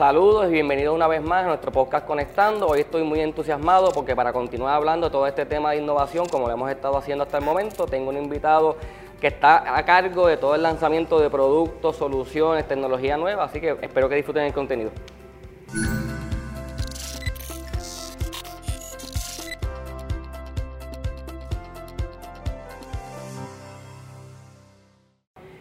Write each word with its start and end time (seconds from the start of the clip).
Saludos 0.00 0.48
y 0.48 0.52
bienvenidos 0.52 0.94
una 0.94 1.06
vez 1.08 1.20
más 1.20 1.44
a 1.44 1.48
nuestro 1.48 1.70
podcast 1.72 2.06
Conectando. 2.06 2.66
Hoy 2.68 2.80
estoy 2.80 3.04
muy 3.04 3.20
entusiasmado 3.20 3.92
porque 3.92 4.16
para 4.16 4.32
continuar 4.32 4.76
hablando 4.76 5.08
de 5.08 5.12
todo 5.12 5.26
este 5.26 5.44
tema 5.44 5.72
de 5.72 5.76
innovación, 5.76 6.26
como 6.26 6.46
lo 6.46 6.54
hemos 6.54 6.70
estado 6.70 6.96
haciendo 6.96 7.24
hasta 7.24 7.36
el 7.36 7.44
momento, 7.44 7.84
tengo 7.84 8.08
un 8.08 8.16
invitado 8.16 8.78
que 9.20 9.26
está 9.26 9.76
a 9.76 9.84
cargo 9.84 10.26
de 10.26 10.38
todo 10.38 10.54
el 10.54 10.62
lanzamiento 10.62 11.20
de 11.20 11.28
productos, 11.28 11.96
soluciones, 11.96 12.66
tecnología 12.66 13.18
nueva, 13.18 13.44
así 13.44 13.60
que 13.60 13.76
espero 13.82 14.08
que 14.08 14.14
disfruten 14.14 14.44
el 14.44 14.54
contenido. 14.54 14.90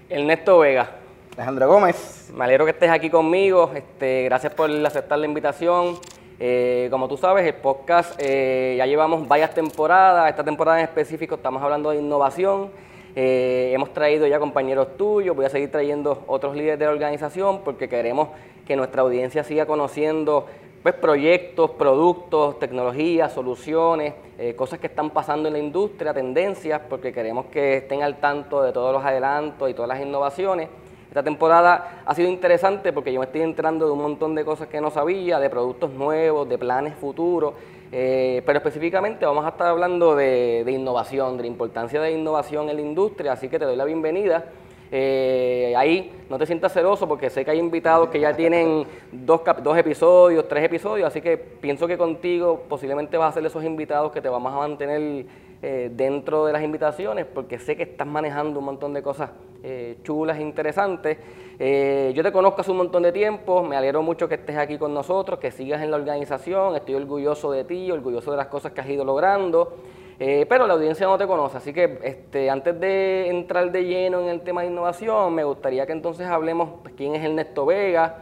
Ernesto 0.07 0.59
Vega. 0.59 0.91
Alejandro 1.36 1.68
Gómez. 1.68 2.18
Me 2.33 2.43
alegro 2.43 2.65
que 2.65 2.71
estés 2.71 2.89
aquí 2.92 3.10
conmigo. 3.10 3.71
Este, 3.74 4.24
gracias 4.24 4.54
por 4.54 4.70
aceptar 4.86 5.18
la 5.18 5.25
invitación. 5.25 5.97
Eh, 6.39 6.87
como 6.92 7.07
tú 7.07 7.18
sabes, 7.18 7.46
el 7.46 7.56
podcast 7.56 8.14
eh, 8.20 8.75
ya 8.78 8.86
llevamos 8.86 9.28
varias 9.28 9.54
temporadas. 9.54 10.29
Esta 10.29 10.43
temporada 10.43 10.79
en 10.79 10.86
específico 10.86 11.36
estamos 11.36 11.61
hablando 11.64 11.89
de 11.89 11.97
innovación. 11.97 12.70
Eh, 13.15 13.71
hemos 13.73 13.92
traído 13.93 14.28
ya 14.28 14.37
compañeros 14.37 14.96
tuyos, 14.96 15.36
voy 15.36 15.46
a 15.46 15.50
seguir 15.50 15.71
trayendo 15.71 16.23
otros 16.28 16.56
líderes 16.56 16.78
de 16.78 16.86
la 16.86 16.92
organización 16.92 17.61
porque 17.65 17.89
queremos 17.89 18.29
que 18.68 18.75
nuestra 18.75 19.01
audiencia 19.01 19.43
siga 19.43 19.65
conociendo 19.65 20.46
pues, 20.84 20.93
proyectos, 20.93 21.71
productos, 21.71 22.59
tecnologías, 22.59 23.34
soluciones, 23.34 24.14
cosas 24.56 24.79
que 24.79 24.87
están 24.87 25.09
pasando 25.09 25.48
en 25.48 25.54
la 25.54 25.59
industria, 25.59 26.14
tendencias, 26.14 26.79
porque 26.87 27.11
queremos 27.11 27.48
que 27.48 27.78
estén 27.78 28.04
al 28.04 28.20
tanto 28.20 28.61
de 28.61 28.71
todos 28.71 28.93
los 28.93 29.04
adelantos 29.04 29.70
y 29.70 29.73
todas 29.73 29.89
las 29.89 30.00
innovaciones. 30.00 30.70
Esta 31.09 31.23
temporada 31.23 32.03
ha 32.05 32.13
sido 32.13 32.30
interesante 32.30 32.94
porque 32.94 33.11
yo 33.11 33.20
me 33.20 33.25
estoy 33.25 33.42
enterando 33.42 33.88
de 33.88 33.92
un 33.92 34.02
montón 34.02 34.36
de 34.36 34.45
cosas 34.45 34.67
que 34.67 34.80
no 34.80 34.92
sabía, 34.92 35.39
de 35.39 35.50
productos 35.50 35.89
nuevos, 35.92 36.47
de 36.47 36.59
planes 36.59 36.94
futuros, 36.94 37.56
eh, 37.92 38.44
pero 38.45 38.59
específicamente 38.59 39.25
vamos 39.25 39.44
a 39.44 39.50
estar 39.50 39.69
hablando 39.69 40.16
de, 40.16 40.64
innovación, 40.67 41.36
de 41.38 41.44
la 41.44 41.47
importancia 41.47 42.00
de 42.00 42.11
innovación 42.11 42.69
en 42.69 42.75
la 42.75 42.81
industria, 42.84 43.31
así 43.31 43.50
que 43.50 43.58
te 43.58 43.66
doy 43.66 43.75
la 43.75 43.86
bienvenida. 43.86 44.45
Eh, 44.92 45.73
ahí 45.75 46.14
no 46.30 46.38
te 46.38 46.45
sientas 46.45 46.73
celoso 46.73 47.08
porque 47.08 47.31
sé 47.31 47.44
que 47.44 47.52
hay 47.52 47.59
invitados 47.59 48.09
que 48.09 48.19
ya 48.19 48.36
tienen 48.36 48.86
dos, 49.12 49.41
dos 49.64 49.78
episodios, 49.80 50.47
tres 50.47 50.64
episodios, 50.64 51.08
así 51.08 51.22
que 51.22 51.38
pienso 51.38 51.88
que 51.88 51.97
contigo 51.97 52.66
posiblemente 52.69 53.17
vas 53.17 53.31
a 53.31 53.34
ser 53.34 53.45
esos 53.47 53.64
invitados 53.64 54.12
que 54.12 54.22
te 54.22 54.30
vamos 54.30 54.53
a 54.53 54.58
mantener 54.58 55.25
eh, 55.62 55.92
dentro 55.94 56.46
de 56.46 56.54
las 56.54 56.64
invitaciones 56.64 57.26
porque 57.26 57.60
sé 57.60 57.76
que 57.76 57.84
estás 57.84 58.08
manejando 58.08 58.60
un 58.60 58.66
montón 58.66 58.94
de 58.94 59.04
cosas 59.04 59.32
eh, 59.62 59.98
chulas 60.04 60.38
e 60.38 60.42
interesantes. 60.42 61.18
Eh, 61.60 62.14
yo 62.16 62.24
te 62.24 62.32
conozco 62.32 62.62
hace 62.62 62.72
un 62.72 62.78
montón 62.78 63.04
de 63.04 63.12
tiempo, 63.12 63.62
me 63.62 63.76
alegro 63.76 64.02
mucho 64.02 64.30
que 64.30 64.36
estés 64.36 64.56
aquí 64.56 64.78
con 64.78 64.94
nosotros, 64.94 65.38
que 65.38 65.52
sigas 65.52 65.82
en 65.82 65.92
la 65.92 65.98
organización, 65.98 66.78
estoy 66.78 66.96
orgulloso 66.96 67.52
de 67.52 67.66
ti, 67.66 67.92
orgulloso 67.92 68.32
de 68.32 68.38
las 68.38 68.48
cosas 68.48 68.72
que 68.72 68.80
has 68.80 68.88
ido 68.88 69.04
logrando. 69.04 69.74
pero 70.18 70.66
la 70.66 70.76
audiencia 70.76 71.06
no 71.08 71.18
te 71.18 71.28
conoce, 71.28 71.58
así 71.58 71.74
que 71.74 72.00
este, 72.04 72.50
antes 72.50 72.80
de 72.80 73.28
entrar 73.28 73.70
de 73.70 73.84
lleno 73.84 74.22
en 74.22 74.30
el 74.30 74.40
tema 74.40 74.62
de 74.62 74.68
innovación, 74.68 75.36
me 75.36 75.44
gustaría 75.44 75.86
que 75.86 75.92
entonces 75.92 76.26
hablemos 76.26 76.70
pues, 76.84 76.94
quién 76.96 77.16
es 77.16 77.24
Ernesto 77.26 77.66
Vega, 77.66 78.20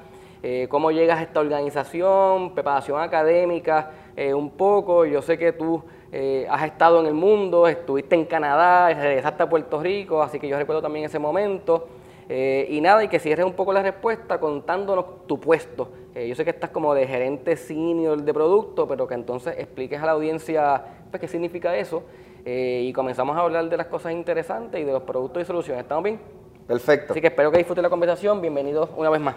cómo 0.69 0.89
llegas 0.89 1.19
a 1.19 1.21
esta 1.21 1.39
organización, 1.39 2.55
preparación 2.55 2.99
académica, 2.99 3.91
un 4.33 4.49
poco. 4.51 5.05
Yo 5.05 5.21
sé 5.21 5.37
que 5.37 5.51
tú 5.51 5.83
eh, 6.11 6.47
has 6.49 6.63
estado 6.63 7.01
en 7.01 7.07
el 7.07 7.13
mundo, 7.13 7.67
estuviste 7.67 8.15
en 8.15 8.25
Canadá, 8.25 8.93
regresaste 8.93 9.43
a 9.43 9.49
Puerto 9.49 9.81
Rico, 9.81 10.21
así 10.21 10.39
que 10.39 10.47
yo 10.47 10.57
recuerdo 10.57 10.81
también 10.81 11.05
ese 11.05 11.19
momento. 11.19 11.87
Eh, 12.29 12.67
y 12.69 12.81
nada, 12.81 13.03
y 13.03 13.07
que 13.07 13.19
cierres 13.19 13.45
un 13.45 13.53
poco 13.53 13.71
la 13.71 13.81
respuesta 13.81 14.39
contándonos 14.39 15.27
tu 15.27 15.39
puesto. 15.39 15.89
Eh, 16.13 16.27
yo 16.27 16.35
sé 16.35 16.43
que 16.43 16.49
estás 16.49 16.71
como 16.71 16.93
de 16.93 17.07
gerente 17.07 17.55
senior 17.55 18.21
de 18.21 18.33
producto, 18.33 18.87
pero 18.87 19.07
que 19.07 19.13
entonces 19.13 19.55
expliques 19.57 20.01
a 20.01 20.05
la 20.05 20.11
audiencia 20.13 20.83
pues, 21.09 21.21
qué 21.21 21.27
significa 21.27 21.75
eso. 21.75 22.03
y 22.45 22.93
comenzamos 22.93 23.35
a 23.35 23.41
hablar 23.41 23.67
de 23.67 23.75
las 23.75 23.87
cosas 23.87 24.13
interesantes 24.13 24.79
y 24.79 24.85
de 24.85 24.91
los 24.93 25.03
productos 25.03 25.43
y 25.43 25.45
soluciones. 25.45 25.83
¿Estamos 25.83 26.03
bien? 26.05 26.19
Perfecto. 26.65 27.11
Así 27.11 27.19
que 27.19 27.27
espero 27.27 27.51
que 27.51 27.57
disfruten 27.57 27.83
la 27.83 27.89
conversación. 27.89 28.39
Bienvenidos 28.39 28.89
una 28.95 29.09
vez 29.09 29.19
más. 29.19 29.35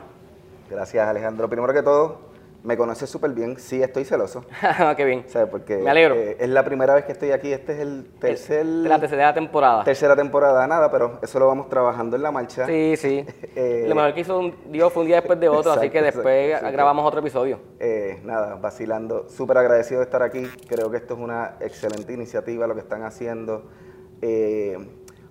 Gracias, 0.70 1.08
Alejandro. 1.08 1.48
Primero 1.48 1.72
que 1.72 1.82
todo, 1.82 2.29
me 2.62 2.76
conoces 2.76 3.08
súper 3.08 3.30
bien, 3.32 3.58
sí 3.58 3.82
estoy 3.82 4.04
celoso. 4.04 4.44
Ah, 4.62 4.94
qué 4.96 5.04
bien. 5.04 5.24
Porque 5.50 5.78
me 5.78 5.90
alegro. 5.90 6.14
Eh, 6.14 6.36
es 6.40 6.48
la 6.48 6.64
primera 6.64 6.94
vez 6.94 7.04
que 7.04 7.12
estoy 7.12 7.32
aquí, 7.32 7.52
este 7.52 7.74
es 7.74 7.80
el 7.80 8.06
tercer... 8.18 8.64
la 8.64 8.98
tercera 8.98 9.34
temporada. 9.34 9.84
Tercera 9.84 10.16
temporada, 10.16 10.66
nada, 10.66 10.90
pero 10.90 11.18
eso 11.22 11.38
lo 11.38 11.46
vamos 11.46 11.68
trabajando 11.68 12.16
en 12.16 12.22
la 12.22 12.30
marcha. 12.30 12.66
Sí, 12.66 12.94
sí. 12.96 13.26
Eh, 13.56 13.84
lo 13.88 13.94
mejor 13.94 14.14
que 14.14 14.20
hizo 14.20 14.38
un, 14.38 14.54
Dios 14.70 14.92
fue 14.92 15.02
un 15.02 15.08
día 15.08 15.16
después 15.16 15.38
de 15.38 15.48
otro, 15.48 15.72
así 15.72 15.90
que 15.90 16.00
después 16.10 16.60
grabamos 16.72 17.04
otro 17.04 17.20
episodio. 17.20 17.58
Eh, 17.78 18.20
nada, 18.24 18.54
vacilando. 18.54 19.28
Súper 19.28 19.58
agradecido 19.58 20.00
de 20.00 20.04
estar 20.04 20.22
aquí. 20.22 20.46
Creo 20.68 20.90
que 20.90 20.98
esto 20.98 21.14
es 21.14 21.20
una 21.20 21.56
excelente 21.60 22.12
iniciativa, 22.12 22.66
lo 22.66 22.74
que 22.74 22.80
están 22.80 23.02
haciendo. 23.02 23.70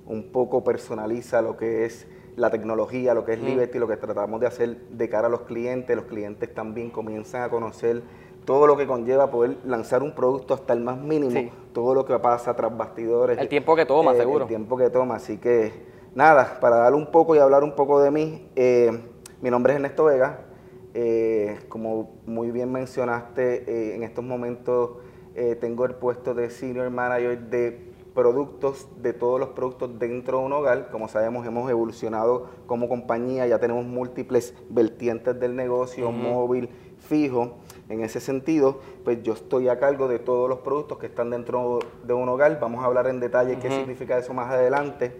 un 0.06 0.32
poco 0.32 0.64
personaliza 0.64 1.42
lo 1.42 1.56
que 1.56 1.86
es 1.86 2.08
la 2.40 2.50
tecnología, 2.50 3.14
lo 3.14 3.26
que 3.26 3.34
es 3.34 3.42
Liberty, 3.42 3.80
lo 3.80 3.88
que 3.88 3.98
tratamos 3.98 4.40
de 4.40 4.48
hacer 4.48 4.78
de 4.90 5.10
cara 5.10 5.28
a 5.28 5.30
los 5.30 5.42
clientes. 5.42 5.96
Los 5.96 6.06
clientes 6.06 6.54
también 6.54 6.90
comienzan 6.90 7.44
a 7.44 7.50
conocer 7.50 8.02
todo 8.46 8.66
lo 8.66 8.78
que 8.78 8.88
conlleva 8.88 9.30
poder 9.30 9.58
lanzar 9.66 10.02
un 10.02 10.16
producto 10.16 10.54
hasta 10.54 10.74
el 10.74 10.80
más 10.80 10.98
mínimo, 10.98 11.52
todo 11.74 11.94
lo 11.94 12.06
que 12.06 12.18
pasa 12.18 12.56
tras 12.56 12.76
bastidores. 12.76 13.38
El 13.38 13.50
tiempo 13.50 13.76
que 13.76 13.86
toma, 13.86 14.14
eh, 14.14 14.18
seguro. 14.18 14.46
El 14.46 14.48
tiempo 14.48 14.78
que 14.78 14.90
toma, 14.90 15.16
así 15.16 15.38
que 15.38 15.72
nada, 16.16 16.58
para 16.60 16.78
darle 16.78 16.98
un 16.98 17.12
poco 17.12 17.36
y 17.36 17.40
hablar 17.40 17.64
un 17.64 17.76
poco 17.76 18.02
de 18.02 18.10
mí, 18.10 18.50
eh, 18.56 18.98
mi 19.42 19.50
nombre 19.50 19.74
es 19.74 19.76
Ernesto 19.76 20.06
Vega, 20.06 20.46
eh, 20.94 21.60
como 21.68 22.22
muy 22.26 22.52
bien 22.52 22.72
mencionaste, 22.72 23.96
en 23.96 24.04
estos 24.04 24.24
momentos 24.24 24.92
tengo 25.62 25.86
el 25.86 25.96
puesto 25.96 26.34
de 26.34 26.50
Senior 26.50 26.90
Manager 26.90 27.40
de 27.40 27.89
productos, 28.14 28.88
de 29.02 29.14
todos 29.14 29.40
los 29.40 29.50
productos 29.50 29.98
dentro 30.00 30.40
de 30.40 30.46
un 30.46 30.54
hogar. 30.54 30.90
Como 30.92 31.08
sabemos, 31.08 31.46
hemos 31.46 31.70
evolucionado 31.70 32.48
como 32.66 32.90
compañía, 32.90 33.48
ya 33.48 33.60
tenemos 33.60 33.86
múltiples 33.86 34.54
vertientes 34.70 35.40
del 35.40 35.56
negocio, 35.56 36.12
móvil, 36.12 36.70
fijo. 37.00 37.58
En 37.90 38.02
ese 38.02 38.20
sentido, 38.20 38.80
pues 39.04 39.24
yo 39.24 39.34
estoy 39.34 39.68
a 39.68 39.80
cargo 39.80 40.08
de 40.08 40.20
todos 40.20 40.48
los 40.48 40.60
productos 40.60 41.00
que 41.00 41.08
están 41.08 41.32
dentro 41.32 41.80
de 42.04 42.14
un 42.14 42.30
hogar. 42.30 42.60
Vamos 42.60 42.84
a 42.84 42.86
hablar 42.86 43.08
en 43.08 43.20
detalle 43.20 43.58
qué 43.58 43.72
significa 43.72 44.18
eso 44.18 44.34
más 44.34 44.52
adelante. 44.52 45.12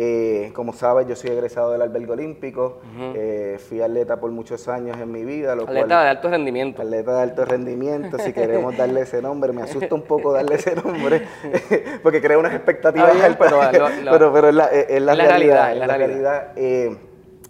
Eh, 0.00 0.52
como 0.54 0.72
sabes, 0.72 1.08
yo 1.08 1.16
soy 1.16 1.30
egresado 1.30 1.72
del 1.72 1.82
albergue 1.82 2.12
olímpico, 2.12 2.78
eh, 3.16 3.58
fui 3.58 3.80
atleta 3.80 4.20
por 4.20 4.30
muchos 4.30 4.68
años 4.68 4.96
en 5.00 5.10
mi 5.10 5.24
vida. 5.24 5.56
Lo 5.56 5.64
atleta 5.64 6.04
de 6.04 6.08
alto 6.10 6.30
rendimiento. 6.30 6.82
Atleta 6.82 7.16
de 7.16 7.22
alto 7.22 7.44
rendimiento, 7.44 8.16
si 8.20 8.32
queremos 8.32 8.76
darle 8.76 9.00
ese 9.00 9.20
nombre. 9.20 9.52
Me 9.52 9.62
asusta 9.62 9.92
un 9.96 10.02
poco 10.02 10.32
darle 10.32 10.54
ese 10.54 10.76
nombre, 10.76 11.26
porque 12.04 12.20
crea 12.20 12.38
unas 12.38 12.54
expectativas 12.54 13.10
pero, 13.38 14.32
pero, 14.32 14.48
es 14.50 14.54
la, 14.54 14.68
realidad. 15.16 15.74
la, 15.74 15.96
realidad. 15.96 16.52
Eh, 16.54 16.96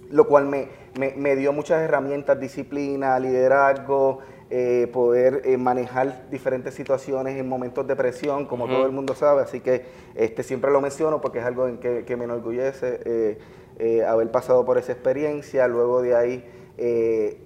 lo 0.09 0.27
cual 0.27 0.47
me, 0.47 0.69
me 1.17 1.37
dio 1.37 1.53
muchas 1.53 1.83
herramientas, 1.83 2.41
disciplina, 2.41 3.21
liderazgo, 3.21 4.21
eh, 4.51 4.89
poder 4.95 5.43
eh, 5.45 5.59
manejar 5.59 6.31
diferentes 6.31 6.73
situaciones 6.73 7.37
en 7.39 7.47
momentos 7.47 7.87
de 7.87 7.95
presión, 7.95 8.47
como 8.47 8.67
todo 8.67 8.87
el 8.87 8.93
mundo 8.93 9.15
sabe, 9.15 9.43
así 9.43 9.61
que 9.61 9.85
este, 10.15 10.43
siempre 10.43 10.71
lo 10.71 10.81
menciono 10.81 11.21
porque 11.21 11.41
es 11.41 11.45
algo 11.45 11.69
en 11.69 11.77
que, 11.77 12.17
me 12.17 12.25
enorgullece 12.25 13.39
eh, 13.79 14.05
haber 14.05 14.31
pasado 14.31 14.65
por 14.65 14.79
esa 14.79 14.93
experiencia, 14.93 15.69
luego 15.69 16.01
de 16.01 16.17
ahí 16.17 16.45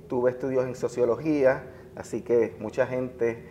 tuve 0.07 0.31
estudios 0.31 0.65
en 0.65 0.77
sociología, 0.77 1.65
así 1.97 2.23
que 2.23 2.55
mucha 2.61 2.87
gente 2.87 3.43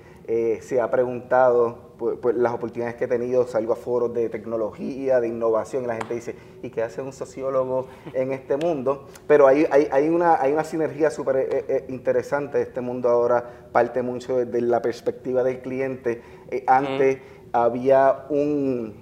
se 0.62 0.80
ha 0.80 0.90
preguntado 0.90 1.92
pues, 2.02 2.18
pues, 2.20 2.36
las 2.36 2.52
oportunidades 2.52 2.96
que 2.96 3.04
he 3.04 3.08
tenido, 3.08 3.46
salgo 3.46 3.74
a 3.74 3.76
foros 3.76 4.12
de 4.12 4.28
tecnología, 4.28 5.20
de 5.20 5.28
innovación, 5.28 5.84
y 5.84 5.88
la 5.88 5.98
gente 5.98 6.16
dice, 6.16 6.36
¿y 6.64 6.72
qué 6.72 6.82
hace 6.82 7.00
un 7.00 7.14
sociólogo 7.14 7.86
en 8.14 8.32
este 8.32 8.58
mundo? 8.58 9.06
Pero 9.28 9.46
hay, 9.46 9.68
hay, 9.70 10.10
una, 10.10 10.42
hay 10.42 10.52
una 10.52 10.64
sinergia 10.64 11.12
súper 11.12 11.36
eh, 11.36 11.66
eh, 11.68 11.86
interesante, 11.90 12.60
este 12.60 12.82
mundo 12.82 13.08
ahora 13.08 13.68
parte 13.72 14.02
mucho 14.02 14.38
desde 14.38 14.62
la 14.62 14.82
perspectiva 14.82 15.44
del 15.44 15.62
cliente. 15.62 16.24
Eh, 16.50 16.64
antes 16.66 17.20
había 17.52 18.26
un 18.30 19.01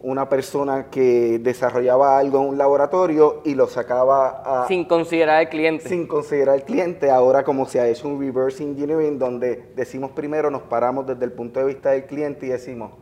una 0.00 0.28
persona 0.28 0.90
que 0.90 1.40
desarrollaba 1.40 2.18
algo 2.18 2.40
en 2.40 2.48
un 2.50 2.58
laboratorio 2.58 3.42
y 3.44 3.54
lo 3.54 3.66
sacaba 3.66 4.62
a, 4.64 4.68
sin 4.68 4.84
considerar 4.84 5.36
al 5.36 5.48
cliente. 5.48 5.88
Sin 5.88 6.06
considerar 6.06 6.54
al 6.54 6.64
cliente. 6.64 7.10
Ahora 7.10 7.42
como 7.42 7.66
se 7.66 7.80
ha 7.80 7.88
hecho 7.88 8.06
un 8.06 8.20
reverse 8.20 8.62
engineering 8.62 9.18
donde 9.18 9.70
decimos 9.74 10.12
primero, 10.12 10.50
nos 10.50 10.62
paramos 10.62 11.06
desde 11.06 11.24
el 11.24 11.32
punto 11.32 11.60
de 11.60 11.66
vista 11.66 11.90
del 11.90 12.06
cliente 12.06 12.46
y 12.46 12.50
decimos, 12.50 12.92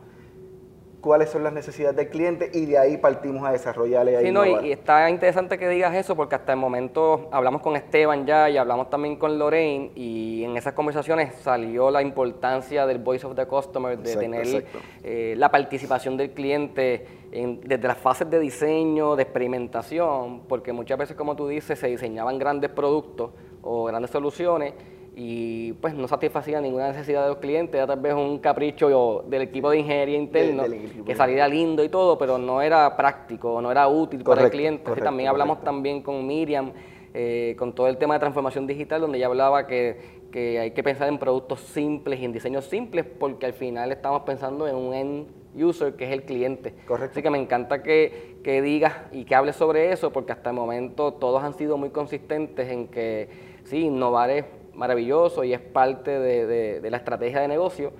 cuáles 1.01 1.29
son 1.29 1.43
las 1.43 1.53
necesidades 1.53 1.95
del 1.95 2.09
cliente 2.09 2.49
y 2.53 2.65
de 2.65 2.77
ahí 2.77 2.97
partimos 2.97 3.47
a 3.47 3.51
desarrollarle. 3.51 4.21
sí, 4.21 4.31
no, 4.31 4.45
y, 4.45 4.71
está 4.71 5.09
interesante 5.09 5.57
que 5.57 5.69
digas 5.69 5.95
eso 5.95 6.15
porque 6.15 6.35
hasta 6.35 6.53
el 6.53 6.59
momento 6.59 7.29
hablamos 7.31 7.61
con 7.61 7.75
Esteban 7.75 8.25
ya 8.25 8.49
y 8.49 8.57
hablamos 8.57 8.89
también 8.89 9.17
con 9.17 9.37
Lorraine 9.37 9.91
y 9.95 10.43
en 10.43 10.57
esas 10.57 10.73
conversaciones 10.73 11.35
salió 11.35 11.91
la 11.91 12.01
importancia 12.01 12.85
del 12.85 12.97
voice 12.97 13.25
of 13.25 13.35
the 13.35 13.45
customer, 13.45 13.97
de 13.97 14.15
tener 14.15 14.65
eh, 15.03 15.35
la 15.37 15.49
participación 15.51 16.17
del 16.17 16.31
cliente 16.31 17.05
desde 17.31 17.87
las 17.87 17.97
fases 17.97 18.29
de 18.29 18.39
diseño, 18.39 19.15
de 19.15 19.23
experimentación, 19.23 20.41
porque 20.47 20.73
muchas 20.73 20.97
veces, 20.97 21.15
como 21.15 21.35
tú 21.35 21.47
dices, 21.47 21.77
se 21.77 21.87
diseñaban 21.87 22.39
grandes 22.39 22.71
productos 22.71 23.31
o 23.61 23.85
grandes 23.85 24.11
soluciones 24.11 24.73
y 25.19 25.73
pues 25.73 25.95
no 25.95 26.07
satisfacía 26.07 26.61
ninguna 26.61 26.89
necesidad 26.89 27.23
de 27.23 27.29
los 27.29 27.37
clientes, 27.39 27.73
era 27.73 27.87
tal 27.87 27.99
vez 27.99 28.13
un 28.13 28.37
capricho 28.37 29.23
del 29.27 29.41
equipo 29.41 29.71
de 29.71 29.79
ingeniería 29.79 30.15
interno 30.15 30.63
que 31.03 31.15
saliera 31.15 31.47
lindo 31.47 31.83
y 31.83 31.89
todo, 31.89 32.19
pero 32.19 32.37
no 32.37 32.61
era 32.61 32.95
práctico, 32.95 33.59
no 33.59 33.71
era 33.71 33.87
útil 33.87 34.23
para 34.23 34.43
el 34.43 34.51
cliente. 34.51 34.91
también 35.01 35.29
hablamos 35.29 35.63
también 35.63 36.03
con 36.03 36.27
Miriam 36.27 36.71
eh, 37.15 37.55
con 37.57 37.73
todo 37.73 37.87
el 37.87 37.97
tema 37.97 38.13
de 38.13 38.19
transformación 38.19 38.67
digital, 38.67 39.01
donde 39.01 39.17
ella 39.17 39.25
hablaba 39.25 39.65
que, 39.65 40.17
hay 40.35 40.69
que 40.69 40.83
pensar 40.83 41.09
en 41.09 41.17
productos 41.17 41.61
simples 41.61 42.19
y 42.19 42.25
en 42.25 42.31
diseños 42.31 42.65
simples, 42.65 43.03
porque 43.03 43.47
al 43.47 43.53
final 43.53 43.91
estamos 43.91 44.21
pensando 44.21 44.67
en 44.67 44.75
un 44.75 44.93
end 44.93 45.27
user 45.55 45.95
que 45.95 46.05
es 46.05 46.11
el 46.11 46.25
cliente. 46.25 46.75
Correcto. 46.85 47.13
Así 47.13 47.23
que 47.23 47.31
me 47.31 47.39
encanta 47.39 47.81
que, 47.81 48.35
que 48.43 48.61
digas 48.61 48.93
y 49.11 49.25
que 49.25 49.33
hables 49.33 49.55
sobre 49.55 49.91
eso, 49.91 50.13
porque 50.13 50.31
hasta 50.31 50.51
el 50.51 50.55
momento 50.55 51.11
todos 51.13 51.43
han 51.43 51.55
sido 51.55 51.75
muy 51.75 51.89
consistentes 51.89 52.69
en 52.69 52.87
que 52.87 53.29
sí, 53.63 53.85
innovar 53.85 54.29
es 54.29 54.45
maravilloso 54.77 55.43
y 55.43 55.53
es 55.53 55.59
parte 55.59 56.11
de, 56.11 56.89
la 56.89 56.97
estrategia 56.97 57.41
de 57.41 57.47
negocio, 57.47 57.91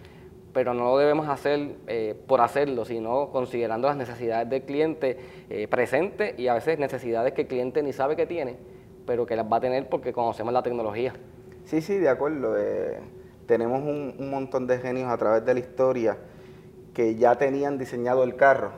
pero 0.53 0.73
no 0.73 0.85
lo 0.85 0.97
debemos 0.97 1.27
hacer 1.27 1.75
eh, 1.87 2.15
por 2.27 2.39
hacerlo, 2.39 2.85
sino 2.85 3.29
considerando 3.31 3.87
las 3.87 3.97
necesidades 3.97 4.49
del 4.49 4.61
cliente 4.61 5.17
eh, 5.49 5.67
presente 5.67 6.35
y 6.37 6.47
a 6.47 6.53
veces 6.53 6.79
necesidades 6.79 7.33
que 7.33 7.41
el 7.41 7.47
cliente 7.47 7.83
ni 7.83 7.93
sabe 7.93 8.15
que 8.15 8.25
tiene, 8.25 8.55
pero 9.05 9.25
que 9.25 9.35
las 9.35 9.51
va 9.51 9.57
a 9.57 9.61
tener 9.61 9.89
porque 9.89 10.13
conocemos 10.13 10.53
la 10.53 10.63
tecnología. 10.63 11.13
Sí, 11.65 11.81
sí, 11.81 11.97
de 11.97 12.09
acuerdo. 12.09 12.55
Eh, 12.57 12.99
tenemos 13.45 13.81
un, 13.81 14.29
montón 14.29 14.67
de 14.67 14.77
genios 14.77 15.09
a 15.09 15.17
través 15.17 15.43
de 15.45 15.53
la 15.53 15.59
historia 15.59 16.17
que 16.97 17.13
ya 17.13 17.37
tenían 17.37 17.77
diseñado 17.77 18.23
el 18.23 18.35
carro, 18.35 18.71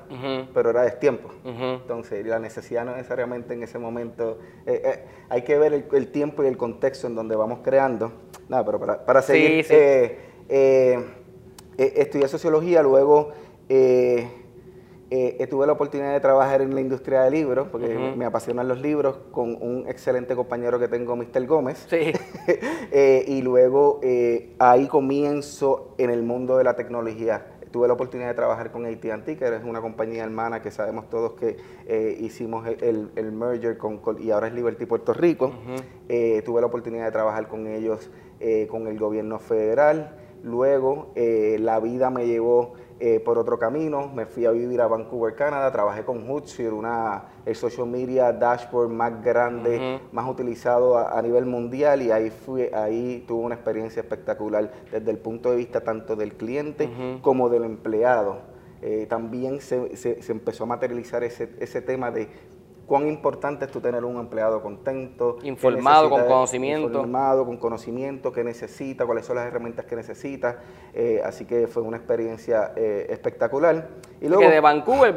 pero 0.53 0.71
era 0.71 0.81
destiempo. 0.81 1.29
Entonces, 1.45 2.25
la 2.25 2.37
necesidad 2.37 2.83
no 2.83 2.93
necesariamente 2.97 3.53
en 3.53 3.63
ese 3.63 3.79
momento. 3.79 4.39
Eh, 4.65 4.81
eh, 4.83 5.05
hay 5.29 5.43
que 5.43 5.57
ver 5.57 5.71
el, 5.89 6.07
tiempo 6.11 6.43
y 6.43 6.47
el 6.47 6.57
contexto 6.57 7.07
en 7.07 7.15
donde 7.15 7.37
vamos 7.37 7.59
creando. 7.63 8.11
Nada, 8.49 8.65
pero 8.65 8.77
para, 8.77 9.05
para 9.05 9.21
seguir, 9.21 9.65
eh, 9.69 10.99
estudié 11.77 12.27
sociología, 12.27 12.83
luego 12.83 13.31
tuve 13.69 15.65
la 15.65 15.71
oportunidad 15.71 16.11
de 16.11 16.19
trabajar 16.19 16.61
en 16.61 16.75
la 16.75 16.81
industria 16.81 17.21
de 17.21 17.31
libros, 17.31 17.69
porque 17.71 17.87
me 18.17 18.25
apasionan 18.25 18.67
los 18.67 18.81
libros, 18.81 19.17
con 19.31 19.55
un 19.61 19.85
excelente 19.87 20.35
compañero 20.35 20.77
que 20.77 20.89
tengo, 20.89 21.15
Mr. 21.15 21.45
Gómez. 21.47 21.87
Sí. 21.89 22.11
y 23.27 23.41
luego 23.43 24.01
ahí 24.59 24.87
comienzo 24.87 25.95
en 25.97 26.09
el 26.09 26.21
mundo 26.23 26.57
de 26.57 26.65
la 26.65 26.75
tecnología 26.75 27.55
tuve 27.71 27.87
la 27.87 27.93
oportunidad 27.93 28.29
de 28.29 28.33
trabajar 28.33 28.71
con 28.71 28.85
AT&T, 28.85 29.37
que 29.37 29.55
es 29.55 29.63
una 29.63 29.81
compañía 29.81 30.23
hermana 30.23 30.61
que 30.61 30.71
sabemos 30.71 31.09
todos 31.09 31.33
que 31.33 31.57
eh, 31.87 32.17
hicimos 32.19 32.67
el, 32.67 33.31
merger 33.31 33.77
con, 33.77 34.01
y 34.19 34.31
ahora 34.31 34.47
es 34.47 34.53
Liberty 34.53 34.85
Puerto 34.85 35.13
Rico. 35.13 35.51
Eh, 36.07 36.41
tuve 36.45 36.61
la 36.61 36.67
oportunidad 36.67 37.05
de 37.05 37.11
trabajar 37.11 37.47
con 37.47 37.67
ellos, 37.67 38.09
eh, 38.39 38.67
con 38.69 38.87
el 38.87 38.97
gobierno 38.97 39.39
federal. 39.39 40.15
Luego 40.43 41.11
la 41.15 41.79
vida 41.79 42.09
me 42.09 42.25
llevó 42.25 42.73
eh, 42.99 43.19
por 43.19 43.37
otro 43.37 43.57
camino. 43.57 44.11
Me 44.13 44.25
fui 44.25 44.45
a 44.45 44.51
vivir 44.51 44.81
a 44.81 44.87
Vancouver, 44.87 45.35
Canadá. 45.35 45.71
Trabajé 45.71 46.03
con 46.03 46.27
Hootsuite, 46.27 46.71
una, 46.71 47.23
el 47.45 47.55
social 47.55 47.87
media 47.87 48.31
dashboard 48.33 48.89
más 48.89 49.23
grande, 49.23 50.01
más 50.11 50.29
utilizado 50.29 50.97
a, 50.97 51.21
nivel 51.21 51.45
mundial. 51.45 52.01
Y 52.01 52.11
ahí, 52.11 52.29
fui, 52.29 52.63
ahí 52.73 53.23
tuve 53.27 53.45
una 53.45 53.55
experiencia 53.55 54.01
espectacular 54.01 54.71
desde 54.91 55.11
el 55.11 55.17
punto 55.17 55.51
de 55.51 55.57
vista 55.57 55.81
tanto 55.81 56.15
del 56.15 56.33
cliente 56.33 57.19
como 57.21 57.49
del 57.49 57.63
empleado. 57.63 58.37
Eh, 58.81 59.07
también 59.09 59.59
se, 59.59 59.97
se, 59.97 60.31
empezó 60.31 60.63
a 60.63 60.67
materializar 60.67 61.23
ese, 61.23 61.49
ese 61.59 61.81
tema 61.81 62.11
de 62.11 62.29
cuán 62.89 63.07
importante 63.07 63.65
es 63.65 63.71
tú 63.71 63.79
tener 63.79 64.03
un 64.03 64.17
empleado 64.17 64.63
contento. 64.63 65.37
Informado, 65.43 66.09
con 66.09 66.25
conocimiento. 66.25 66.87
Informado, 66.87 67.45
con 67.45 67.57
conocimiento, 67.57 68.31
qué 68.31 68.43
necesita, 68.43 69.05
cuáles 69.05 69.27
son 69.27 69.35
las 69.35 69.45
herramientas 69.45 69.85
que 69.85 69.95
necesita. 69.95 70.57
Eh, 70.95 71.21
así 71.23 71.45
que 71.45 71.67
fue 71.67 71.83
una 71.83 71.97
experiencia 71.97 72.73
eh, 72.75 73.05
espectacular. 73.11 73.89
Y 74.19 74.27
luego, 74.27 74.41
que 74.41 74.49
de 74.49 74.59
Vancouver 74.59 75.13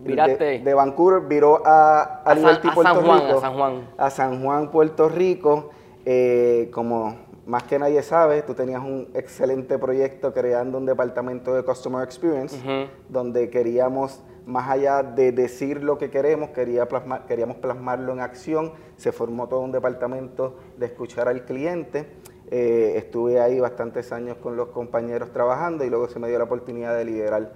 viraste... 0.00 0.58
De, 0.58 0.74
Vancouver 0.74 1.20
viró 1.20 1.62
a, 1.64 2.22
a, 2.24 2.34
Puerto 2.34 2.82
San 2.82 3.04
Juan, 3.04 3.20
Rico. 3.20 3.38
A 3.38 3.40
San 3.40 3.54
Juan. 3.54 3.88
A 3.96 4.10
San 4.10 4.42
Juan, 4.42 4.70
Puerto 4.72 5.08
Rico. 5.08 5.70
Eh, 6.04 6.68
como 6.74 7.16
más 7.46 7.62
que 7.62 7.78
nadie 7.78 8.02
sabe, 8.02 8.42
tú 8.42 8.54
tenías 8.54 8.82
un 8.82 9.08
excelente 9.14 9.78
proyecto 9.78 10.34
creando 10.34 10.78
un 10.78 10.86
departamento 10.86 11.54
de 11.54 11.62
Customer 11.62 12.02
Experience, 12.02 12.88
donde 13.08 13.50
queríamos 13.50 14.20
más 14.46 14.68
allá 14.68 15.02
de 15.02 15.32
decir 15.32 15.82
lo 15.82 15.98
que 15.98 16.10
queremos, 16.10 16.50
quería 16.50 16.86
queríamos 17.26 17.56
plasmarlo 17.56 18.12
en 18.12 18.20
acción. 18.20 18.72
Se 18.96 19.12
formó 19.12 19.48
todo 19.48 19.60
un 19.60 19.72
departamento 19.72 20.56
de 20.76 20.86
escuchar 20.86 21.28
al 21.28 21.44
cliente. 21.44 22.06
Eh, 22.50 22.94
estuve 22.96 23.40
ahí 23.40 23.58
bastantes 23.58 24.12
años 24.12 24.36
con 24.36 24.56
los 24.56 24.68
compañeros 24.68 25.32
trabajando 25.32 25.84
y 25.84 25.90
luego 25.90 26.08
se 26.08 26.18
me 26.18 26.28
dio 26.28 26.38
la 26.38 26.44
oportunidad 26.44 26.96
de 26.96 27.04
liderar 27.04 27.52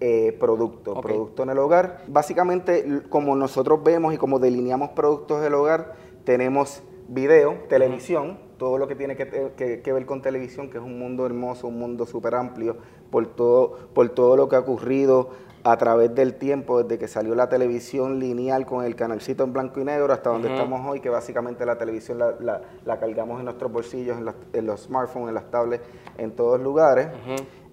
eh, 0.00 0.34
producto, 0.40 0.98
producto 1.00 1.42
en 1.42 1.50
el 1.50 1.58
hogar. 1.58 2.04
Básicamente, 2.08 3.02
como 3.10 3.36
nosotros 3.36 3.82
vemos 3.84 4.14
y 4.14 4.16
como 4.16 4.38
delineamos 4.38 4.90
productos 4.90 5.42
del 5.42 5.54
hogar, 5.54 5.94
tenemos 6.24 6.82
video, 7.10 7.64
televisión, 7.68 8.38
todo 8.56 8.78
lo 8.78 8.86
que 8.86 8.94
tiene 8.94 9.16
que, 9.16 9.80
que, 9.82 9.92
ver 9.92 10.06
con 10.06 10.22
televisión, 10.22 10.70
que 10.70 10.78
es 10.78 10.84
un 10.84 10.98
mundo 10.98 11.26
hermoso, 11.26 11.66
un 11.66 11.78
mundo 11.78 12.06
súper 12.06 12.36
amplio, 12.36 12.76
por 13.10 13.26
todo, 13.34 13.76
por 13.92 14.08
todo 14.10 14.36
lo 14.36 14.48
que 14.48 14.56
ha 14.56 14.60
ocurrido 14.60 15.30
a 15.64 15.76
través 15.76 16.14
del 16.14 16.34
tiempo, 16.34 16.82
desde 16.82 16.98
que 16.98 17.08
salió 17.08 17.34
la 17.34 17.48
televisión 17.48 18.18
lineal 18.20 18.64
con 18.64 18.84
el 18.84 18.94
canalcito 18.94 19.44
en 19.44 19.52
blanco 19.52 19.80
y 19.80 19.84
negro 19.84 20.12
hasta 20.12 20.30
donde 20.30 20.52
estamos 20.52 20.88
hoy, 20.88 21.00
que 21.00 21.10
básicamente 21.10 21.66
la 21.66 21.76
televisión 21.76 22.18
la, 22.18 22.62
la, 22.84 23.00
cargamos 23.00 23.40
en 23.40 23.46
nuestros 23.46 23.70
bolsillos, 23.70 24.16
en, 24.52 24.66
los 24.66 24.80
smartphones, 24.82 25.28
en 25.28 25.34
las 25.34 25.50
tablets, 25.50 25.84
en 26.16 26.30
todos 26.30 26.60
lugares. 26.60 27.08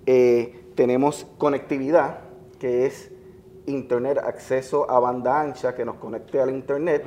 Eh, 0.05 0.71
tenemos 0.75 1.27
conectividad, 1.37 2.21
que 2.59 2.87
es 2.87 3.11
Internet, 3.67 4.17
acceso 4.17 4.89
a 4.89 4.99
banda 4.99 5.39
ancha 5.39 5.75
que 5.75 5.85
nos 5.85 5.97
conecte 5.97 6.41
al 6.41 6.49
Internet. 6.49 7.05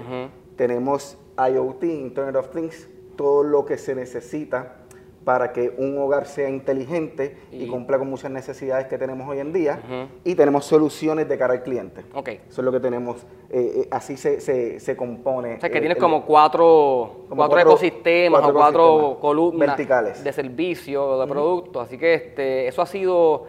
Tenemos 0.56 1.18
IoT, 1.48 1.84
Internet 1.84 2.36
of 2.36 2.50
Things, 2.50 2.88
todo 3.16 3.42
lo 3.42 3.64
que 3.64 3.78
se 3.78 3.94
necesita 3.94 4.76
para 5.24 5.52
que 5.52 5.74
un 5.76 5.98
hogar 5.98 6.26
sea 6.26 6.48
inteligente 6.48 7.36
y, 7.52 7.66
cumpla 7.66 7.98
con 7.98 8.08
muchas 8.08 8.30
necesidades 8.30 8.86
que 8.86 8.96
tenemos 8.96 9.28
hoy 9.28 9.38
en 9.38 9.52
día 9.52 9.80
y 10.24 10.34
tenemos 10.34 10.64
soluciones 10.64 11.28
de 11.28 11.38
cara 11.38 11.52
al 11.54 11.62
cliente. 11.62 12.04
Okay. 12.14 12.40
Eso 12.48 12.62
es 12.62 12.64
lo 12.64 12.72
que 12.72 12.80
tenemos, 12.80 13.18
eh, 13.50 13.82
eh, 13.82 13.88
así 13.90 14.16
se, 14.16 14.40
se, 14.40 14.96
compone. 14.96 15.56
O 15.56 15.60
sea, 15.60 15.70
que 15.70 15.80
tienes 15.80 15.98
como 15.98 16.24
cuatro, 16.24 17.26
cuatro, 17.28 17.58
ecosistemas 17.58 18.42
o 18.42 18.52
cuatro 18.52 19.18
columnas 19.20 19.68
verticales 19.68 20.24
de 20.24 20.32
servicio, 20.32 21.20
de 21.20 21.26
producto, 21.26 21.80
así 21.80 21.98
que 21.98 22.14
este, 22.14 22.68
eso 22.68 22.82
ha 22.82 22.86
sido 22.86 23.46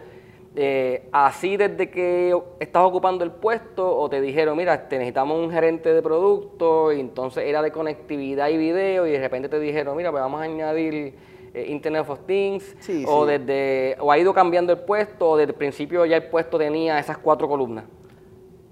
eh, 0.54 1.08
así 1.12 1.56
desde 1.56 1.90
que 1.90 2.36
estás 2.60 2.82
ocupando 2.84 3.24
el 3.24 3.30
puesto 3.30 3.96
o 3.96 4.10
te 4.10 4.20
dijeron, 4.20 4.56
mira, 4.56 4.88
te 4.88 4.98
necesitamos 4.98 5.38
un 5.38 5.50
gerente 5.50 5.94
de 5.94 6.02
producto 6.02 6.92
y 6.92 7.00
entonces 7.00 7.44
era 7.44 7.62
de 7.62 7.72
conectividad 7.72 8.48
y 8.48 8.58
video 8.58 9.06
y 9.06 9.12
de 9.12 9.18
repente 9.18 9.48
te 9.48 9.58
dijeron, 9.58 9.96
mira, 9.96 10.10
pues 10.10 10.22
vamos 10.22 10.40
a 10.40 10.44
añadir 10.44 11.14
eh, 11.54 11.66
Internet 11.68 12.06
of 12.08 12.20
Things, 12.26 12.76
o 13.06 13.24
desde 13.24 13.96
o 13.98 14.12
ha 14.12 14.18
ido 14.18 14.34
cambiando 14.34 14.72
el 14.72 14.80
puesto, 14.80 15.30
o 15.30 15.36
desde 15.36 15.52
el 15.52 15.56
principio 15.56 16.04
ya 16.04 16.16
el 16.16 16.24
puesto 16.24 16.58
tenía 16.58 16.98
esas 16.98 17.16
cuatro 17.16 17.48
columnas? 17.48 17.84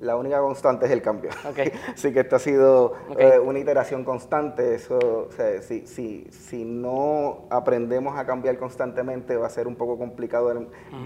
La 0.01 0.17
única 0.17 0.41
constante 0.41 0.87
es 0.87 0.93
el 0.93 1.03
cambio. 1.03 1.31
Okay. 1.51 1.73
Así 1.95 2.13
que 2.13 2.21
esto 2.21 2.37
ha 2.37 2.39
sido 2.39 2.95
eh, 3.19 3.39
una 3.39 3.59
iteración 3.59 4.03
constante. 4.03 4.75
Eso, 4.75 5.29
si, 5.61 5.87
si, 5.87 6.27
si, 6.31 6.65
no 6.65 7.47
aprendemos 7.51 8.19
a 8.19 8.25
cambiar 8.25 8.57
constantemente, 8.59 9.37
va 9.37 9.47
a 9.47 9.51
ser 9.51 9.67
un 9.67 9.77
poco 9.77 9.99
complicado 9.99 10.51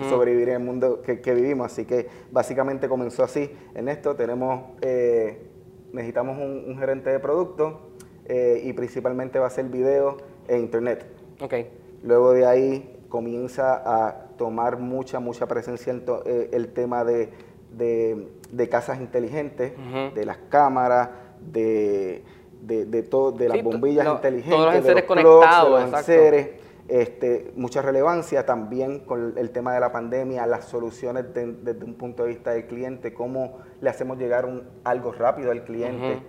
sobrevivir 0.08 0.50
en 0.50 0.54
el 0.54 0.62
mundo 0.62 1.02
que, 1.02 1.34
vivimos. 1.34 1.72
Así 1.72 1.84
que 1.84 2.08
básicamente 2.30 2.88
comenzó 2.88 3.24
así. 3.24 3.50
En 3.74 3.88
esto 3.88 4.14
tenemos, 4.14 4.70
eh, 4.80 5.50
necesitamos 5.92 6.38
un, 6.38 6.76
gerente 6.78 7.10
de 7.10 7.18
producto 7.18 7.90
y 8.26 8.72
principalmente 8.72 9.38
va 9.38 9.48
a 9.48 9.50
ser 9.50 9.66
video 9.66 10.16
e 10.46 10.58
internet. 10.58 11.04
Okay. 11.40 11.70
Luego 12.02 12.32
de 12.32 12.46
ahí 12.46 12.94
comienza 13.08 13.82
a 13.84 14.24
tomar 14.36 14.78
mucha, 14.78 15.20
mucha 15.20 15.46
presencia 15.46 15.92
el, 15.92 16.02
eh, 16.26 16.50
el 16.52 16.72
tema 16.72 17.04
de, 17.04 17.30
de, 17.76 18.68
casas 18.70 19.00
inteligentes, 19.00 19.72
de 20.14 20.24
las 20.24 20.38
cámaras, 20.48 21.10
de, 21.40 22.22
de, 22.62 22.86
de, 22.86 23.02
todo, 23.02 23.32
de 23.32 23.48
las 23.48 23.62
bombillas 23.62 24.06
inteligentes, 24.06 24.82
todos 24.82 24.94
los 24.94 25.02
conectados, 25.04 25.70
los 25.70 25.98
enseres, 26.00 26.48
este, 26.88 27.52
mucha 27.56 27.80
relevancia 27.80 28.44
también 28.44 29.00
con 29.00 29.34
el 29.36 29.50
tema 29.50 29.72
de 29.74 29.80
la 29.80 29.90
pandemia, 29.90 30.46
las 30.46 30.66
soluciones 30.66 31.24
desde 31.32 31.84
un 31.84 31.94
punto 31.94 32.24
de 32.24 32.30
vista 32.30 32.52
del 32.52 32.66
cliente, 32.66 33.14
cómo 33.14 33.58
le 33.80 33.88
hacemos 33.90 34.18
llegar 34.18 34.44
un, 34.44 34.64
algo 34.84 35.12
rápido 35.12 35.50
al 35.50 35.64
cliente 35.64 36.22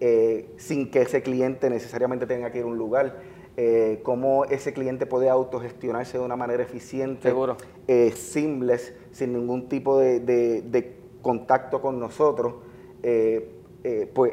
eh, 0.00 0.54
sin 0.58 0.90
que 0.92 1.02
ese 1.02 1.22
cliente 1.22 1.68
necesariamente 1.68 2.24
tenga 2.24 2.52
que 2.52 2.58
ir 2.58 2.64
a 2.64 2.68
un 2.68 2.78
lugar 2.78 3.16
eh, 3.60 3.98
cómo 4.04 4.44
ese 4.44 4.72
cliente 4.72 5.04
puede 5.04 5.28
autogestionarse 5.28 6.16
de 6.16 6.24
una 6.24 6.36
manera 6.36 6.62
eficiente, 6.62 7.34
eh, 7.88 8.12
seamless, 8.12 8.94
sin 9.10 9.32
ningún 9.32 9.68
tipo 9.68 9.98
de, 9.98 10.94
contacto 11.22 11.82
con 11.82 11.98
nosotros. 11.98 12.54
Eh, 13.02 13.50
eh, 13.82 14.10
pues 14.14 14.32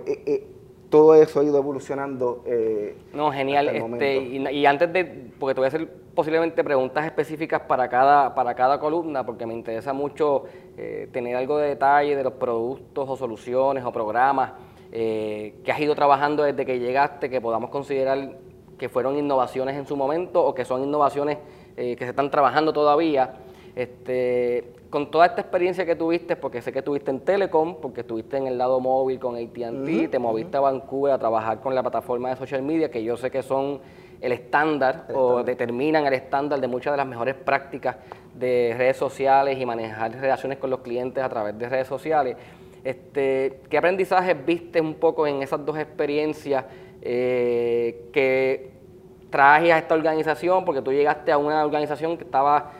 todo 0.90 1.16
eso 1.16 1.40
ha 1.40 1.44
ido 1.44 1.58
evolucionando. 1.58 2.44
Eh, 2.46 2.96
no, 3.14 3.32
genial. 3.32 3.68
Este, 3.68 4.18
y, 4.18 4.66
antes 4.66 4.94
de, 4.94 5.04
porque 5.40 5.54
te 5.54 5.60
voy 5.60 5.66
a 5.66 5.68
hacer 5.68 5.90
posiblemente 6.14 6.64
preguntas 6.64 7.06
específicas 7.06 7.64
para 7.64 7.90
cada, 7.90 8.34
para 8.34 8.56
cada 8.56 8.80
columna, 8.80 9.26
porque 9.26 9.46
me 9.46 9.54
interesa 9.54 9.92
mucho 9.92 10.44
eh, 10.78 11.10
tener 11.12 11.36
algo 11.36 11.58
de 11.58 11.70
detalle 11.70 12.16
de 12.16 12.24
los 12.24 12.34
productos 12.34 13.10
o 13.10 13.18
soluciones 13.18 13.84
o 13.84 13.92
programas 13.92 14.54
eh, 14.92 15.56
que 15.66 15.72
has 15.74 15.80
ido 15.82 15.96
trabajando 15.96 16.44
desde 16.44 16.66
que 16.66 16.80
llegaste, 16.80 17.30
que 17.30 17.42
podamos 17.42 17.70
considerar 17.70 18.38
que 18.78 18.90
fueron 18.90 19.18
innovaciones 19.18 19.76
en 19.76 19.86
su 19.86 19.96
momento 19.96 20.44
o 20.44 20.54
que 20.54 20.66
son 20.66 20.84
innovaciones 20.84 21.38
que 21.76 21.98
se 21.98 22.10
están 22.10 22.32
trabajando 22.32 22.72
todavía. 22.72 23.34
Este, 23.76 24.64
con 24.90 25.12
toda 25.12 25.26
esta 25.26 25.42
experiencia 25.42 25.86
que 25.86 25.98
tuviste, 25.98 26.38
porque 26.38 26.62
sé 26.62 26.72
que 26.72 26.80
estuviste 26.80 27.12
en 27.12 27.20
Telecom, 27.20 27.82
porque 27.82 28.02
estuviste 28.02 28.38
en 28.38 28.48
el 28.48 28.58
lado 28.58 28.80
móvil 28.80 29.20
con 29.20 29.36
ATT, 29.36 30.10
te 30.10 30.20
moviste 30.20 30.56
a 30.56 30.62
Vancouver 30.62 31.12
a 31.12 31.20
trabajar 31.20 31.60
con 31.60 31.76
la 31.76 31.82
plataforma 31.82 32.30
de 32.30 32.38
social 32.38 32.62
media, 32.62 32.90
que 32.90 33.04
yo 33.04 33.18
sé 33.18 33.30
que 33.30 33.44
son 33.44 33.82
el 34.22 34.32
estándar 34.32 35.08
o 35.14 35.44
determinan 35.44 36.06
el 36.06 36.14
estándar 36.14 36.62
de 36.62 36.68
muchas 36.70 36.94
de 36.94 36.98
las 36.98 37.08
mejores 37.08 37.36
prácticas 37.36 37.98
de 38.34 38.74
redes 38.78 38.96
sociales 38.96 39.60
y 39.60 39.66
manejar 39.66 40.14
relaciones 40.14 40.58
con 40.60 40.70
los 40.70 40.80
clientes 40.80 41.22
a 41.22 41.28
través 41.28 41.60
de 41.60 41.68
redes 41.68 41.88
sociales. 41.88 42.38
Este, 42.86 43.60
¿Qué 43.70 43.78
aprendizajes 43.78 44.46
viste 44.46 44.80
un 44.80 44.94
poco 44.94 45.28
en 45.28 45.42
esas 45.42 45.66
dos 45.66 45.78
experiencias 45.78 46.64
eh, 47.06 48.10
que 48.12 48.72
traje 49.30 49.72
a 49.72 49.78
esta 49.78 49.96
organización? 49.96 50.66
Porque 50.66 50.82
tú 50.82 50.92
llegaste 50.92 51.32
a 51.32 51.38
una 51.38 51.64
organización 51.64 52.18
que 52.18 52.24
estaba 52.24 52.72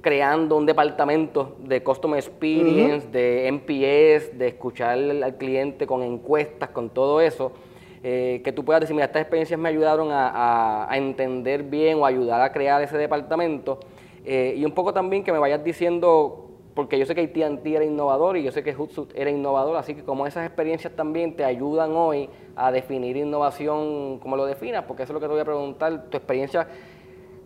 creando 0.00 0.56
un 0.56 0.66
departamento 0.66 1.56
de 1.60 1.82
Customer 1.82 2.18
Experience, 2.18 3.08
de 3.08 3.48
NPS, 3.48 4.36
de 4.36 4.48
escuchar 4.48 4.98
al 4.98 5.36
cliente 5.36 5.86
con 5.86 6.02
encuestas, 6.02 6.70
con 6.70 6.90
todo 6.90 7.20
eso, 7.20 7.52
eh, 8.02 8.40
que 8.44 8.52
tú 8.52 8.64
puedas 8.64 8.80
decir, 8.80 8.94
mira, 8.94 9.06
estas 9.06 9.22
experiencias 9.22 9.58
me 9.58 9.68
ayudaron 9.68 10.08
a, 10.10 10.88
entender 10.92 11.62
bien 11.62 11.98
o 11.98 12.06
ayudar 12.06 12.42
a 12.42 12.52
crear 12.52 12.82
ese 12.82 12.98
departamento. 12.98 13.78
Eh, 14.24 14.54
y 14.56 14.64
un 14.64 14.72
poco 14.72 14.92
también 14.92 15.22
que 15.22 15.32
me 15.32 15.38
vayas 15.38 15.62
diciendo, 15.62 16.50
porque 16.74 16.98
yo 16.98 17.06
sé 17.06 17.14
que 17.14 17.22
AT&T 17.22 17.74
era 17.74 17.84
innovador 17.84 18.36
y 18.36 18.42
yo 18.42 18.50
sé 18.50 18.64
que 18.64 18.74
Hootsuite 18.74 19.20
era 19.20 19.30
innovador, 19.30 19.76
así 19.76 19.94
que 19.94 20.02
como 20.02 20.26
esas 20.26 20.46
experiencias 20.46 20.94
también 20.94 21.36
te 21.36 21.44
ayudan 21.44 21.92
hoy 21.92 22.28
a 22.56 22.70
definir 22.72 23.16
innovación 23.16 24.18
como 24.18 24.36
lo 24.36 24.44
definas, 24.44 24.84
porque 24.86 25.02
eso 25.04 25.12
es 25.12 25.14
lo 25.14 25.20
que 25.20 25.26
te 25.26 25.32
voy 25.32 25.40
a 25.40 25.44
preguntar, 25.44 26.04
tu 26.10 26.16
experiencia 26.16 26.66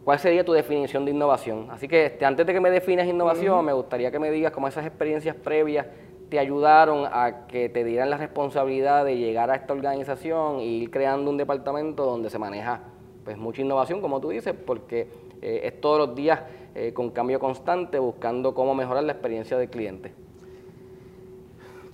¿Cuál 0.06 0.20
sería 0.20 0.44
tu 0.44 0.52
definición 0.52 1.04
de 1.04 1.10
innovación? 1.10 1.66
Así 1.68 1.88
que 1.88 2.06
este, 2.06 2.24
antes 2.24 2.46
de 2.46 2.52
que 2.52 2.60
me 2.60 2.70
definas 2.70 3.08
innovación, 3.08 3.64
me 3.64 3.72
gustaría 3.72 4.12
que 4.12 4.20
me 4.20 4.30
digas 4.30 4.52
cómo 4.52 4.68
esas 4.68 4.86
experiencias 4.86 5.34
previas 5.34 5.84
te 6.28 6.38
ayudaron 6.38 7.08
a 7.10 7.48
que 7.48 7.68
te 7.68 7.82
dieran 7.82 8.10
la 8.10 8.16
responsabilidad 8.16 9.04
de 9.04 9.16
llegar 9.16 9.50
a 9.50 9.56
esta 9.56 9.72
organización 9.72 10.60
y 10.60 10.82
ir 10.82 10.92
creando 10.92 11.28
un 11.28 11.36
departamento 11.36 12.04
donde 12.04 12.30
se 12.30 12.38
maneja 12.38 12.82
pues 13.24 13.36
mucha 13.36 13.62
innovación, 13.62 14.00
como 14.00 14.20
tú 14.20 14.28
dices, 14.28 14.54
porque 14.54 15.08
eh, 15.42 15.62
es 15.64 15.80
todos 15.80 15.98
los 15.98 16.14
días 16.14 16.40
eh, 16.76 16.92
con 16.92 17.10
cambio 17.10 17.40
constante, 17.40 17.98
buscando 17.98 18.54
cómo 18.54 18.76
mejorar 18.76 19.02
la 19.02 19.10
experiencia 19.10 19.58
del 19.58 19.70
cliente. 19.70 20.14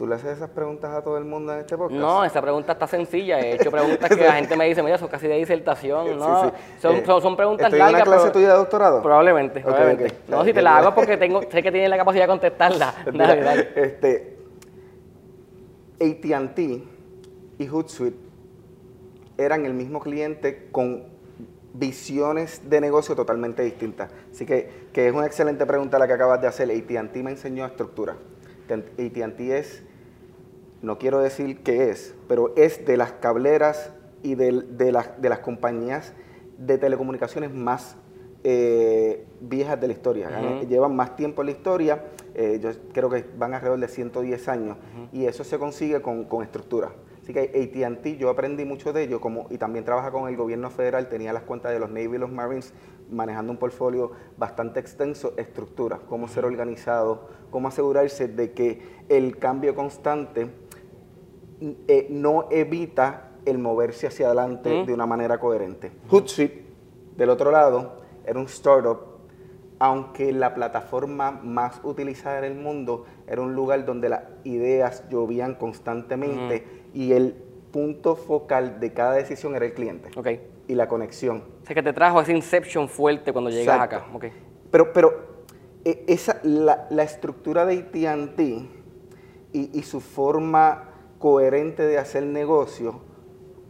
¿Tú 0.02 0.08
le 0.08 0.16
haces 0.16 0.32
esas 0.32 0.50
preguntas 0.50 0.92
a 0.92 1.00
todo 1.00 1.16
el 1.16 1.24
mundo 1.24 1.52
en 1.52 1.60
este 1.60 1.78
podcast? 1.78 2.00
No, 2.00 2.24
esa 2.24 2.42
pregunta 2.42 2.72
está 2.72 2.88
sencilla. 2.88 3.38
He 3.38 3.54
hecho 3.54 3.70
preguntas 3.70 4.10
que 4.10 4.24
la 4.24 4.32
gente 4.40 4.56
me 4.56 4.66
dice, 4.66 4.82
mira, 4.82 4.96
eso 4.96 5.08
casi 5.08 5.28
de 5.28 5.36
disertación. 5.36 6.18
No, 6.18 6.52
Son, 6.80 6.96
eh, 6.96 7.04
son, 7.06 7.36
preguntas 7.36 7.66
¿estoy 7.66 7.78
largas. 7.78 8.00
¿En 8.00 8.08
una 8.08 8.16
clase 8.16 8.32
tuya 8.32 8.48
de 8.48 8.54
doctorado? 8.54 9.00
Probablemente, 9.00 9.60
probablemente. 9.60 10.12
No, 10.26 10.44
si 10.44 10.52
te 10.52 10.60
la 10.60 10.78
hago 10.78 10.92
porque 10.92 11.16
tengo, 11.16 11.42
sé 11.42 11.62
que 11.62 11.70
tienes 11.70 11.88
la 11.88 11.98
capacidad 11.98 12.24
de 12.24 12.28
contestarla. 12.30 12.92
dale, 13.14 13.42
dale. 13.44 13.68
Este, 13.76 14.38
AT&T 16.00 16.82
y 17.58 17.66
Hootsuite 17.68 18.18
eran 19.38 19.64
el 19.66 19.72
mismo 19.72 20.00
cliente 20.00 20.66
con 20.72 21.04
visiones 21.74 22.68
de 22.68 22.80
negocio 22.80 23.14
totalmente 23.14 23.62
distintas. 23.62 24.10
Así 24.32 24.44
que, 24.46 24.88
que 24.92 25.06
es 25.06 25.14
una 25.14 25.26
excelente 25.26 25.64
pregunta 25.64 25.96
la 26.00 26.08
que 26.08 26.14
acabas 26.14 26.40
de 26.40 26.48
hacer. 26.48 26.72
AT&T 26.72 27.22
me 27.22 27.30
enseñó 27.30 27.64
estructura. 27.64 28.16
AT&T 28.68 29.58
es 29.58 29.84
no 30.82 30.98
quiero 30.98 31.20
decir 31.20 31.62
qué 31.62 31.90
es, 31.90 32.14
pero 32.28 32.52
es 32.56 32.84
de 32.84 32.96
las 32.96 33.12
cableras 33.12 33.92
y 34.22 34.34
de, 34.34 34.62
de, 34.62 34.92
las 34.92 35.38
compañías 35.38 36.12
de 36.58 36.76
telecomunicaciones 36.78 37.54
más 37.54 37.96
eh, 38.44 39.24
viejas 39.40 39.80
de 39.80 39.86
la 39.86 39.92
historia. 39.92 40.60
Llevan 40.68 40.96
más 40.96 41.14
tiempo 41.14 41.42
en 41.42 41.46
la 41.46 41.52
historia, 41.52 42.04
eh, 42.34 42.58
yo 42.60 42.70
creo 42.92 43.08
que 43.08 43.24
van 43.36 43.54
alrededor 43.54 43.78
de 43.78 43.88
110 43.88 44.48
años, 44.48 44.76
y 45.12 45.26
eso 45.26 45.44
se 45.44 45.58
consigue 45.58 46.02
con, 46.02 46.26
estructura. 46.42 46.92
Así 47.22 47.32
que 47.32 47.40
ATT, 47.40 48.18
yo 48.18 48.30
aprendí 48.30 48.64
mucho 48.64 48.92
de 48.92 49.04
ello, 49.04 49.20
como, 49.20 49.46
y 49.50 49.58
también 49.58 49.84
trabaja 49.84 50.10
con 50.10 50.28
el 50.28 50.36
gobierno 50.36 50.70
federal, 50.70 51.08
tenía 51.08 51.32
las 51.32 51.44
cuentas 51.44 51.72
de 51.72 51.78
los 51.78 51.88
Navy 51.90 52.16
y 52.16 52.18
los 52.18 52.32
Marines, 52.32 52.74
manejando 53.08 53.52
un 53.52 53.58
portfolio 53.58 54.10
bastante 54.36 54.80
extenso, 54.80 55.34
estructura, 55.36 56.00
cómo 56.08 56.26
ser 56.26 56.44
organizado, 56.44 57.28
cómo 57.50 57.68
asegurarse 57.68 58.26
de 58.26 58.52
que 58.52 58.82
el 59.08 59.38
cambio 59.38 59.76
constante 59.76 60.48
eh, 61.88 62.08
no 62.10 62.48
evita 62.50 63.28
el 63.44 63.58
moverse 63.58 64.06
hacia 64.06 64.26
adelante 64.26 64.84
de 64.84 64.92
una 64.92 65.06
manera 65.06 65.38
coherente. 65.38 65.92
Hootsuite, 66.08 66.64
del 67.16 67.30
otro 67.30 67.50
lado, 67.50 68.02
era 68.26 68.38
un 68.38 68.46
startup, 68.46 68.98
aunque 69.78 70.32
la 70.32 70.54
plataforma 70.54 71.30
más 71.30 71.80
utilizada 71.82 72.38
en 72.38 72.44
el 72.44 72.54
mundo 72.54 73.06
era 73.26 73.42
un 73.42 73.54
lugar 73.54 73.84
donde 73.84 74.08
las 74.08 74.22
ideas 74.44 75.04
llovían 75.08 75.54
constantemente 75.54 76.64
y 76.94 77.12
el 77.12 77.34
punto 77.72 78.16
focal 78.16 78.78
de 78.80 78.92
cada 78.92 79.14
decisión 79.14 79.54
era 79.56 79.64
el 79.64 79.74
cliente. 79.74 80.10
Y 80.68 80.74
la 80.74 80.88
conexión. 80.88 81.42
O 81.62 81.66
sea, 81.66 81.74
que 81.74 81.82
te 81.82 81.92
trajo 81.92 82.20
ese 82.20 82.32
inception 82.32 82.88
fuerte 82.88 83.32
cuando 83.32 83.50
llegas 83.50 83.80
acá. 83.80 84.04
Pero, 84.70 84.92
pero 84.92 85.14
eh, 85.84 86.04
esa, 86.06 86.40
la, 86.44 87.02
estructura 87.02 87.66
de 87.66 87.78
AT&T 87.78 88.42
y, 89.52 89.78
y 89.78 89.82
su 89.82 90.00
forma 90.00 90.91
coherente 91.22 91.86
de 91.86 91.98
hacer 91.98 92.24
negocio 92.24 93.00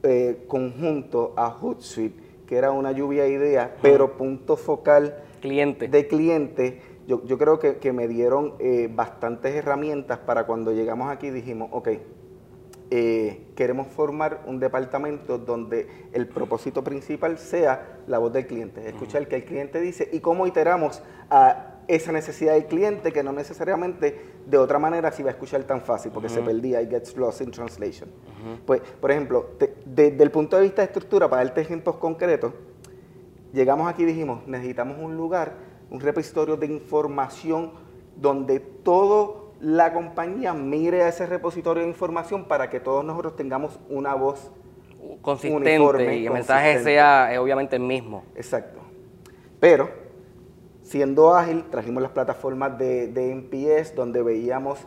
eh, 0.02 0.44
conjunto 0.48 1.34
a 1.36 1.50
Hootsuite, 1.50 2.18
que 2.46 2.56
era 2.56 2.70
una 2.70 2.92
lluvia 2.92 3.24
de 3.24 3.32
ideas, 3.32 3.70
pero 3.82 4.16
punto 4.16 4.56
focal 4.56 5.18
cliente. 5.42 5.86
de 5.86 6.08
cliente. 6.08 6.80
Yo, 7.06 7.22
yo 7.26 7.36
creo 7.36 7.58
que, 7.58 7.92
me 7.92 8.08
dieron 8.08 8.54
eh, 8.58 8.88
bastantes 8.90 9.54
herramientas 9.54 10.18
para 10.20 10.46
cuando 10.46 10.72
llegamos 10.72 11.10
aquí 11.10 11.28
dijimos, 11.28 11.68
ok, 11.72 11.88
eh, 12.90 13.48
queremos 13.54 13.88
formar 13.88 14.44
un 14.46 14.58
departamento 14.58 15.36
donde 15.36 15.88
el 16.14 16.28
propósito 16.28 16.82
principal 16.82 17.36
sea 17.36 17.98
la 18.06 18.16
voz 18.16 18.32
del 18.32 18.46
cliente, 18.46 18.88
escuchar 18.88 19.28
que 19.28 19.36
el 19.36 19.44
cliente 19.44 19.78
dice 19.78 20.08
y 20.10 20.20
cómo 20.20 20.46
iteramos 20.46 21.02
a 21.28 21.71
esa 21.88 22.12
necesidad 22.12 22.54
del 22.54 22.66
cliente 22.66 23.12
que 23.12 23.22
no 23.22 23.32
necesariamente 23.32 24.32
de 24.46 24.58
otra 24.58 24.78
manera 24.78 25.10
se 25.12 25.22
iba 25.22 25.30
a 25.30 25.34
escuchar 25.34 25.62
tan 25.64 25.80
fácil 25.80 26.12
porque 26.12 26.28
se 26.28 26.40
perdía 26.40 26.80
y 26.82 26.88
gets 26.88 27.16
lost 27.16 27.40
in 27.40 27.50
translation. 27.50 28.10
Pues, 28.66 28.80
por 29.00 29.10
ejemplo, 29.10 29.50
desde 29.84 30.22
el 30.22 30.30
punto 30.30 30.56
de 30.56 30.62
vista 30.62 30.82
de 30.82 30.86
estructura, 30.86 31.28
para 31.28 31.44
darte 31.44 31.60
ejemplos 31.60 31.96
concretos, 31.96 32.52
llegamos 33.52 33.88
aquí 33.88 34.02
y 34.02 34.06
dijimos, 34.06 34.46
necesitamos 34.46 34.98
un 34.98 35.16
lugar, 35.16 35.54
un 35.90 36.00
repositorio 36.00 36.56
de 36.56 36.66
información 36.66 37.72
donde 38.16 38.60
toda 38.60 39.42
la 39.60 39.92
compañía 39.92 40.52
mire 40.54 41.02
a 41.02 41.08
ese 41.08 41.26
repositorio 41.26 41.82
de 41.82 41.88
información 41.88 42.46
para 42.46 42.68
que 42.68 42.80
todos 42.80 43.04
nosotros 43.04 43.36
tengamos 43.36 43.78
una 43.88 44.14
voz 44.14 44.50
consistente 45.20 46.16
y 46.18 46.26
el 46.26 46.32
mensaje 46.32 46.82
sea 46.82 47.32
eh, 47.32 47.38
obviamente 47.38 47.76
el 47.76 47.82
mismo. 47.82 48.24
Exacto. 48.34 48.80
Pero 49.60 50.01
Siendo 50.92 51.34
ágil, 51.34 51.64
trajimos 51.70 52.02
las 52.02 52.12
plataformas 52.12 52.76
de, 52.76 53.06
de 53.08 53.32
NPS 53.32 53.94
donde 53.94 54.22
veíamos, 54.22 54.78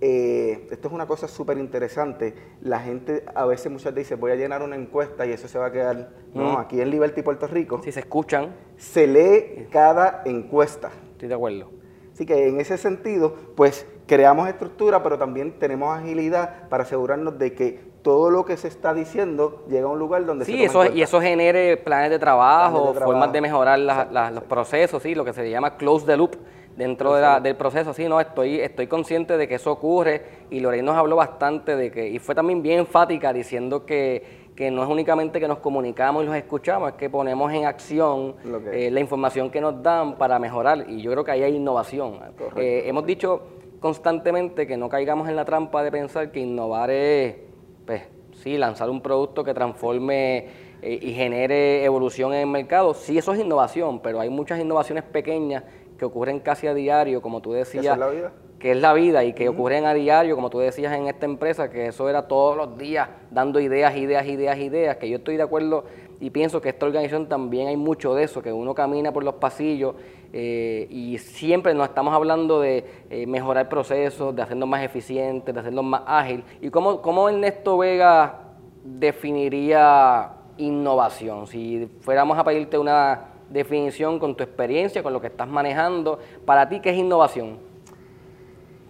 eh, 0.00 0.66
esto 0.68 0.88
es 0.88 0.92
una 0.92 1.06
cosa 1.06 1.28
súper 1.28 1.58
interesante, 1.58 2.34
la 2.60 2.80
gente 2.80 3.24
a 3.36 3.46
veces 3.46 3.70
muchas 3.70 3.94
veces 3.94 4.18
voy 4.18 4.32
a 4.32 4.34
llenar 4.34 4.62
una 4.64 4.74
encuesta 4.74 5.24
y 5.24 5.30
eso 5.30 5.46
se 5.46 5.56
va 5.56 5.66
a 5.66 5.70
quedar, 5.70 6.10
no, 6.34 6.58
aquí 6.58 6.80
en 6.80 6.90
Liberty, 6.90 7.22
Puerto 7.22 7.46
Rico. 7.46 7.80
Si 7.84 7.92
se 7.92 8.00
escuchan. 8.00 8.52
Se 8.76 9.06
lee 9.06 9.68
cada 9.70 10.22
encuesta. 10.24 10.90
Estoy 11.12 11.28
de 11.28 11.34
acuerdo. 11.34 11.70
Así 12.12 12.26
que 12.26 12.48
en 12.48 12.58
ese 12.58 12.76
sentido, 12.76 13.36
pues 13.54 13.86
creamos 14.08 14.48
estructura, 14.48 15.04
pero 15.04 15.18
también 15.18 15.60
tenemos 15.60 15.96
agilidad 15.96 16.68
para 16.68 16.82
asegurarnos 16.82 17.38
de 17.38 17.54
que 17.54 17.93
todo 18.04 18.28
lo 18.30 18.44
que 18.44 18.58
se 18.58 18.68
está 18.68 18.92
diciendo 18.92 19.64
llega 19.66 19.86
a 19.86 19.88
un 19.88 19.98
lugar 19.98 20.26
donde 20.26 20.44
sí, 20.44 20.58
se 20.58 20.64
eso 20.64 20.92
y 20.92 21.00
eso 21.00 21.22
genere 21.22 21.78
planes 21.78 22.10
de 22.10 22.18
trabajo, 22.18 22.92
formas 22.92 23.32
de 23.32 23.40
mejorar 23.40 23.78
los 23.78 24.44
procesos, 24.44 25.02
sí, 25.02 25.14
lo 25.14 25.24
que 25.24 25.32
se 25.32 25.48
llama 25.50 25.78
close 25.78 26.04
the 26.04 26.14
loop 26.14 26.36
dentro 26.76 27.14
del 27.40 27.56
proceso. 27.56 27.94
Sí, 27.94 28.06
no, 28.06 28.20
estoy, 28.20 28.60
estoy 28.60 28.88
consciente 28.88 29.38
de 29.38 29.48
que 29.48 29.54
eso 29.54 29.72
ocurre 29.72 30.22
y 30.50 30.60
Lorena 30.60 30.92
nos 30.92 30.96
habló 30.96 31.16
bastante 31.16 31.76
de 31.76 31.90
que, 31.90 32.06
y 32.06 32.18
fue 32.18 32.34
también 32.34 32.62
bien 32.62 32.80
enfática 32.80 33.32
diciendo 33.32 33.86
que, 33.86 34.50
que 34.54 34.70
no 34.70 34.82
es 34.82 34.90
únicamente 34.90 35.40
que 35.40 35.48
nos 35.48 35.60
comunicamos 35.60 36.24
y 36.24 36.26
los 36.26 36.36
escuchamos, 36.36 36.90
es 36.90 36.96
que 36.96 37.08
ponemos 37.08 37.50
en 37.54 37.64
acción 37.64 38.34
eh, 38.70 38.90
la 38.90 39.00
información 39.00 39.50
que 39.50 39.62
nos 39.62 39.82
dan 39.82 40.16
para 40.16 40.38
mejorar 40.38 40.84
y 40.90 41.00
yo 41.00 41.10
creo 41.10 41.24
que 41.24 41.30
ahí 41.30 41.42
hay 41.42 41.56
innovación. 41.56 42.18
Eh, 42.56 42.82
hemos 42.84 43.06
dicho 43.06 43.40
constantemente 43.80 44.66
que 44.66 44.76
no 44.76 44.90
caigamos 44.90 45.26
en 45.30 45.36
la 45.36 45.46
trampa 45.46 45.82
de 45.82 45.90
pensar 45.90 46.30
que 46.30 46.40
innovar 46.40 46.90
es 46.90 47.53
pues, 47.86 48.02
sí, 48.42 48.56
lanzar 48.56 48.90
un 48.90 49.00
producto 49.00 49.44
que 49.44 49.54
transforme 49.54 50.46
eh, 50.82 50.98
y 51.00 51.12
genere 51.12 51.84
evolución 51.84 52.32
en 52.34 52.40
el 52.40 52.46
mercado, 52.46 52.94
sí, 52.94 53.16
eso 53.18 53.32
es 53.32 53.40
innovación, 53.40 54.00
pero 54.00 54.20
hay 54.20 54.30
muchas 54.30 54.60
innovaciones 54.60 55.04
pequeñas 55.04 55.64
que 55.98 56.04
ocurren 56.04 56.40
casi 56.40 56.66
a 56.66 56.74
diario, 56.74 57.22
como 57.22 57.40
tú 57.40 57.52
decías. 57.52 57.84
es 57.84 57.98
la 57.98 58.08
vida? 58.08 58.32
Que 58.58 58.70
es 58.72 58.76
la 58.78 58.92
vida 58.94 59.24
y 59.24 59.34
que 59.34 59.48
ocurren 59.48 59.84
a 59.84 59.94
diario, 59.94 60.34
como 60.34 60.50
tú 60.50 60.58
decías 60.58 60.92
en 60.94 61.06
esta 61.06 61.26
empresa, 61.26 61.70
que 61.70 61.86
eso 61.86 62.08
era 62.08 62.28
todos 62.28 62.56
los 62.56 62.78
días 62.78 63.08
dando 63.30 63.60
ideas, 63.60 63.96
ideas, 63.96 64.26
ideas, 64.26 64.58
ideas, 64.58 64.96
que 64.96 65.08
yo 65.08 65.18
estoy 65.18 65.36
de 65.36 65.42
acuerdo 65.42 65.84
y 66.20 66.30
pienso 66.30 66.60
que 66.60 66.70
esta 66.70 66.86
organización 66.86 67.28
también 67.28 67.68
hay 67.68 67.76
mucho 67.76 68.14
de 68.14 68.24
eso, 68.24 68.42
que 68.42 68.52
uno 68.52 68.74
camina 68.74 69.12
por 69.12 69.24
los 69.24 69.34
pasillos 69.34 69.94
eh, 70.36 70.88
y 70.90 71.16
siempre 71.18 71.74
nos 71.74 71.90
estamos 71.90 72.12
hablando 72.12 72.60
de 72.60 72.84
eh, 73.08 73.24
mejorar 73.24 73.68
procesos, 73.68 74.34
de 74.34 74.42
hacernos 74.42 74.68
más 74.68 74.82
eficientes, 74.82 75.54
de 75.54 75.60
hacernos 75.60 75.84
más 75.84 76.02
ágil. 76.08 76.42
¿Y 76.60 76.70
cómo, 76.70 77.00
cómo 77.00 77.28
Ernesto 77.28 77.78
Vega 77.78 78.40
definiría 78.82 80.32
innovación? 80.56 81.46
Si 81.46 81.88
fuéramos 82.00 82.36
a 82.36 82.42
pedirte 82.42 82.76
una 82.76 83.26
definición 83.48 84.18
con 84.18 84.34
tu 84.34 84.42
experiencia, 84.42 85.04
con 85.04 85.12
lo 85.12 85.20
que 85.20 85.28
estás 85.28 85.46
manejando, 85.46 86.18
para 86.44 86.68
ti, 86.68 86.80
¿qué 86.80 86.90
es 86.90 86.96
innovación? 86.96 87.58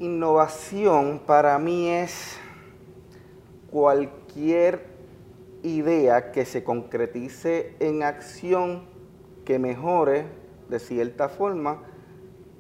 Innovación 0.01 1.21
para 1.27 1.59
mí 1.59 1.91
es 1.91 2.41
cualquier 3.71 4.87
idea 5.63 6.33
que 6.33 6.47
se 6.47 6.65
concretice 6.65 7.77
en 7.81 8.03
acción 8.03 8.85
que 9.45 9.59
mejore 9.59 10.43
de 10.69 10.79
cierta 10.79 11.29
forma 11.29 11.83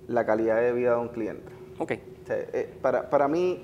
la 0.08 0.24
calidad 0.26 0.60
de 0.60 0.72
vida 0.72 0.92
de 0.92 1.00
un 1.00 1.08
cliente. 1.08 1.52
Ok. 1.78 1.92
Eh, 2.28 2.74
para, 2.80 3.10
para, 3.10 3.28
mí, 3.28 3.62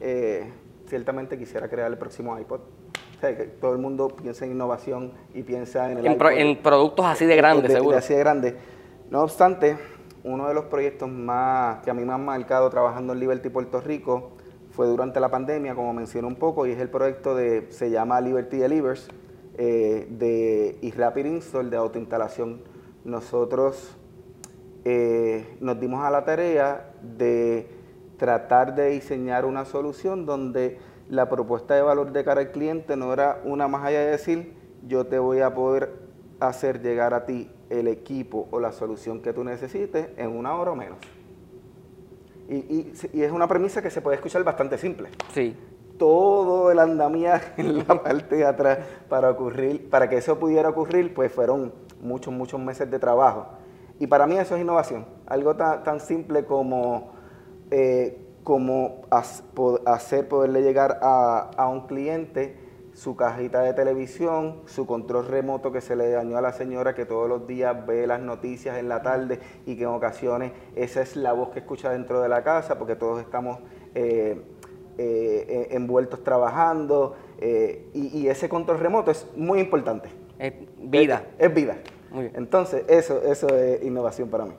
eh, 0.00 0.50
ciertamente 0.86 1.38
quisiera 1.38 1.68
crear 1.68 1.90
el 1.90 1.98
próximo 1.98 2.38
iPod. 2.38 2.60
que 3.20 3.32
todo 3.60 3.72
el 3.72 3.78
mundo 3.78 4.08
piensa 4.08 4.44
en 4.44 4.52
innovación 4.52 5.12
y 5.34 5.42
piensa 5.42 5.90
en 5.90 5.98
el 5.98 6.06
en, 6.06 6.62
productos 6.62 7.06
así 7.06 7.24
de 7.26 7.36
grandes, 7.36 7.72
seguro. 7.72 7.96
así 7.96 8.14
de 8.14 8.20
grandes. 8.20 8.54
No 9.10 9.22
obstante, 9.22 9.76
uno 10.24 10.48
de 10.48 10.54
los 10.54 10.64
proyectos 10.66 11.08
más 11.08 11.82
que 11.84 11.90
a 11.90 11.94
mí 11.94 12.04
me 12.04 12.12
han 12.12 12.24
marcado 12.24 12.68
trabajando 12.70 13.12
en 13.12 13.20
Liberty 13.20 13.48
Puerto 13.48 13.80
Rico 13.80 14.32
fue 14.70 14.86
durante 14.86 15.20
la 15.20 15.30
pandemia, 15.30 15.74
como 15.74 15.94
mencioné 15.94 16.28
un 16.28 16.36
poco, 16.36 16.66
y 16.66 16.72
es 16.72 16.78
el 16.78 16.90
proyecto 16.90 17.34
de, 17.34 17.66
se 17.70 17.90
llama 17.90 18.20
Liberty 18.20 18.58
Delivers, 18.58 19.08
eh, 19.56 20.06
de 20.10 20.76
y 20.82 20.90
Rapid 20.90 21.24
Install 21.24 21.70
de 21.70 21.76
autoinstalación. 21.78 22.60
Nosotros 23.06 23.96
eh, 24.84 25.56
nos 25.60 25.78
dimos 25.78 26.04
a 26.04 26.10
la 26.10 26.24
tarea 26.24 26.90
de 27.02 27.68
tratar 28.16 28.74
de 28.74 28.88
diseñar 28.90 29.44
una 29.44 29.64
solución 29.64 30.26
donde 30.26 30.78
la 31.08 31.28
propuesta 31.28 31.76
de 31.76 31.82
valor 31.82 32.10
de 32.10 32.24
cara 32.24 32.40
al 32.40 32.50
cliente 32.50 32.96
no 32.96 33.12
era 33.12 33.40
una 33.44 33.68
más 33.68 33.84
allá 33.84 34.00
de 34.00 34.10
decir, 34.10 34.54
yo 34.88 35.06
te 35.06 35.20
voy 35.20 35.38
a 35.38 35.54
poder 35.54 35.92
hacer 36.40 36.82
llegar 36.82 37.14
a 37.14 37.26
ti 37.26 37.48
el 37.70 37.86
equipo 37.86 38.48
o 38.50 38.58
la 38.58 38.72
solución 38.72 39.22
que 39.22 39.32
tú 39.32 39.44
necesites 39.44 40.08
en 40.16 40.36
una 40.36 40.56
hora 40.56 40.72
o 40.72 40.76
menos. 40.76 40.98
Y, 42.48 42.92
es 43.12 43.30
una 43.30 43.46
premisa 43.46 43.82
que 43.82 43.90
se 43.90 44.00
puede 44.00 44.16
escuchar 44.16 44.42
bastante 44.42 44.78
simple. 44.78 45.10
Sí. 45.32 45.56
Todo 45.98 46.70
el 46.70 46.78
andamiaje 46.78 47.52
en 47.60 47.78
la 47.78 48.02
parte 48.02 48.36
de 48.36 48.44
atrás 48.44 48.78
para 49.08 49.30
ocurrir, 49.30 49.88
para 49.90 50.08
que 50.08 50.16
eso 50.18 50.38
pudiera 50.38 50.68
ocurrir, 50.68 51.14
pues 51.14 51.32
fueron 51.32 51.72
muchos, 52.00 52.32
muchos 52.32 52.60
meses 52.60 52.90
de 52.90 52.98
trabajo. 52.98 53.46
Y 53.98 54.06
para 54.06 54.26
mí 54.26 54.36
eso 54.36 54.54
es 54.56 54.62
innovación. 54.62 55.06
Algo 55.26 55.56
tan, 55.56 56.00
simple 56.00 56.44
como, 56.44 57.12
eh, 57.70 58.20
como 58.44 59.02
hacer 59.86 60.28
poderle 60.28 60.62
llegar 60.62 60.98
a, 61.02 61.50
a 61.56 61.68
un 61.68 61.86
cliente 61.86 62.66
su 62.96 63.14
cajita 63.14 63.60
de 63.60 63.74
televisión, 63.74 64.62
su 64.64 64.86
control 64.86 65.26
remoto 65.26 65.70
que 65.70 65.82
se 65.82 65.94
le 65.96 66.10
dañó 66.10 66.38
a 66.38 66.40
la 66.40 66.54
señora 66.54 66.94
que 66.94 67.04
todos 67.04 67.28
los 67.28 67.46
días 67.46 67.86
ve 67.86 68.06
las 68.06 68.20
noticias 68.20 68.78
en 68.78 68.88
la 68.88 69.02
tarde 69.02 69.38
y 69.66 69.76
que 69.76 69.82
en 69.82 69.90
ocasiones 69.90 70.52
esa 70.76 71.02
es 71.02 71.14
la 71.14 71.34
voz 71.34 71.50
que 71.50 71.58
escucha 71.58 71.90
dentro 71.90 72.22
de 72.22 72.30
la 72.30 72.42
casa 72.42 72.78
porque 72.78 72.96
todos 72.96 73.20
estamos 73.20 73.58
eh, 73.94 74.40
eh, 74.98 75.68
envueltos 75.70 76.22
trabajando 76.24 77.16
eh, 77.38 77.86
y, 77.94 78.26
ese 78.28 78.48
control 78.48 78.78
remoto 78.78 79.10
es 79.10 79.26
muy 79.36 79.60
importante. 79.60 80.08
Es 80.38 80.52
vida. 80.78 81.26
Es, 81.38 81.52
vida. 81.54 81.76
Entonces, 82.34 82.84
eso, 82.88 83.22
eso 83.22 83.48
es 83.48 83.82
innovación 83.82 84.28
para 84.28 84.46
mí. 84.46 84.54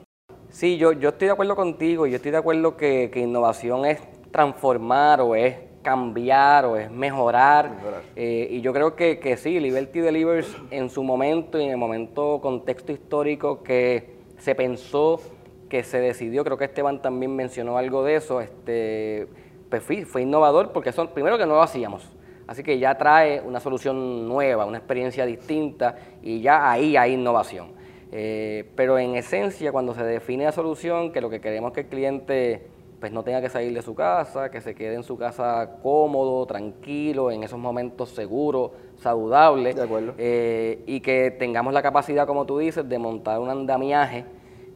Sí, 0.50 0.78
yo, 0.78 0.92
yo 0.92 1.10
estoy 1.10 1.28
de 1.28 1.34
acuerdo 1.34 1.56
contigo, 1.56 2.08
yo 2.08 2.16
estoy 2.16 2.32
de 2.32 2.38
acuerdo 2.38 2.78
que, 2.78 3.10
que 3.12 3.20
innovación 3.20 3.86
es 3.86 4.00
transformar 4.32 5.22
o 5.22 5.36
es 5.36 5.56
cambiar 5.88 6.66
o 6.66 6.76
es 6.76 6.92
mejorar. 6.92 7.72
Eh, 8.16 8.48
y 8.52 8.62
yo 8.62 8.74
creo 8.74 8.96
que, 8.96 9.20
que, 9.20 9.38
sí, 9.38 9.58
Liberty 9.60 10.00
Delivers 10.00 10.54
en 10.70 10.90
su 10.90 11.02
momento 11.02 11.58
y 11.60 11.64
en 11.64 11.72
el 11.72 11.78
momento 11.78 12.40
contexto 12.42 12.92
histórico 12.92 13.64
que 13.64 14.18
se 14.38 14.54
pensó, 14.54 15.22
que 15.70 15.84
se 15.84 16.00
decidió, 16.00 16.44
creo 16.44 16.58
que 16.58 16.66
Esteban 16.66 17.02
también 17.02 17.36
mencionó 17.36 17.78
algo 17.78 18.04
de 18.04 18.16
eso, 18.16 18.42
este, 18.42 19.28
pues 19.70 19.84
fue, 19.84 20.22
innovador 20.22 20.72
porque 20.72 20.92
son, 20.92 21.10
primero 21.10 21.38
que 21.38 21.46
no 21.46 21.56
lo 21.56 21.62
hacíamos. 21.62 22.08
Así 22.48 22.64
que 22.64 22.80
ya 22.80 22.98
trae 22.98 23.42
una 23.42 23.60
solución 23.60 24.28
nueva, 24.28 24.66
una 24.66 24.78
experiencia 24.78 25.26
distinta 25.26 25.98
y 26.24 26.42
ya 26.42 26.72
ahí 26.72 26.96
hay 26.96 27.14
innovación. 27.14 27.72
Eh, 28.12 28.70
pero 28.76 28.98
en 28.98 29.16
esencia, 29.16 29.72
cuando 29.72 29.94
se 29.94 30.04
define 30.04 30.46
la 30.46 30.54
solución, 30.54 31.12
que 31.12 31.20
lo 31.20 31.30
que 31.30 31.42
queremos 31.42 31.74
que 31.74 31.82
el 31.82 31.88
cliente 31.88 32.68
pues 33.00 33.12
no 33.12 33.24
tenga 33.24 33.42
que 33.42 33.50
salir 33.50 33.74
de 33.74 33.82
su 33.82 33.94
casa, 33.94 34.50
que 34.50 34.60
se 34.60 34.74
quede 34.74 34.96
en 34.96 35.04
su 35.04 35.18
casa 35.18 35.78
cómodo, 35.84 36.46
tranquilo, 36.46 37.30
en 37.32 37.44
esos 37.44 37.60
momentos 37.60 38.10
seguros, 38.10 38.72
saludables. 38.98 39.76
De 39.76 39.84
acuerdo. 39.84 40.14
Eh, 40.18 40.84
y 40.88 41.02
que 41.02 41.32
tengamos 41.32 41.74
la 41.74 41.84
capacidad, 41.84 42.26
como 42.26 42.46
tú 42.46 42.58
dices, 42.58 42.88
de 42.88 42.98
montar 42.98 43.40
un 43.40 43.50
andamiaje, 43.50 44.26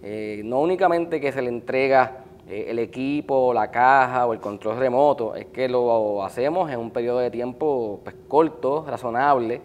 eh, 0.04 0.42
no 0.46 0.62
únicamente 0.62 1.20
que 1.20 1.32
se 1.32 1.42
le 1.42 1.50
entrega 1.50 2.26
el 2.48 2.80
equipo, 2.80 3.54
la 3.54 3.72
caja 3.72 4.26
o 4.26 4.34
el 4.34 4.40
control 4.40 4.78
remoto, 4.78 5.36
es 5.36 5.46
que 5.48 5.70
lo 5.70 6.24
hacemos 6.24 6.70
en 6.72 6.80
un 6.80 6.92
periodo 6.92 7.20
de 7.20 7.32
tiempo 7.32 8.02
pues, 8.04 8.16
corto, 8.28 8.86
razonable. 8.88 9.62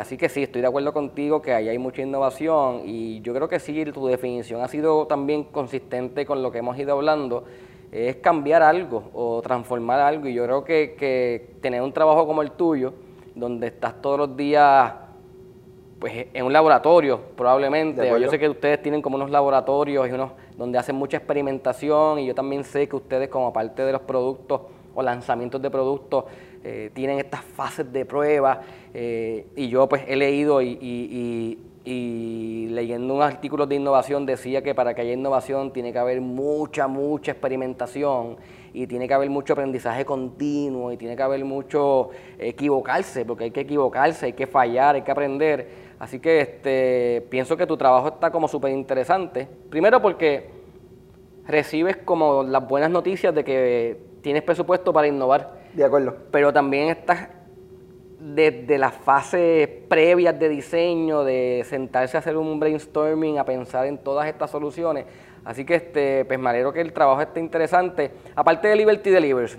así 0.00 0.16
que 0.16 0.28
sí, 0.28 0.42
estoy 0.42 0.62
de 0.62 0.68
acuerdo 0.68 0.92
contigo 0.92 1.42
que 1.42 1.52
ahí 1.52 1.68
hay 1.68 1.78
mucha 1.78 2.02
innovación 2.02 2.82
y 2.84 3.20
yo 3.20 3.34
creo 3.34 3.48
que 3.48 3.60
sí, 3.60 3.84
tu 3.86 4.06
definición 4.06 4.62
ha 4.62 4.68
sido 4.68 5.06
también 5.06 5.44
consistente 5.44 6.24
con 6.24 6.42
lo 6.42 6.50
que 6.50 6.58
hemos 6.58 6.78
ido 6.78 6.92
hablando 6.92 7.44
es 7.92 8.16
cambiar 8.16 8.62
algo 8.62 9.10
o 9.12 9.42
transformar 9.42 10.00
algo. 10.00 10.28
Y 10.28 10.34
yo 10.34 10.44
creo 10.44 10.64
que, 10.64 11.54
tener 11.60 11.82
un 11.82 11.92
trabajo 11.92 12.26
como 12.26 12.42
el 12.42 12.52
tuyo, 12.52 12.92
donde 13.34 13.68
estás 13.68 14.00
todos 14.00 14.18
los 14.18 14.36
días 14.36 14.92
pues 15.98 16.28
en 16.32 16.46
un 16.46 16.52
laboratorio 16.52 17.20
probablemente, 17.36 18.08
yo 18.18 18.30
sé 18.30 18.38
que 18.38 18.48
ustedes 18.48 18.80
tienen 18.82 19.02
como 19.02 19.16
unos 19.16 19.30
laboratorios 19.30 20.08
y 20.08 20.12
unos 20.12 20.30
donde 20.60 20.76
hacen 20.76 20.94
mucha 20.94 21.16
experimentación 21.16 22.18
y 22.18 22.26
yo 22.26 22.34
también 22.34 22.64
sé 22.64 22.86
que 22.86 22.94
ustedes 22.94 23.30
como 23.30 23.50
parte 23.50 23.82
de 23.82 23.92
los 23.92 24.02
productos 24.02 24.60
o 24.94 25.02
lanzamientos 25.02 25.62
de 25.62 25.70
productos 25.70 26.26
eh, 26.62 26.90
tienen 26.92 27.18
estas 27.18 27.42
fases 27.42 27.90
de 27.90 28.04
prueba 28.04 28.60
eh, 28.92 29.46
y 29.56 29.70
yo 29.70 29.88
pues 29.88 30.02
he 30.06 30.16
leído 30.16 30.60
y 30.60 31.56
y 31.84 32.66
leyendo 32.70 33.14
un 33.14 33.22
artículo 33.22 33.66
de 33.66 33.76
innovación 33.76 34.26
decía 34.26 34.62
que 34.62 34.74
para 34.74 34.94
que 34.94 35.00
haya 35.00 35.12
innovación 35.12 35.72
tiene 35.72 35.92
que 35.92 35.98
haber 35.98 36.20
mucha, 36.20 36.86
mucha 36.86 37.32
experimentación 37.32 38.36
y 38.74 38.86
tiene 38.86 39.08
que 39.08 39.14
haber 39.14 39.30
mucho 39.30 39.54
aprendizaje 39.54 40.04
continuo 40.04 40.92
y 40.92 40.96
tiene 40.96 41.16
que 41.16 41.22
haber 41.22 41.44
mucho 41.44 42.10
equivocarse, 42.38 43.24
porque 43.24 43.44
hay 43.44 43.50
que 43.50 43.60
equivocarse, 43.60 44.26
hay 44.26 44.32
que 44.34 44.46
fallar, 44.46 44.94
hay 44.94 45.02
que 45.02 45.10
aprender. 45.10 45.89
Así 46.00 46.18
que 46.18 46.40
este, 46.40 47.26
pienso 47.28 47.58
que 47.58 47.66
tu 47.66 47.76
trabajo 47.76 48.08
está 48.08 48.32
como 48.32 48.48
súper 48.48 48.72
interesante. 48.72 49.46
Primero 49.68 50.00
porque 50.00 50.48
recibes 51.46 51.98
como 51.98 52.42
las 52.42 52.66
buenas 52.66 52.90
noticias 52.90 53.34
de 53.34 53.44
que 53.44 54.00
tienes 54.22 54.42
presupuesto 54.42 54.94
para 54.94 55.06
innovar. 55.06 55.60
De 55.74 55.84
acuerdo. 55.84 56.16
Pero 56.30 56.54
también 56.54 56.88
estás 56.88 57.28
desde 58.18 58.78
las 58.78 58.94
fases 58.94 59.68
previas 59.88 60.38
de 60.38 60.48
diseño, 60.48 61.22
de 61.22 61.64
sentarse 61.66 62.16
a 62.16 62.20
hacer 62.20 62.38
un 62.38 62.58
brainstorming, 62.58 63.38
a 63.38 63.44
pensar 63.44 63.86
en 63.86 63.98
todas 63.98 64.26
estas 64.26 64.50
soluciones. 64.50 65.04
Así 65.44 65.66
que 65.66 65.74
este, 65.74 66.24
pues 66.24 66.38
me 66.38 66.48
alegro 66.48 66.72
que 66.72 66.80
el 66.80 66.94
trabajo 66.94 67.20
esté 67.20 67.40
interesante. 67.40 68.10
Aparte 68.34 68.68
de 68.68 68.76
Liberty 68.76 69.10
Delivers, 69.10 69.58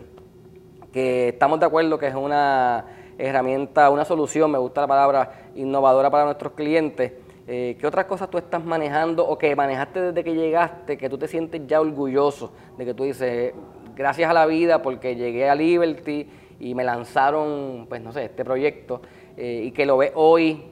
que 0.92 1.30
estamos 1.30 1.60
de 1.60 1.68
acuerdo 1.68 2.00
que 2.00 2.08
es 2.08 2.16
una 2.16 2.86
herramienta, 3.18 3.90
una 3.90 4.06
solución, 4.06 4.52
me 4.52 4.58
gusta 4.58 4.82
la 4.82 4.88
palabra, 4.88 5.32
innovadora 5.56 6.10
para 6.10 6.26
nuestros 6.26 6.54
clientes. 6.54 7.14
Eh, 7.48 7.76
¿Qué 7.80 7.88
otras 7.88 8.06
cosas 8.06 8.30
tú 8.30 8.38
estás 8.38 8.64
manejando 8.64 9.28
o 9.28 9.38
que 9.38 9.56
manejaste 9.56 10.02
desde 10.02 10.24
que 10.24 10.36
llegaste, 10.36 10.98
que 10.98 11.10
tú 11.10 11.18
te 11.18 11.28
sientes 11.28 11.62
ya 11.68 11.82
orgulloso 11.82 12.52
de 12.78 12.86
que 12.86 12.94
tú 12.94 13.04
dices, 13.04 13.54
gracias 13.96 14.30
a 14.30 14.34
la 14.34 14.46
vida 14.46 14.82
porque 14.82 15.16
llegué 15.16 15.50
a 15.50 15.56
Liberty, 15.56 16.28
y 16.62 16.76
me 16.76 16.84
lanzaron, 16.84 17.88
pues 17.90 18.02
no 18.02 18.14
sé, 18.14 18.26
este 18.26 18.46
proyecto 18.46 19.02
eh, 19.36 19.64
y 19.66 19.72
que 19.72 19.86
lo 19.86 19.98
ve 19.98 20.12
hoy 20.14 20.64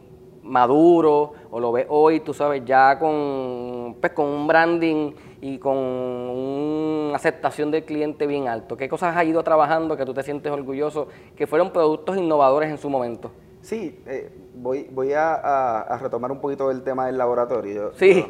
maduro 0.43 1.34
o 1.49 1.60
lo 1.60 1.71
ves 1.71 1.88
hoy, 1.89 2.19
tú 2.19 2.34
sabes, 2.34 2.63
ya 2.63 2.97
con, 2.99 3.97
pues, 3.99 4.13
con 4.13 4.28
un 4.28 4.47
branding 4.47 5.12
y 5.41 5.58
con 5.58 5.78
una 5.78 7.15
aceptación 7.15 7.71
del 7.71 7.86
cliente 7.86 8.28
bien 8.28 8.47
alto? 8.47 8.78
¿Qué 8.78 8.89
cosas 8.89 9.15
has 9.15 9.25
ido 9.25 9.43
trabajando 9.43 9.95
que 9.97 10.06
tú 10.06 10.13
te 10.13 10.23
sientes 10.23 10.52
orgulloso 10.52 11.08
que 11.36 11.47
fueron 11.47 11.71
productos 11.71 12.17
innovadores 12.17 12.69
en 12.69 12.78
su 12.78 12.89
momento? 12.89 13.32
Sí, 13.62 14.02
eh, 14.06 14.32
voy, 14.56 14.88
voy 14.91 15.13
a, 15.13 15.97
retomar 16.02 16.32
un 16.32 16.39
poquito 16.39 16.71
el 16.71 16.84
tema 16.84 17.08
del 17.08 17.17
laboratorio. 17.17 17.91
Sí. 17.95 18.25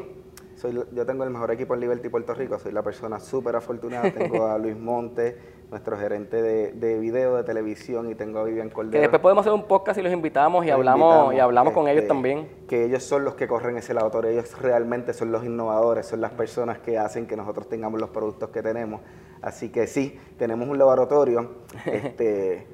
Soy, 0.60 0.78
yo 0.92 1.06
tengo 1.06 1.24
el 1.24 1.30
mejor 1.30 1.50
equipo 1.50 1.74
en 1.74 1.80
Liberty 1.80 2.08
Puerto 2.08 2.34
Rico, 2.34 2.58
soy 2.58 2.72
la 2.72 2.82
persona 2.82 3.18
súper 3.18 3.56
afortunada, 3.56 4.10
tengo 4.10 4.46
a 4.46 4.58
Luis 4.58 4.76
Monte, 4.76 5.38
nuestro 5.70 5.96
gerente 5.96 6.42
de, 6.42 6.72
de, 6.72 6.98
video, 6.98 7.36
de 7.36 7.44
televisión, 7.44 8.10
y 8.10 8.14
tengo 8.14 8.40
a 8.40 8.44
Vivian 8.44 8.68
Cordero. 8.68 8.92
Que 8.92 9.00
después 9.00 9.22
podemos 9.22 9.42
hacer 9.42 9.54
un 9.54 9.64
podcast 9.64 9.98
y 9.98 10.02
los 10.02 10.12
invitamos 10.12 10.66
y 10.66 10.70
hablamos, 10.70 11.32
y 11.34 11.38
hablamos 11.38 11.72
con 11.72 11.88
ellos 11.88 12.02
este, 12.02 12.08
también. 12.08 12.48
Que 12.68 12.84
ellos 12.84 13.02
son 13.02 13.24
los 13.24 13.34
que 13.34 13.48
corren 13.48 13.78
ese 13.78 13.94
laboratorio, 13.94 14.30
ellos 14.30 14.60
realmente 14.60 15.14
son 15.14 15.32
los 15.32 15.44
innovadores, 15.44 16.06
son 16.06 16.20
las 16.20 16.32
personas 16.32 16.78
que 16.78 16.98
hacen 16.98 17.26
que 17.26 17.36
nosotros 17.36 17.68
tengamos 17.68 17.98
los 17.98 18.10
productos 18.10 18.50
que 18.50 18.62
tenemos. 18.62 19.00
Así 19.40 19.70
que 19.70 19.86
sí, 19.86 20.20
tenemos 20.38 20.68
un 20.68 20.78
laboratorio. 20.78 21.52
este, 21.86 22.66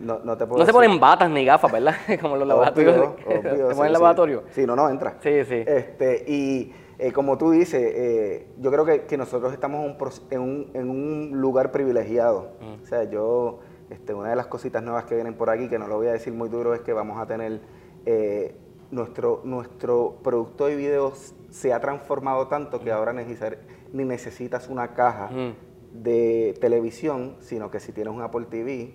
no, 0.00 0.20
no, 0.24 0.36
te 0.36 0.46
puedo 0.46 0.60
no 0.60 0.66
se 0.66 0.72
ponen 0.72 0.98
batas 0.98 1.28
ni 1.30 1.44
gafas, 1.44 1.70
¿verdad? 1.70 1.94
Como 2.20 2.36
los 2.36 2.48
laboratorios. 2.48 2.96
Obvio, 2.96 3.68
¿Se 3.68 3.74
ponen 3.74 3.92
laboratorio? 3.92 4.44
Sí, 4.50 4.66
no, 4.66 4.74
no, 4.74 4.88
entra. 4.88 5.18
Sí, 5.20 5.44
sí. 5.44 5.62
Este, 5.66 6.24
y 6.26 6.74
eh, 7.04 7.12
como 7.12 7.36
tú 7.36 7.50
dices, 7.50 7.82
eh, 7.94 8.46
yo 8.58 8.70
creo 8.70 8.86
que, 9.06 9.18
nosotros 9.18 9.52
estamos 9.52 9.84
en 10.30 10.40
un, 10.40 10.70
en 10.72 10.88
un 10.88 11.32
lugar 11.38 11.70
privilegiado. 11.70 12.52
Mm. 12.62 12.82
O 12.82 12.86
sea, 12.86 13.04
yo, 13.04 13.58
este, 13.90 14.14
una 14.14 14.30
de 14.30 14.36
las 14.36 14.46
cositas 14.46 14.82
nuevas 14.82 15.04
que 15.04 15.14
vienen 15.14 15.34
por 15.34 15.50
aquí, 15.50 15.68
que 15.68 15.78
no 15.78 15.86
lo 15.86 15.96
voy 15.96 16.06
a 16.06 16.12
decir 16.12 16.32
muy 16.32 16.48
duro, 16.48 16.72
es 16.72 16.80
que 16.80 16.94
vamos 16.94 17.20
a 17.20 17.26
tener 17.26 17.60
eh, 18.06 18.56
nuestro, 18.90 19.42
nuestro 19.44 20.16
producto 20.22 20.64
de 20.64 20.76
videos 20.76 21.34
se 21.50 21.74
ha 21.74 21.80
transformado 21.80 22.48
tanto 22.48 22.80
que 22.80 22.90
mm. 22.90 22.94
ahora 22.94 23.12
ni 23.12 24.04
necesitas 24.04 24.70
una 24.70 24.94
caja. 24.94 25.26
Mm 25.26 25.63
de 25.94 26.56
televisión, 26.60 27.36
sino 27.38 27.70
que 27.70 27.78
si 27.78 27.92
tienes 27.92 28.12
un 28.12 28.20
Apple 28.20 28.46
TV, 28.50 28.94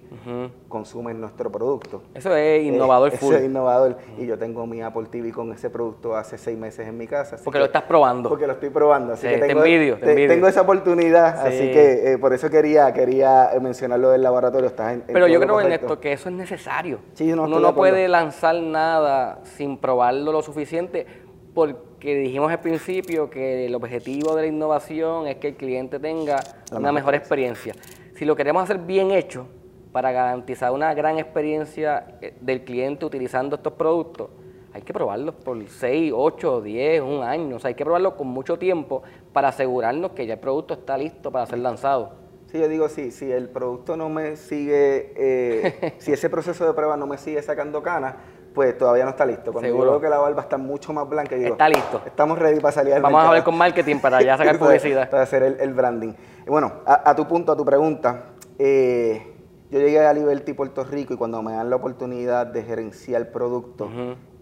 consumes 0.67 1.15
nuestro 1.15 1.49
producto. 1.49 2.03
Eso 2.13 2.35
es 2.35 2.62
innovador 2.62 3.13
eh, 3.13 3.15
Eso 3.15 3.33
es 3.35 3.45
innovador. 3.45 3.97
Y 4.17 4.25
yo 4.25 4.38
tengo 4.38 4.67
mi 4.67 4.81
Apple 4.81 5.07
TV 5.09 5.31
con 5.31 5.53
ese 5.53 5.69
producto 5.69 6.17
hace 6.17 6.38
seis 6.38 6.57
meses 6.57 6.85
en 6.85 6.97
mi 6.97 7.07
casa. 7.07 7.38
Porque 7.41 7.57
lo 7.57 7.65
estás 7.65 7.83
probando. 7.83 8.27
Porque 8.27 8.45
lo 8.45 8.53
estoy 8.53 8.69
probando. 8.69 9.13
Así 9.13 9.27
que 9.27 9.38
tengo, 9.38 9.63
te 9.63 10.27
tengo 10.27 10.47
esa 10.47 10.62
oportunidad, 10.62 11.47
así 11.47 11.71
que 11.71 12.13
eh, 12.13 12.17
por 12.17 12.33
eso 12.33 12.49
quería, 12.49 12.91
quería 12.91 13.51
mencionar 13.62 13.97
lo 13.97 14.09
del 14.09 14.21
laboratorio. 14.21 14.67
Estás 14.67 14.95
en, 14.95 15.03
Pero 15.07 15.27
yo 15.27 15.39
creo, 15.39 15.62
en 15.62 15.71
esto 15.71 16.01
que 16.01 16.12
eso 16.12 16.27
es 16.27 16.35
necesario. 16.35 16.99
Sí, 17.13 17.31
no 17.31 17.43
Uno 17.43 17.62
no 17.62 17.73
puede 17.73 18.09
lanzar 18.09 18.55
nada 18.55 19.39
sin 19.45 19.77
probarlo 19.77 20.33
lo 20.33 20.41
suficiente 20.41 21.29
porque 21.60 22.15
dijimos 22.15 22.50
al 22.50 22.62
principio 22.62 23.30
que 23.30 23.65
el 23.65 23.76
objetivo 23.76 24.34
de 24.34 24.43
la 24.43 24.48
innovación 24.48 25.28
es 25.28 25.36
que 25.36 25.50
el 25.50 25.56
cliente 25.56 26.00
tenga 26.00 26.39
una 26.72 26.93
mejor 26.93 27.15
experiencia. 27.15 27.74
Si 28.15 28.24
lo 28.24 28.34
queremos 28.38 28.63
hacer 28.63 28.78
bien 28.78 29.12
hecho 29.12 29.45
para 29.91 30.13
garantizar 30.13 30.72
una 30.72 30.93
gran 30.93 31.19
experiencia 31.19 32.17
eh, 32.22 32.34
del 32.39 32.63
cliente 32.63 33.06
utilizando 33.06 33.58
estos 33.58 33.74
productos, 33.74 34.30
hay 34.72 34.84
que 34.84 34.93
probarlos 34.93 35.36
por 35.36 35.67
6, 35.67 36.13
8, 36.15 36.62
10, 36.62 37.02
un 37.02 37.24
año. 37.24 37.58
O 37.58 37.60
sea, 37.60 37.67
hay 37.67 37.76
que 37.76 37.84
probarlo 37.84 38.15
con 38.15 38.28
mucho 38.28 38.58
tiempo 38.58 39.04
para 39.34 39.50
asegurarnos 39.50 40.12
que 40.12 40.26
ya 40.26 40.36
el 40.36 40.39
producto 40.39 40.76
está 40.76 40.98
listo 40.98 41.30
para 41.30 41.45
ser 41.45 41.60
lanzado. 41.60 42.13
Sí, 42.45 42.58
yo 42.58 42.69
digo, 42.69 42.88
sí, 42.88 43.12
si 43.12 43.30
el 43.30 43.50
producto 43.50 43.98
no 43.98 44.08
me 44.08 44.38
sigue, 44.38 45.12
eh, 45.17 45.95
si 45.98 46.13
ese 46.13 46.30
proceso 46.30 46.65
de 46.65 46.72
prueba 46.72 46.95
no 46.95 47.06
me 47.06 47.17
sigue 47.17 47.41
sacando 47.41 47.84
canas, 47.84 48.15
pues 48.60 48.78
todavía 48.78 49.06
no 49.06 49.12
está 49.12 49.26
listo. 49.26 49.54
Cuando 49.54 49.69
yo 49.69 49.80
veo 49.80 50.02
que 50.02 50.10
la 50.10 50.17
barba 50.17 50.41
está 50.41 50.58
mucho 50.58 50.91
más 50.91 51.08
blanca, 51.08 51.34
digo, 51.34 51.52
está 51.52 51.69
listo. 51.69 52.02
Estamos 52.06 52.38
ready 52.38 52.60
para 52.60 52.74
salir 52.74 52.93
al 52.93 53.02
Vamos 53.02 53.24
a 53.24 53.32
ver 53.32 53.41
con 53.41 53.58
marketing 53.58 54.00
para 54.00 54.22
ya 54.22 54.38
sacar 54.38 54.60
publicidad. 54.60 55.10
para 55.10 55.24
hacer 55.24 55.43
el, 55.43 55.74
branding. 55.74 56.12
bueno, 56.45 56.74
a, 56.86 57.15
tu 57.15 57.26
punto, 57.26 57.54
a 57.54 57.56
tu 57.56 57.63
pregunta, 57.63 58.32
eh, 58.58 59.34
yo 59.72 59.80
llegué 59.80 60.06
a 60.06 60.12
Liberty 60.12 60.52
Puerto 60.52 60.84
Rico 60.84 61.13
y 61.13 61.15
cuando 61.15 61.41
me 61.41 61.54
dan 61.54 61.69
la 61.69 61.78
oportunidad 61.78 62.48
de 62.48 62.63
gerenciar 62.63 63.32
producto 63.32 63.89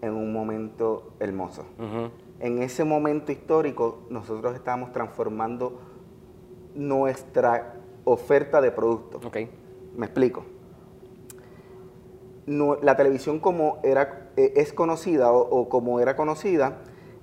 en 0.02 0.12
un 0.12 0.32
momento 0.32 1.12
hermoso. 1.20 1.64
En 2.40 2.60
ese 2.60 2.82
momento 2.82 3.30
histórico, 3.30 4.00
nosotros 4.10 4.52
estábamos 4.56 4.90
transformando 4.90 5.80
nuestra 6.74 7.74
oferta 8.02 8.60
de 8.60 8.72
productos. 8.72 9.24
Okay. 9.24 9.48
Me 9.94 10.06
explico 10.06 10.57
la 12.48 12.96
televisión 12.96 13.40
como 13.40 13.78
era, 13.82 14.30
eh, 14.36 14.54
es 14.56 14.72
conocida 14.72 15.32
o, 15.32 15.68
como 15.68 16.00
era 16.00 16.16
conocida, 16.16 16.78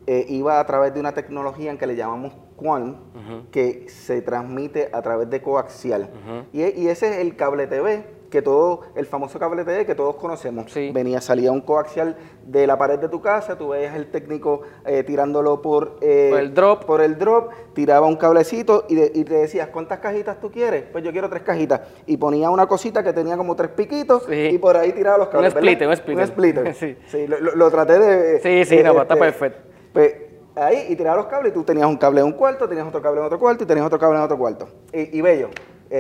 eh, 0.08 0.26
iba 0.30 0.60
a 0.60 0.66
través 0.66 0.94
de 0.94 1.00
una 1.00 1.14
tecnología 1.14 1.72
en 1.72 1.78
que 1.78 1.88
le 1.88 1.96
llamamos 1.96 2.34
QAM, 2.56 3.50
que 3.52 3.90
se 3.90 4.22
transmite 4.22 4.90
a 4.94 5.02
través 5.02 5.30
de 5.30 5.42
coaxial. 5.42 6.10
y, 6.54 6.62
y, 6.62 6.88
ese 6.88 7.10
es 7.10 7.18
el 7.18 7.36
cable 7.36 7.68
TV 7.68 8.15
que 8.36 8.42
todo, 8.42 8.82
el 8.96 9.06
famoso 9.06 9.40
cable 9.40 9.64
TV 9.64 9.86
que 9.86 9.96
todos 9.96 10.18
conocemos. 10.18 10.74
Venía, 10.74 11.22
salía 11.22 11.54
un 11.54 11.62
coaxial 11.62 12.18
de 12.46 12.68
la 12.68 12.78
pared 12.78 13.00
de 13.00 13.08
tu 13.08 13.22
casa, 13.22 13.58
tú 13.58 13.70
veías 13.70 13.96
el 13.96 14.08
técnico 14.08 14.62
eh, 14.86 15.04
tirándolo 15.04 15.62
por, 15.62 15.98
eh, 16.02 16.28
por, 16.32 16.40
el 16.42 16.54
drop. 16.54 16.84
por 16.84 17.02
el 17.02 17.18
drop, 17.18 17.54
tiraba 17.74 18.08
un 18.08 18.18
cablecito 18.18 18.88
y, 18.90 19.24
te 19.24 19.34
decías, 19.34 19.70
¿cuántas 19.70 20.00
cajitas 20.00 20.42
tú 20.42 20.52
quieres? 20.52 20.84
Pues 20.92 21.02
yo 21.02 21.14
quiero 21.14 21.30
tres 21.30 21.44
cajitas. 21.44 21.80
Y 22.08 22.18
ponía 22.18 22.50
una 22.50 22.68
cosita 22.68 23.02
que 23.02 23.14
tenía 23.14 23.38
como 23.38 23.56
tres 23.56 23.72
piquitos 23.72 24.28
y 24.30 24.58
por 24.58 24.76
ahí 24.76 24.92
tiraba 24.92 25.18
los 25.18 25.30
cables. 25.30 25.54
Un 25.54 25.62
splitter, 25.62 25.88
un 25.88 25.96
splitter. 25.96 26.22
Un 26.22 26.28
splitter. 26.28 26.74
sí. 27.08 27.28
lo, 27.28 27.72
traté 27.72 28.00
de... 28.00 28.40
Sí, 28.42 28.66
sí, 28.66 28.84
no, 28.84 28.92
pues, 28.92 29.04
está 29.04 29.14
este, 29.14 29.26
perfecto. 29.26 29.62
Pues, 29.94 30.14
ahí 30.56 30.88
y 30.90 30.96
tiraba 30.98 31.16
los 31.16 31.28
cables 31.28 31.54
y 31.54 31.54
tú 31.54 31.64
tenías 31.64 31.88
un 31.88 31.96
cable 31.96 32.20
en 32.20 32.26
un 32.26 32.34
cuarto, 32.34 32.68
tenías 32.68 32.86
otro 32.86 33.02
cable 33.02 33.22
en 33.22 33.28
otro 33.28 33.40
cuarto 33.40 33.64
y 33.64 33.68
tenías 33.68 33.86
otro 33.86 33.98
cable 33.98 34.18
en 34.18 34.24
otro 34.24 34.38
cuarto. 34.38 34.68
Y, 34.92 35.20
y 35.20 35.22
bello 35.22 35.48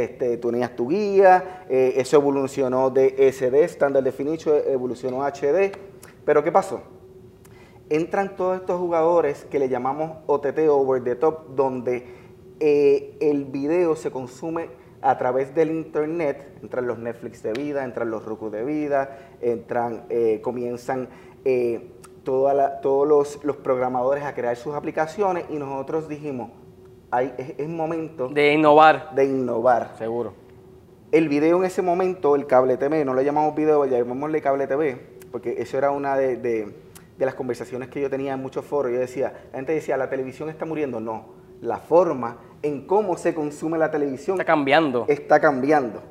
este, 0.04 0.38
tú 0.38 0.52
tenías 0.52 0.76
tu 0.76 0.90
guía, 0.90 1.66
eh, 1.70 1.94
eso 1.96 2.18
evolucionó 2.18 2.90
de 2.90 3.32
SD, 3.32 3.64
Standard 3.64 4.04
Definition, 4.04 4.58
evolucionó 4.68 5.24
a 5.24 5.32
HD. 5.32 5.72
Pero 6.26 6.44
¿qué 6.44 6.52
pasó? 6.52 6.82
Entran 7.90 8.36
todos 8.36 8.60
estos 8.60 8.78
jugadores 8.78 9.46
que 9.46 9.58
le 9.58 9.70
llamamos 9.70 10.18
OTT, 10.26 10.68
Over 10.70 11.02
the 11.02 11.16
Top, 11.16 11.56
donde 11.56 12.06
eh, 12.60 13.16
el 13.22 13.46
video 13.46 13.96
se 13.96 14.12
consume 14.12 14.70
a 15.02 15.18
través 15.18 15.56
del 15.56 15.72
internet, 15.72 16.58
entran 16.62 16.88
los 16.88 16.98
Netflix 16.98 17.42
de 17.42 17.54
vida, 17.54 17.86
entran 17.86 18.10
los 18.10 18.26
Roku 18.26 18.50
de 18.50 18.66
vida, 18.66 19.18
entran, 19.40 20.06
eh, 20.10 20.42
comienzan 20.42 21.08
todos 22.26 23.08
los, 23.08 23.46
los 23.46 23.56
programadores 23.58 24.24
a 24.24 24.34
crear 24.34 24.58
sus 24.58 24.74
aplicaciones 24.74 25.46
y 25.52 25.58
nosotros 25.58 26.10
dijimos, 26.10 26.50
es, 27.58 27.68
momento... 27.68 28.28
De 28.30 28.54
innovar. 28.54 29.14
De 29.16 29.26
innovar. 29.26 29.96
Seguro. 29.98 30.34
El 31.12 31.30
video 31.30 31.58
en 31.58 31.66
ese 31.66 31.82
momento, 31.82 32.36
el 32.36 32.46
cable 32.46 32.78
TV, 32.78 33.06
no 33.06 33.14
le 33.14 33.24
llamamos 33.24 33.56
video, 33.56 33.86
llamémosle 33.86 34.42
cable 34.42 34.68
TV, 34.68 35.00
porque 35.32 35.56
eso 35.60 35.78
era 35.78 35.92
una 35.92 36.18
de, 36.18 36.74
las 37.18 37.36
conversaciones 37.36 37.90
que 37.90 38.02
yo 38.02 38.10
tenía 38.10 38.34
en 38.34 38.42
muchos 38.42 38.66
foros. 38.66 38.92
Yo 38.92 39.00
decía, 39.00 39.34
la 39.52 39.58
gente 39.58 39.74
decía, 39.74 39.98
la 39.98 40.10
televisión 40.10 40.50
está 40.50 40.66
muriendo. 40.66 41.00
No, 41.00 41.26
la 41.62 41.78
forma 41.78 42.38
en 42.62 42.86
cómo 42.86 43.18
se 43.18 43.34
consume 43.34 43.78
la 43.78 43.92
televisión... 43.92 44.36
Está 44.36 44.46
cambiando. 44.46 45.06
Está 45.08 45.40
cambiando. 45.40 46.02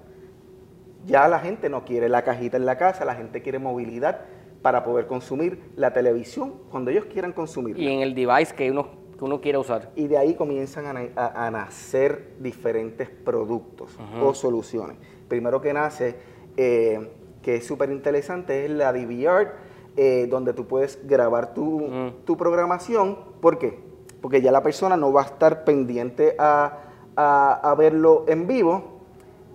Ya 1.06 1.28
la 1.28 1.38
gente 1.38 1.68
no 1.68 1.84
quiere 1.84 2.08
la 2.08 2.22
cajita 2.22 2.56
en 2.56 2.64
la 2.64 2.78
casa, 2.78 3.04
la 3.04 3.14
gente 3.14 3.42
quiere 3.42 3.58
movilidad 3.58 4.22
para 4.62 4.82
poder 4.82 5.06
consumir 5.06 5.60
la 5.76 5.92
televisión 5.92 6.54
cuando 6.70 6.90
ellos 6.90 7.04
quieran 7.04 7.32
consumirla. 7.32 7.82
Y 7.82 7.88
en 7.88 8.00
el 8.00 8.14
device 8.14 8.54
que 8.54 8.70
uno 8.70 9.03
que 9.16 9.24
uno 9.24 9.40
quiera 9.40 9.58
usar. 9.58 9.90
Y 9.96 10.06
de 10.08 10.18
ahí 10.18 10.34
comienzan 10.34 11.12
a, 11.16 11.50
nacer 11.50 12.34
diferentes 12.40 13.08
productos 13.08 13.96
o 14.20 14.34
soluciones. 14.34 14.96
Primero 15.28 15.60
que 15.60 15.72
nace, 15.72 16.16
eh, 16.56 17.10
que 17.42 17.56
es 17.56 17.66
súper 17.66 17.90
interesante, 17.90 18.64
es 18.64 18.70
la 18.70 18.92
DVR, 18.92 19.52
eh, 19.96 20.26
donde 20.28 20.52
tú 20.52 20.66
puedes 20.66 21.06
grabar 21.06 21.54
tu, 21.54 22.16
programación. 22.36 23.18
¿Por 23.40 23.58
qué? 23.58 23.78
Porque 24.20 24.40
ya 24.40 24.50
la 24.50 24.62
persona 24.62 24.96
no 24.96 25.12
va 25.12 25.22
a 25.22 25.26
estar 25.26 25.64
pendiente 25.64 26.34
a, 26.38 27.74
verlo 27.78 28.24
en 28.26 28.46
vivo. 28.46 29.00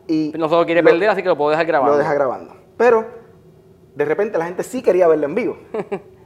Y 0.08 0.32
no 0.38 0.50
solo 0.50 0.66
quiere 0.66 0.82
perder, 0.82 1.10
así 1.10 1.22
que 1.22 1.28
lo 1.28 1.38
puedo 1.38 1.52
dejar 1.52 1.66
grabando. 1.66 1.94
Lo 1.94 1.98
deja 1.98 2.14
grabando. 2.14 2.54
Pero 2.78 3.06
de 3.96 4.06
repente 4.06 4.38
la 4.38 4.46
gente 4.46 4.64
sí 4.64 4.82
quería 4.82 5.08
verlo 5.08 5.26
en 5.26 5.36
vivo. 5.36 5.58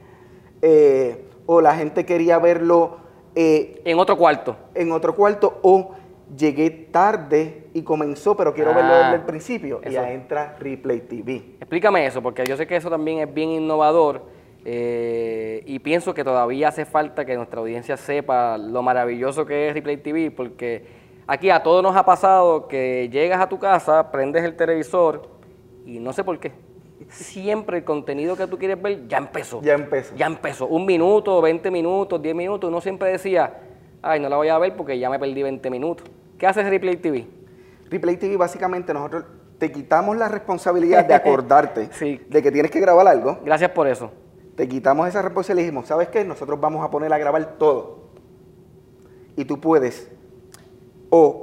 Eh, 0.66 1.28
o 1.44 1.60
la 1.60 1.74
gente 1.74 2.06
quería 2.06 2.38
verlo 2.38 3.03
eh, 3.34 3.82
en 3.84 3.98
otro 3.98 4.16
cuarto. 4.16 4.56
En 4.74 4.92
otro 4.92 5.14
cuarto 5.14 5.58
o 5.62 5.94
llegué 6.36 6.70
tarde 6.70 7.68
y 7.74 7.82
comenzó, 7.82 8.36
pero 8.36 8.54
quiero 8.54 8.74
verlo 8.74 8.94
desde 8.94 9.14
el 9.14 9.20
ah, 9.20 9.26
principio. 9.26 9.80
Y 9.84 9.90
ya 9.90 10.10
entra 10.12 10.56
Replay 10.58 11.00
TV. 11.00 11.56
Explícame 11.60 12.06
eso, 12.06 12.22
porque 12.22 12.44
yo 12.46 12.56
sé 12.56 12.66
que 12.66 12.76
eso 12.76 12.90
también 12.90 13.18
es 13.18 13.32
bien 13.32 13.50
innovador 13.50 14.22
eh, 14.64 15.62
y 15.66 15.78
pienso 15.80 16.14
que 16.14 16.24
todavía 16.24 16.68
hace 16.68 16.86
falta 16.86 17.24
que 17.24 17.36
nuestra 17.36 17.60
audiencia 17.60 17.96
sepa 17.96 18.56
lo 18.56 18.82
maravilloso 18.82 19.44
que 19.44 19.68
es 19.68 19.74
Replay 19.74 19.98
TV, 19.98 20.30
porque 20.30 20.86
aquí 21.26 21.50
a 21.50 21.62
todos 21.62 21.82
nos 21.82 21.94
ha 21.96 22.04
pasado 22.04 22.66
que 22.66 23.08
llegas 23.10 23.40
a 23.40 23.48
tu 23.48 23.58
casa, 23.58 24.10
prendes 24.10 24.42
el 24.44 24.56
televisor 24.56 25.28
y 25.84 25.98
no 25.98 26.12
sé 26.12 26.24
por 26.24 26.38
qué. 26.38 26.52
Siempre 27.10 27.78
el 27.78 27.84
contenido 27.84 28.36
que 28.36 28.46
tú 28.46 28.58
quieres 28.58 28.80
ver 28.80 29.06
ya 29.08 29.18
empezó. 29.18 29.60
Ya 29.62 29.74
empezó. 29.74 30.14
Ya 30.14 30.26
empezó. 30.26 30.66
Un 30.66 30.86
minuto, 30.86 31.40
20 31.40 31.70
minutos, 31.70 32.20
10 32.20 32.34
minutos. 32.34 32.68
Uno 32.68 32.80
siempre 32.80 33.10
decía, 33.10 33.60
ay, 34.02 34.20
no 34.20 34.28
la 34.28 34.36
voy 34.36 34.48
a 34.48 34.58
ver 34.58 34.76
porque 34.76 34.98
ya 34.98 35.10
me 35.10 35.18
perdí 35.18 35.42
20 35.42 35.70
minutos. 35.70 36.06
¿Qué 36.38 36.46
hace 36.46 36.62
Replay 36.62 36.96
TV? 36.96 37.26
Replay 37.90 38.16
TV 38.16 38.36
básicamente 38.36 38.92
nosotros 38.92 39.24
te 39.58 39.70
quitamos 39.70 40.16
la 40.16 40.28
responsabilidad 40.28 41.04
de 41.04 41.14
acordarte 41.14 41.88
de 42.28 42.42
que 42.42 42.52
tienes 42.52 42.70
que 42.70 42.80
grabar 42.80 43.06
algo. 43.06 43.38
Gracias 43.44 43.70
por 43.70 43.86
eso. 43.86 44.10
Te 44.56 44.68
quitamos 44.68 45.08
esa 45.08 45.22
responsabilidad 45.22 45.64
y 45.64 45.66
dijimos, 45.66 45.88
¿sabes 45.88 46.08
qué? 46.08 46.24
Nosotros 46.24 46.60
vamos 46.60 46.84
a 46.84 46.90
poner 46.90 47.12
a 47.12 47.18
grabar 47.18 47.56
todo. 47.58 48.04
Y 49.36 49.44
tú 49.44 49.60
puedes 49.60 50.08
o, 51.10 51.42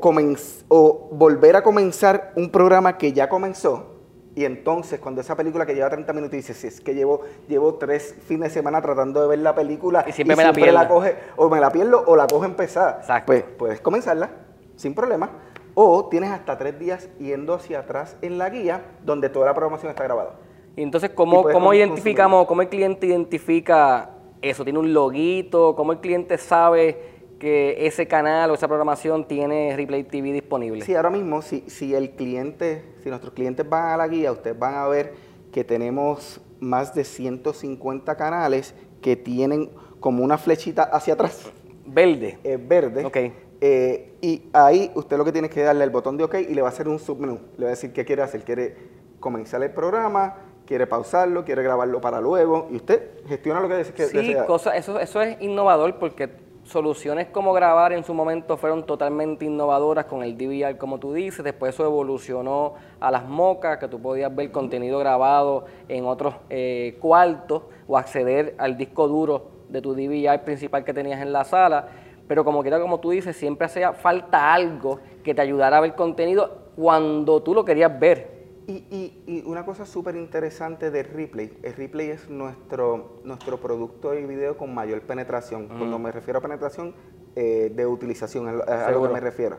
o 0.70 1.10
volver 1.12 1.56
a 1.58 1.64
comenzar 1.64 2.32
un 2.36 2.50
programa 2.50 2.98
que 2.98 3.12
ya 3.12 3.28
comenzó 3.28 3.91
y 4.34 4.46
entonces, 4.46 5.00
cuando 5.00 5.20
esa 5.20 5.36
película 5.36 5.66
que 5.66 5.76
lleva 5.76 5.90
30 5.90 6.14
minutos 6.14 6.38
dices, 6.38 6.56
si 6.56 6.68
es 6.68 6.80
que 6.80 6.94
llevo, 6.94 7.22
llevo 7.50 7.76
tres 7.76 8.16
fines 8.26 8.50
de 8.50 8.54
semana 8.54 8.82
tratando 8.82 9.22
de 9.22 9.28
ver 9.28 9.40
la 9.40 9.54
película 9.54 10.06
y 10.08 10.14
siempre, 10.14 10.38
me 10.38 10.44
la, 10.44 10.54
pierdo. 10.54 10.88
coge, 10.88 11.16
o 11.36 11.50
me 11.50 11.60
la 11.60 11.70
pierdo 11.70 12.04
o 12.08 12.16
la 12.16 12.28
cojo 12.28 12.46
empezada, 12.46 13.02
pues 13.26 13.44
puedes 13.58 13.82
comenzarla 13.82 14.30
sin 14.78 14.94
problema. 14.94 15.32
O 15.74 16.08
tienes 16.10 16.32
hasta 16.32 16.58
tres 16.58 16.78
días 16.80 17.10
yendo 17.18 17.54
hacia 17.54 17.80
atrás 17.80 18.18
en 18.22 18.38
la 18.38 18.50
guía 18.50 18.84
donde 19.04 19.30
toda 19.30 19.46
la 19.46 19.54
programación 19.54 19.90
está 19.90 20.04
grabada. 20.04 20.36
Y 20.76 20.84
entonces, 20.84 21.12
¿cómo, 21.12 21.44
cómo 21.44 21.74
identificamos, 21.74 22.46
cómo 22.46 22.62
el 22.62 22.70
cliente 22.70 23.08
identifica 23.08 24.12
eso? 24.42 24.64
¿Tiene 24.64 24.80
un 24.80 24.94
loguito? 24.94 25.76
¿Cómo 25.76 25.94
el 25.94 26.00
cliente 26.00 26.38
sabe 26.38 27.21
que 27.42 27.88
ese 27.88 28.08
canal 28.08 28.52
o 28.52 28.54
esa 28.54 28.68
programación 28.68 29.28
tiene 29.28 29.76
Replay 29.76 30.04
TV 30.04 30.32
disponible? 30.32 30.86
Sí, 30.86 30.94
ahora 30.94 31.10
mismo, 31.10 31.42
si, 31.42 31.62
si 31.62 31.96
el 31.96 32.12
cliente, 32.12 32.84
si 33.02 33.10
nuestros 33.10 33.34
clientes 33.34 33.68
van 33.68 33.94
a 33.94 33.98
la 33.98 34.08
guía, 34.08 34.32
ustedes 34.32 34.58
van 34.60 34.76
a 34.76 34.88
ver 34.88 35.16
que 35.52 35.64
tenemos 35.64 36.40
más 36.60 36.94
de 36.94 37.04
150 37.04 38.16
canales 38.16 38.76
que 39.02 39.16
tienen 39.16 39.72
como 40.00 40.24
una 40.24 40.38
flechita 40.38 40.84
hacia 40.84 41.16
atrás. 41.16 41.52
Verde. 41.84 42.38
Es 42.44 42.68
verde. 42.68 43.06
Ok. 43.06 43.18
Eh, 43.60 44.14
y 44.22 44.44
ahí 44.54 44.92
usted 44.94 45.18
lo 45.18 45.26
que 45.26 45.32
tiene 45.32 45.50
que 45.50 45.64
darle 45.64 45.84
el 45.84 45.90
botón 45.90 46.18
de 46.18 46.26
OK 46.26 46.36
y 46.48 46.54
le 46.54 46.62
va 46.62 46.68
a 46.68 46.72
hacer 46.72 46.88
un 46.88 47.00
submenú. 47.00 47.40
Le 47.58 47.64
va 47.64 47.70
a 47.70 47.72
decir 47.72 47.92
qué 47.92 48.06
quiere 48.06 48.22
hacer. 48.22 48.44
Quiere 48.44 48.76
comenzar 49.20 49.64
el 49.64 49.72
programa, 49.72 50.36
quiere 50.68 50.86
pausarlo, 50.86 51.44
quiere 51.44 51.64
grabarlo 51.64 52.00
para 52.02 52.22
luego. 52.22 52.68
Y 52.70 52.76
usted 52.76 53.26
gestiona 53.28 53.60
lo 53.60 53.68
que, 53.68 53.78
desea. 53.78 54.08
Sí, 54.10 54.36
cosa, 54.46 54.78
eso, 54.78 55.00
eso 55.00 55.24
es 55.24 55.42
innovador 55.42 55.98
porque 55.98 56.51
soluciones 56.72 57.28
como 57.28 57.54
grabar 57.54 57.94
en 57.94 58.04
su 58.04 58.14
momento 58.14 58.58
fueron 58.58 58.86
totalmente 58.86 59.46
innovadoras 59.46 60.06
con 60.06 60.24
el 60.24 60.38
DVR, 60.38 60.78
como 60.78 61.00
tú 61.00 61.14
dices. 61.14 61.44
Después 61.44 61.76
eso 61.76 61.86
evolucionó 61.86 62.74
a 63.00 63.12
las 63.12 63.26
mocas, 63.26 63.78
que 63.78 63.88
tú 63.88 64.02
podías 64.02 64.34
ver 64.34 64.52
contenido 64.52 64.98
grabado 65.00 65.66
en 65.88 66.06
otros 66.06 66.36
eh, 66.50 66.98
cuartos 67.00 67.64
o 67.88 67.98
acceder 67.98 68.56
al 68.58 68.78
disco 68.78 69.08
duro 69.08 69.48
de 69.70 69.82
tu 69.82 69.94
DVR 69.94 70.40
principal 70.44 70.84
que 70.84 70.94
tenías 70.94 71.22
en 71.22 71.32
la 71.32 71.44
sala. 71.44 71.88
Pero 72.28 72.46
como 72.46 72.62
quiera, 72.62 72.80
como 72.80 73.00
tú 73.00 73.12
dices, 73.12 73.36
siempre 73.36 73.66
hacía 73.66 73.94
falta 73.94 74.54
algo 74.54 75.00
que 75.24 75.36
te 75.36 75.42
ayudara 75.42 75.78
a 75.78 75.82
ver 75.82 75.96
contenido 75.96 76.72
cuando 76.76 77.44
tú 77.44 77.54
lo 77.54 77.66
querías 77.66 78.00
ver. 78.00 78.41
Y, 78.68 79.44
una 79.46 79.66
cosa 79.66 79.86
súper 79.86 80.16
interesante 80.16 80.92
de 80.92 81.04
Ripley, 81.04 81.58
el 81.64 81.74
Ripley 81.74 82.10
es 82.10 82.30
nuestro, 82.30 83.22
nuestro 83.24 83.60
producto 83.60 84.12
de 84.12 84.26
video 84.26 84.58
con 84.58 84.74
mayor 84.74 85.02
penetración. 85.02 85.68
Cuando 85.68 85.98
me 86.00 86.12
refiero 86.12 86.40
a 86.40 86.42
penetración, 86.42 86.94
eh, 87.36 87.72
de 87.74 87.86
utilización, 87.86 88.48
a, 88.48 88.92
lo 88.92 89.04
que 89.04 89.10
me 89.10 89.20
refiero. 89.20 89.58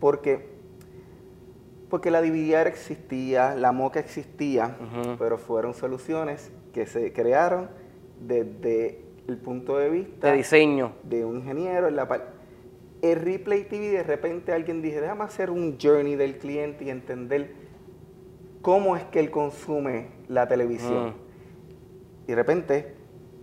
Porque, 0.00 0.48
porque 1.88 2.10
la 2.10 2.22
DVR 2.22 2.66
existía, 2.68 3.54
la 3.54 3.72
MOCA 3.72 4.00
existía, 4.00 4.76
pero 5.18 5.38
fueron 5.38 5.74
soluciones 5.74 6.50
que 6.72 6.86
se 6.86 7.12
crearon 7.12 7.68
desde 8.20 9.04
el 9.28 9.36
punto 9.38 9.76
de 9.78 9.90
vista... 9.90 10.30
De 10.30 10.38
diseño. 10.38 10.92
De 11.04 11.24
un 11.24 11.36
ingeniero. 11.36 11.88
En 11.88 11.96
la 11.96 12.08
el 13.02 13.20
Replay 13.20 13.64
TV, 13.64 13.88
de 13.88 14.02
repente 14.02 14.52
alguien 14.52 14.82
dice, 14.82 15.00
déjame 15.00 15.24
hacer 15.24 15.50
un 15.50 15.78
journey 15.80 16.16
del 16.16 16.36
cliente 16.36 16.84
y 16.84 16.90
entender 16.90 17.54
cómo 18.62 18.96
es 18.96 19.04
que 19.04 19.20
él 19.20 19.30
consume 19.30 20.08
la 20.28 20.46
televisión. 20.48 21.08
Mm. 21.08 21.14
Y 22.26 22.30
de 22.30 22.36
repente 22.36 23.00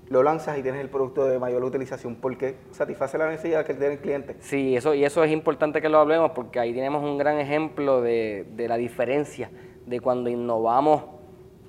lo 0.10 0.24
lanzas 0.24 0.58
y 0.58 0.64
tienes 0.64 0.82
el 0.82 0.90
producto 0.90 1.26
de 1.26 1.38
mayor 1.40 1.64
utilización 1.64 2.16
porque 2.16 2.56
satisface 2.72 3.18
la 3.18 3.30
necesidad 3.30 3.66
que 3.66 3.74
tiene 3.74 3.96
el 3.96 4.00
cliente. 4.00 4.36
Sí, 4.40 4.76
eso, 4.76 4.94
y 4.94 5.04
eso 5.04 5.24
es 5.24 5.32
importante 5.32 5.82
que 5.82 5.90
lo 5.90 6.00
hablemos 6.00 6.32
porque 6.32 6.60
ahí 6.60 6.74
tenemos 6.74 7.04
un 7.04 7.18
gran 7.18 7.40
ejemplo 7.40 8.02
de, 8.02 8.46
la 8.58 8.78
diferencia 8.78 9.50
de 9.86 10.00
cuando 10.00 10.30
innovamos 10.30 11.04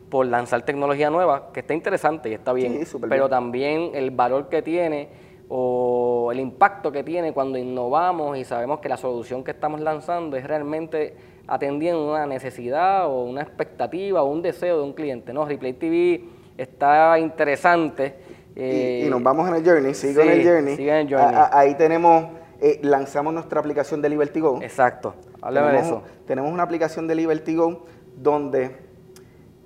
por 0.09 0.27
lanzar 0.27 0.63
tecnología 0.63 1.11
nueva, 1.11 1.53
que 1.53 1.61
está 1.61 1.75
interesante 1.75 2.31
y 2.31 2.35
está 2.35 2.53
bien, 2.53 2.81
pero 3.09 3.29
también 3.29 3.91
el 3.95 4.11
valor 4.11 4.49
que 4.49 4.63
tiene 4.63 5.09
o 5.51 6.31
el 6.33 6.41
impacto 6.41 6.93
que 6.93 7.03
tiene 7.03 7.33
cuando 7.33 7.59
innovamos 7.59 8.39
y 8.39 8.45
sabemos 8.45 8.81
que 8.81 8.89
la 8.89 8.97
solución 8.97 9.45
que 9.45 9.51
estamos 9.51 9.81
lanzando 9.81 10.37
es 10.37 10.45
realmente 10.45 11.15
atendiendo 11.49 12.11
una 12.11 12.27
necesidad 12.27 13.07
o 13.07 13.25
una 13.25 13.41
expectativa 13.41 14.23
o 14.23 14.27
un 14.27 14.43
deseo 14.43 14.77
de 14.77 14.83
un 14.85 14.93
cliente. 14.93 15.33
¿no? 15.33 15.47
Replay 15.47 15.73
TV 15.73 16.25
está 16.57 17.19
interesante. 17.19 18.15
y, 18.55 18.61
eh, 18.61 19.07
nos 19.11 19.23
vamos 19.23 19.49
en 19.49 19.57
el 19.57 19.65
journey, 19.65 19.95
sigo 19.95 20.21
en 20.21 20.29
el 20.29 20.47
journey. 20.47 20.77
Sigue 20.77 21.01
en 21.01 21.09
el 21.09 21.15
journey. 21.15 21.41
ahí 21.51 21.75
tenemos, 21.75 22.27
eh, 22.61 22.79
lanzamos 22.83 23.33
nuestra 23.33 23.61
aplicación 23.61 24.03
de 24.03 24.11
Liberty 24.11 24.41
Go. 24.41 24.61
Exacto, 24.63 25.15
háblame 25.41 25.73
de 25.73 25.79
eso. 25.81 26.03
Tenemos 26.27 26.53
una 26.53 26.63
aplicación 26.63 27.09
de 27.09 27.15
Liberty 27.15 27.55
Go 27.55 27.87
donde 28.15 28.77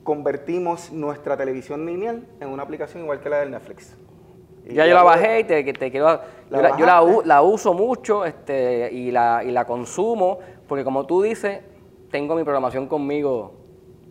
convertimos 0.04 0.92
nuestra 0.92 1.36
televisión 1.36 1.84
lineal 1.84 2.26
en 2.40 2.48
una 2.48 2.62
aplicación 2.62 3.02
igual 3.02 3.20
que 3.20 3.28
la 3.28 3.38
del 3.38 3.50
Netflix. 3.50 3.96
ya 4.66 4.86
yo 4.86 4.94
la 4.94 5.02
bajé 5.02 5.40
y 5.40 5.44
te, 5.44 5.90
quiero... 5.90 6.20
yo, 6.50 7.22
la, 7.24 7.42
uso 7.42 7.72
mucho 7.72 8.24
este, 8.24 8.90
y, 8.92 9.10
la, 9.10 9.42
y 9.44 9.52
la 9.52 9.64
consumo 9.64 10.38
porque 10.72 10.84
como 10.84 11.04
tú 11.06 11.22
dices, 11.22 11.60
tengo 12.12 12.36
mi 12.36 12.44
programación 12.44 12.86
conmigo 12.86 13.54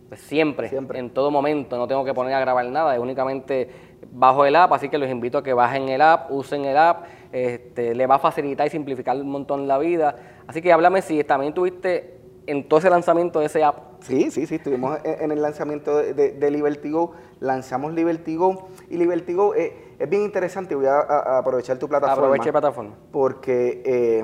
pues, 0.09 0.19
siempre, 0.19 0.69
en 0.95 1.09
todo 1.11 1.31
momento. 1.31 1.77
No 1.77 1.87
tengo 1.87 2.03
que 2.03 2.13
poner 2.13 2.33
a 2.33 2.41
grabar 2.41 2.65
nada, 2.65 2.93
es 2.93 2.99
únicamente 2.99 3.69
bajo 4.11 4.45
el 4.45 4.57
app. 4.57 4.73
Así 4.73 4.89
que 4.89 4.97
los 4.97 5.09
invito 5.09 5.37
a 5.37 5.43
que 5.43 5.53
bajen 5.53 5.87
el 5.87 6.01
app, 6.01 6.29
usen 6.31 6.65
el 6.65 6.75
app. 6.75 7.05
Este, 7.31 7.95
le 7.95 8.07
va 8.07 8.15
a 8.15 8.19
facilitar 8.19 8.67
y 8.67 8.69
simplificar 8.69 9.15
un 9.15 9.29
montón 9.29 9.69
la 9.69 9.77
vida. 9.77 10.17
Así 10.47 10.61
que 10.61 10.73
háblame 10.73 11.01
si 11.01 11.23
también 11.23 11.53
tuviste 11.53 12.17
en 12.45 12.67
todo 12.67 12.79
ese 12.79 12.89
lanzamiento 12.89 13.39
de 13.39 13.45
ese 13.45 13.63
app. 13.63 14.01
Sí, 14.01 14.31
sí, 14.31 14.45
sí, 14.47 14.55
estuvimos 14.55 14.97
en, 15.05 15.31
el 15.31 15.41
lanzamiento 15.41 15.95
de, 15.97 16.13
de, 16.13 16.51
Liberty 16.51 16.89
Go, 16.89 17.13
lanzamos 17.39 17.93
Liberty 17.93 18.35
Go 18.35 18.67
y 18.89 18.97
Liberty 18.97 19.33
Go 19.33 19.53
eh, 19.53 19.91
es 19.99 20.09
bien 20.09 20.23
interesante, 20.23 20.73
voy 20.73 20.87
a, 20.87 21.37
aprovechar 21.37 21.77
tu 21.77 21.87
plataforma. 21.87 22.25
Aproveche 22.25 22.51
plataforma. 22.51 22.95
Porque 23.11 23.83
eh, 23.85 24.23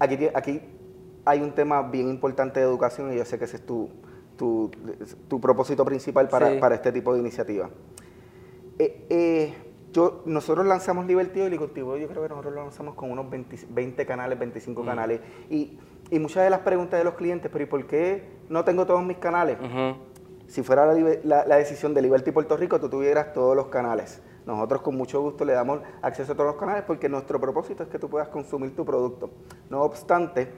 aquí, 0.00 0.28
aquí 0.34 0.60
hay 1.24 1.40
un 1.40 1.52
tema 1.52 1.82
bien 1.82 2.08
importante 2.08 2.60
de 2.60 2.66
educación 2.66 3.12
y 3.12 3.16
yo 3.16 3.24
sé 3.24 3.38
que 3.38 3.44
ese 3.44 3.56
es 3.56 3.66
tu, 3.66 3.88
tu, 4.36 5.40
propósito 5.40 5.84
principal 5.84 6.28
para, 6.28 6.74
este 6.74 6.92
tipo 6.92 7.14
de 7.14 7.20
iniciativa. 7.20 7.70
Eh, 8.78 9.06
eh, 9.08 9.54
yo, 9.92 10.22
nosotros 10.24 10.66
lanzamos 10.66 11.06
Liberty 11.06 11.42
y 11.42 11.56
contigo 11.56 11.96
yo 11.96 12.08
creo 12.08 12.22
que 12.22 12.28
nosotros 12.30 12.54
lo 12.54 12.62
lanzamos 12.62 12.94
con 12.94 13.10
unos 13.10 13.26
20, 13.30 14.06
canales, 14.06 14.38
25 14.38 14.82
mm. 14.82 14.86
canales. 14.86 15.20
Y, 15.50 15.78
muchas 16.18 16.44
de 16.44 16.50
las 16.50 16.60
preguntas 16.60 16.98
de 16.98 17.04
los 17.04 17.14
clientes, 17.14 17.50
pero 17.50 17.64
¿y 17.64 17.66
por 17.66 17.86
qué 17.86 18.24
no 18.50 18.64
tengo 18.64 18.84
todos 18.84 19.02
mis 19.02 19.16
canales? 19.16 19.56
Si 20.46 20.62
fuera 20.62 20.84
la, 20.84 21.46
la, 21.46 21.56
decisión 21.56 21.94
de 21.94 22.02
Liberty 22.02 22.32
Puerto 22.32 22.54
Rico, 22.56 22.78
tú 22.78 22.90
tuvieras 22.90 23.32
todos 23.32 23.56
los 23.56 23.68
canales. 23.68 24.20
Nosotros 24.44 24.82
con 24.82 24.96
mucho 24.96 25.22
gusto 25.22 25.44
le 25.44 25.54
damos 25.54 25.80
acceso 26.02 26.32
a 26.32 26.34
todos 26.34 26.48
los 26.48 26.56
canales 26.56 26.82
porque 26.86 27.08
nuestro 27.08 27.40
propósito 27.40 27.84
es 27.84 27.88
que 27.88 27.98
tú 27.98 28.10
puedas 28.10 28.28
consumir 28.28 28.74
tu 28.74 28.84
producto. 28.84 29.30
No 29.70 29.82
obstante, 29.82 30.48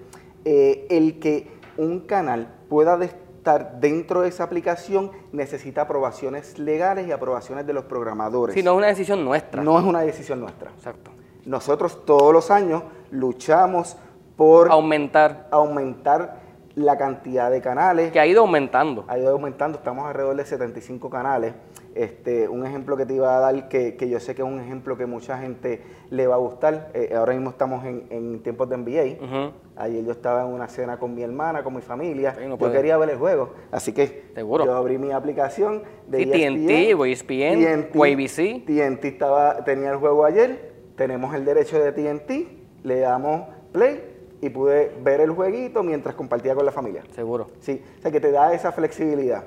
eh, 0.45 0.87
el 0.91 1.19
que 1.19 1.49
un 1.77 2.01
canal 2.01 2.55
pueda 2.69 3.03
estar 3.05 3.81
dentro 3.81 4.23
de 4.23 4.29
esa 4.29 4.45
aplicación 4.45 5.11
necesita 5.33 5.83
aprobaciones 5.83 6.59
legales 6.59 7.07
y 7.07 7.13
aprobaciones 7.13 7.67
de 7.67 7.73
los 7.73 7.85
programadores. 7.85 8.55
Si 8.55 8.63
no 8.63 8.73
es 8.73 8.77
una 8.79 8.87
decisión 8.87 9.25
nuestra. 9.25 9.63
No 9.63 9.79
es 9.79 9.85
una 9.85 10.01
decisión 10.01 10.41
nuestra. 10.41 10.71
Exacto. 10.71 11.11
Nosotros 11.45 12.05
todos 12.07 12.33
los 12.33 12.51
años 12.51 12.83
luchamos 13.11 13.97
por 14.37 14.71
aumentar, 14.71 15.49
aumentar 15.51 16.41
la 16.75 16.97
cantidad 16.97 17.51
de 17.51 17.61
canales. 17.61 18.13
Que 18.13 18.21
ha 18.21 18.27
ido 18.27 18.41
aumentando. 18.41 19.05
Ha 19.09 19.19
ido 19.19 19.31
aumentando, 19.31 19.79
estamos 19.79 20.07
alrededor 20.07 20.37
de 20.37 20.45
75 20.45 21.11
canales. 21.11 21.55
Este, 21.95 22.49
un 22.49 22.67
ejemplo 22.67 22.97
que 22.97 23.07
te 23.07 23.15
iba 23.15 23.37
a 23.37 23.41
dar, 23.41 23.69
que, 23.69 23.97
yo 24.09 24.19
sé 24.19 24.35
que 24.35 24.43
es 24.43 24.49
un 24.49 24.61
ejemplo 24.61 24.97
que 24.97 25.07
mucha 25.07 25.39
gente 25.39 25.81
le 26.11 26.27
va 26.27 26.35
a 26.35 26.39
gustar. 26.39 26.91
Eh, 26.93 27.15
ahora 27.17 27.35
mismo 27.35 27.51
estamos 27.51 27.85
en, 27.85 28.41
tiempos 28.43 28.69
de 28.69 28.77
NBA. 28.77 29.53
Ayer 29.77 30.05
yo 30.05 30.13
estaba 30.13 30.43
en 30.43 30.49
una 30.49 30.67
cena 30.67 30.99
con 30.99 31.15
mi 31.15 31.23
hermana, 31.23 31.63
con 31.63 31.75
mi 31.75 31.83
familia. 31.83 32.37
yo 32.59 32.73
quería 32.73 32.97
ver 32.97 33.11
el 33.11 33.19
juego. 33.19 33.55
Así 33.71 33.93
que 33.93 34.25
yo 34.37 34.75
abrí 34.75 34.99
mi 34.99 35.13
aplicación 35.13 35.83
de 36.09 36.19
sí, 36.19 36.31
TNT, 36.31 37.01
ESPN, 37.01 37.91
TNT, 37.93 38.67
TNT 38.67 39.05
estaba, 39.05 39.65
tenía 39.65 39.91
el 39.91 39.97
juego 39.97 40.25
ayer. 40.25 40.73
Tenemos 40.97 41.35
el 41.35 41.45
derecho 41.45 41.79
de 41.79 41.93
TNT. 41.93 42.85
Le 42.85 43.01
damos 43.01 43.49
play 43.73 44.15
y 44.41 44.51
pude 44.51 44.93
ver 45.03 45.21
el 45.21 45.31
jueguito 45.31 45.83
mientras 45.83 46.15
compartía 46.15 46.55
con 46.55 46.67
la 46.67 46.73
familia. 46.73 47.03
Seguro. 47.15 47.47
Sí, 47.61 47.83
o 47.99 48.03
sea 48.03 48.11
que 48.11 48.21
te 48.21 48.31
da 48.31 48.53
esa 48.53 48.73
flexibilidad. 48.73 49.45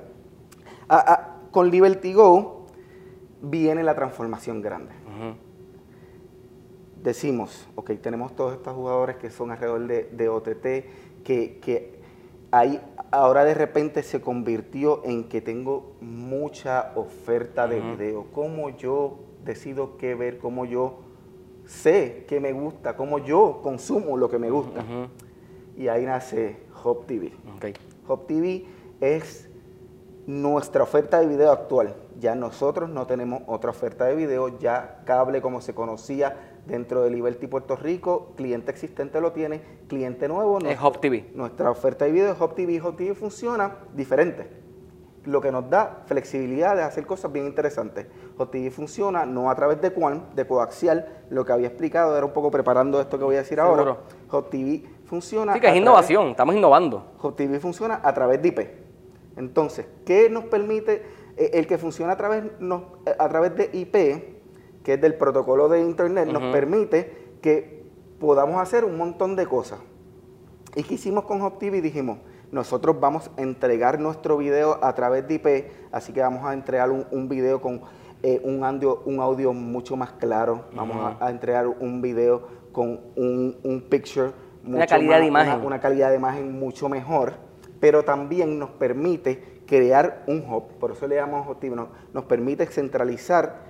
Ah, 0.90 1.04
ah, 1.08 1.37
con 1.58 1.72
Liberty 1.72 2.14
Go 2.14 2.68
viene 3.42 3.82
la 3.82 3.96
transformación 3.96 4.62
grande. 4.62 4.94
Decimos, 7.02 7.68
ok, 7.74 7.94
tenemos 8.00 8.36
todos 8.36 8.54
estos 8.54 8.76
jugadores 8.76 9.16
que 9.16 9.32
son 9.32 9.50
alrededor 9.50 9.88
de, 9.88 10.30
OTT, 10.30 11.24
que, 11.24 11.58
que 11.60 12.00
ahí 12.52 12.80
ahora 13.10 13.44
de 13.44 13.56
repente 13.56 14.04
se 14.04 14.22
convirtió 14.22 15.02
en 15.04 15.24
que 15.24 15.42
tengo 15.42 15.96
mucha 16.00 16.92
oferta 16.94 17.68
de 17.68 17.82
video. 17.82 18.28
¿Cómo 18.32 18.70
yo 18.70 19.18
decido 19.44 19.98
qué 19.98 20.14
ver? 20.14 20.38
¿Cómo 20.38 20.64
yo 20.64 21.00
sé 21.66 22.26
qué 22.28 22.40
me 22.40 22.52
gusta? 22.52 22.96
¿Cómo 22.96 23.18
yo 23.18 23.62
consumo 23.64 24.16
lo 24.16 24.30
que 24.30 24.38
me 24.38 24.52
gusta? 24.52 24.86
Y 25.76 25.88
ahí 25.88 26.06
nace 26.06 26.58
Hop 26.84 27.08
TV. 27.08 27.32
Hop 28.08 28.28
TV 28.28 28.64
es 29.02 29.47
nuestra 30.28 30.84
oferta 30.84 31.20
de 31.20 31.26
video 31.26 31.52
actual. 31.52 31.96
Ya 32.20 32.36
nosotros 32.36 32.90
no 32.90 33.08
tenemos 33.08 33.42
otra 33.48 33.72
oferta 33.72 34.06
de 34.06 34.16
video, 34.16 34.60
ya 34.60 35.00
cable 35.06 35.42
como 35.42 35.62
se 35.62 35.74
conocía 35.74 36.36
dentro 36.66 37.02
de 37.02 37.10
Liberty 37.10 37.48
Puerto 37.48 37.78
Rico, 37.78 38.34
cliente 38.36 38.70
existente 38.70 39.22
lo 39.22 39.32
tiene, 39.32 39.62
cliente 39.88 40.28
nuevo 40.28 40.60
no. 40.60 40.70
Es 40.70 40.78
Hop 40.82 41.00
TV. 41.00 41.32
Nuestra 41.34 41.72
oferta 41.72 42.06
de 42.06 42.12
video 42.12 42.34
es 42.34 42.42
Hop 42.42 42.56
TV. 42.56 42.82
Hop 42.82 42.98
TV 42.98 43.16
funciona 43.16 43.78
diferente. 43.94 44.50
Lo 45.24 45.42
que 45.42 45.52
nos 45.52 45.70
da 45.70 46.04
flexibilidad 46.06 46.76
de 46.76 46.84
hacer 46.84 47.06
cosas 47.06 47.32
bien 47.32 47.46
interesantes. 47.46 48.08
Hop 48.38 48.52
TV 48.52 48.70
funciona 48.70 49.26
no 49.26 49.50
a 49.50 49.56
través 49.56 49.82
de 49.82 49.92
Quant, 49.92 50.34
de 50.34 50.46
coaxial. 50.46 51.08
Lo 51.30 51.46
que 51.46 51.54
había 51.54 51.68
explicado 51.68 52.18
era 52.18 52.26
un 52.26 52.34
poco 52.34 52.52
preparando 52.52 53.00
esto 53.00 53.18
que 53.18 53.24
voy 53.24 53.36
a 53.36 53.40
decir 53.40 53.62
ahora. 53.62 53.98
Hop 54.32 54.50
TV 54.50 54.84
funciona. 55.06 55.54
Sí, 55.54 55.62
que 55.62 55.70
es 55.70 55.76
innovación, 55.76 56.28
estamos 56.28 56.54
innovando. 56.54 57.14
Hop 57.22 57.36
TV 57.36 57.60
funciona 57.62 58.02
a 58.04 58.14
través 58.14 58.42
de 58.42 58.48
IP. 58.50 58.87
Entonces, 59.38 59.86
¿qué 60.06 60.30
nos 60.30 60.46
permite 60.46 61.04
eh, 61.38 61.52
el 61.54 61.68
que 61.68 61.78
funciona 61.78 62.14
a 62.14 62.18
través, 62.18 62.44
eh, 62.44 63.16
a 63.18 63.30
través 63.30 63.56
de 63.56 63.70
IP? 63.74 64.38
que 64.88 64.94
es 64.94 65.02
del 65.02 65.16
protocolo 65.16 65.68
de 65.68 65.82
Internet, 65.82 66.30
nos 66.30 66.44
permite 66.54 67.34
que 67.42 67.84
podamos 68.22 68.62
hacer 68.62 68.86
un 68.86 68.96
montón 68.96 69.36
de 69.36 69.46
cosas. 69.46 69.80
¿Y 70.78 70.84
qué 70.84 70.94
hicimos 70.94 71.26
con 71.26 71.42
HopTV? 71.42 71.82
Dijimos, 71.82 72.20
nosotros 72.54 72.98
vamos 72.98 73.30
a 73.38 73.42
entregar 73.42 74.00
nuestro 74.00 74.38
video 74.38 74.80
a 74.82 74.96
través 74.96 75.28
de 75.28 75.34
IP, 75.34 75.72
así 75.92 76.14
que 76.14 76.22
vamos 76.22 76.46
a 76.46 76.54
entregar 76.54 76.90
un, 76.90 77.28
video 77.28 77.60
con 77.60 77.82
eh, 78.24 78.40
un, 78.46 78.64
audio, 78.64 79.02
un 79.04 79.20
audio 79.20 79.52
mucho 79.52 79.98
más 79.98 80.14
claro, 80.14 80.64
vamos 80.74 81.18
a, 81.20 81.30
entregar 81.30 81.68
un 81.68 82.02
video 82.02 82.48
con 82.72 83.02
un, 83.18 83.86
picture, 83.90 84.32
mucho 84.64 84.78
una 84.78 84.88
calidad 84.88 85.20
de 85.20 85.26
imagen. 85.26 85.66
Una, 85.66 85.82
calidad 85.82 86.12
de 86.12 86.16
imagen 86.16 86.58
mucho 86.58 86.88
mejor, 86.88 87.34
pero 87.80 88.04
también 88.04 88.60
nos 88.60 88.72
permite 88.72 89.62
crear 89.66 90.24
un 90.28 90.46
hub, 90.50 90.64
por 90.80 90.92
eso 90.92 91.08
le 91.08 91.16
llamamos 91.16 91.48
HopTV, 91.48 91.76
nos, 91.76 91.90
nos 92.14 92.24
permite 92.26 92.66
centralizar 92.68 93.68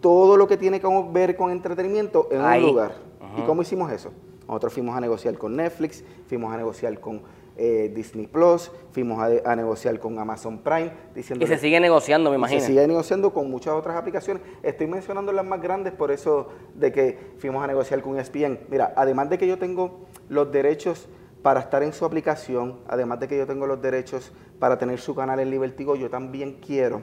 todo 0.00 0.36
lo 0.36 0.46
que 0.48 0.56
tiene 0.56 0.80
que 0.80 0.88
ver 1.12 1.36
con 1.36 1.50
entretenimiento 1.50 2.28
en 2.30 2.40
un 2.40 2.62
lugar. 2.62 2.92
¿Y 3.36 3.42
cómo 3.42 3.62
hicimos 3.62 3.92
eso? 3.92 4.10
Nosotros 4.46 4.72
fuimos 4.72 4.96
a 4.96 5.00
negociar 5.00 5.38
con 5.38 5.54
Netflix, 5.56 6.02
fuimos 6.26 6.52
a 6.52 6.56
negociar 6.56 6.98
con 6.98 7.22
eh, 7.56 7.92
Disney 7.94 8.26
Plus, 8.26 8.72
fuimos 8.90 9.22
a, 9.22 9.54
negociar 9.54 10.00
con 10.00 10.18
Amazon 10.18 10.58
Prime. 10.58 10.90
Diciendo 11.14 11.44
y 11.44 11.48
se 11.48 11.58
sigue 11.58 11.78
negociando, 11.78 12.30
me 12.30 12.36
imagino. 12.36 12.60
Se 12.60 12.68
sigue 12.68 12.86
negociando 12.86 13.32
con 13.32 13.50
muchas 13.50 13.74
otras 13.74 13.96
aplicaciones. 13.96 14.42
Estoy 14.62 14.86
mencionando 14.86 15.30
las 15.30 15.44
más 15.44 15.60
grandes 15.60 15.92
por 15.92 16.10
eso 16.10 16.48
de 16.74 16.90
que 16.90 17.18
fuimos 17.38 17.62
a 17.62 17.66
negociar 17.66 18.02
con 18.02 18.18
ESPN. 18.18 18.60
Mira, 18.68 18.92
además 18.96 19.30
de 19.30 19.38
que 19.38 19.46
yo 19.46 19.58
tengo 19.58 20.06
los 20.28 20.50
derechos 20.50 21.08
para 21.42 21.60
estar 21.60 21.82
en 21.82 21.92
su 21.92 22.04
aplicación, 22.04 22.80
además 22.88 23.20
de 23.20 23.28
que 23.28 23.38
yo 23.38 23.46
tengo 23.46 23.66
los 23.66 23.80
derechos 23.80 24.32
para 24.58 24.78
tener 24.78 25.00
su 25.00 25.14
canal 25.14 25.40
en 25.40 25.50
Libertigo, 25.50 25.96
yo 25.96 26.10
también 26.10 26.58
quiero 26.64 27.02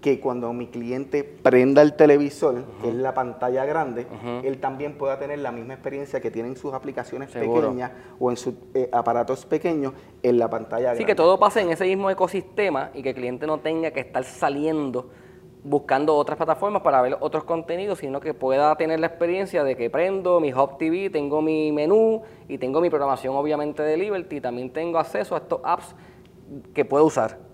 que 0.00 0.20
cuando 0.20 0.52
mi 0.52 0.68
cliente 0.68 1.24
prenda 1.24 1.82
el 1.82 1.94
televisor, 1.94 2.64
que 2.80 2.88
es 2.88 2.94
la 2.94 3.14
pantalla 3.14 3.64
grande, 3.64 4.06
él 4.44 4.58
también 4.58 4.96
pueda 4.96 5.18
tener 5.18 5.40
la 5.40 5.50
misma 5.50 5.74
experiencia 5.74 6.20
que 6.20 6.30
tiene 6.30 6.48
en 6.48 6.56
sus 6.56 6.72
aplicaciones 6.72 7.30
pequeñas 7.30 7.90
o 8.18 8.30
en 8.30 8.36
sus 8.36 8.54
eh, 8.74 8.88
aparatos 8.92 9.44
pequeños 9.44 9.92
en 10.22 10.38
la 10.38 10.48
pantalla 10.48 10.82
grande. 10.82 11.02
Sí, 11.02 11.04
que 11.04 11.14
todo 11.14 11.38
pase 11.38 11.62
en 11.62 11.70
ese 11.70 11.84
mismo 11.84 12.10
ecosistema 12.10 12.90
y 12.94 13.02
que 13.02 13.10
el 13.10 13.16
cliente 13.16 13.46
no 13.46 13.58
tenga 13.58 13.90
que 13.90 14.00
estar 14.00 14.24
saliendo 14.24 15.10
buscando 15.64 16.14
otras 16.14 16.36
plataformas 16.36 16.82
para 16.82 17.02
ver 17.02 17.16
otros 17.20 17.44
contenidos, 17.44 17.98
sino 17.98 18.20
que 18.20 18.34
pueda 18.34 18.74
tener 18.76 19.00
la 19.00 19.08
experiencia 19.08 19.64
de 19.64 19.76
que 19.76 19.90
prendo 19.90 20.40
mi 20.40 20.52
Hub 20.52 20.78
TV, 20.78 21.10
tengo 21.10 21.42
mi 21.42 21.72
menú 21.72 22.22
y 22.48 22.58
tengo 22.58 22.80
mi 22.80 22.90
programación 22.90 23.34
obviamente 23.36 23.82
de 23.82 23.96
Liberty, 23.96 24.40
también 24.40 24.70
tengo 24.70 24.98
acceso 24.98 25.34
a 25.34 25.38
estos 25.38 25.60
apps 25.64 25.94
que 26.72 26.84
puedo 26.84 27.04
usar 27.04 27.48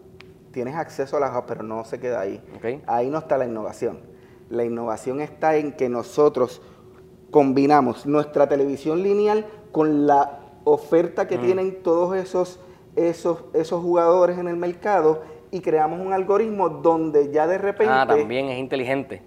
tienes 0.55 0.77
acceso 0.77 1.17
a 1.17 1.21
las 1.21 1.33
apps, 1.33 1.49
pero 1.49 1.63
no 1.65 1.85
se 1.85 1.99
queda 1.99 2.21
ahí. 2.21 2.41
Ahí 2.87 3.11
no 3.11 3.19
está 3.19 3.37
la 3.37 3.45
innovación. 3.45 3.99
La 4.49 4.65
innovación 4.65 5.21
está 5.21 5.57
en 5.57 5.73
que 5.73 5.89
nosotros 5.89 6.63
combinamos 7.33 8.07
nuestra 8.07 8.49
televisión 8.49 9.03
lineal 9.03 9.47
con 9.73 10.07
la 10.07 10.39
oferta 10.63 11.27
que 11.27 11.37
mm. 11.37 11.41
tienen 11.41 11.83
todos 11.83 12.17
esos, 12.17 12.61
esos, 12.95 13.45
esos 13.53 13.83
jugadores 13.83 14.39
en 14.39 14.47
el 14.47 14.57
mercado 14.57 15.23
y 15.55 15.61
creamos 15.61 16.01
un 16.01 16.13
algoritmo 16.13 16.69
donde 16.69 17.31
ya 17.31 17.47
de 17.47 17.59
repente... 17.59 17.93
Ah, 17.95 18.07
también 18.07 18.49
es 18.49 18.59
inteligente. 18.59 19.23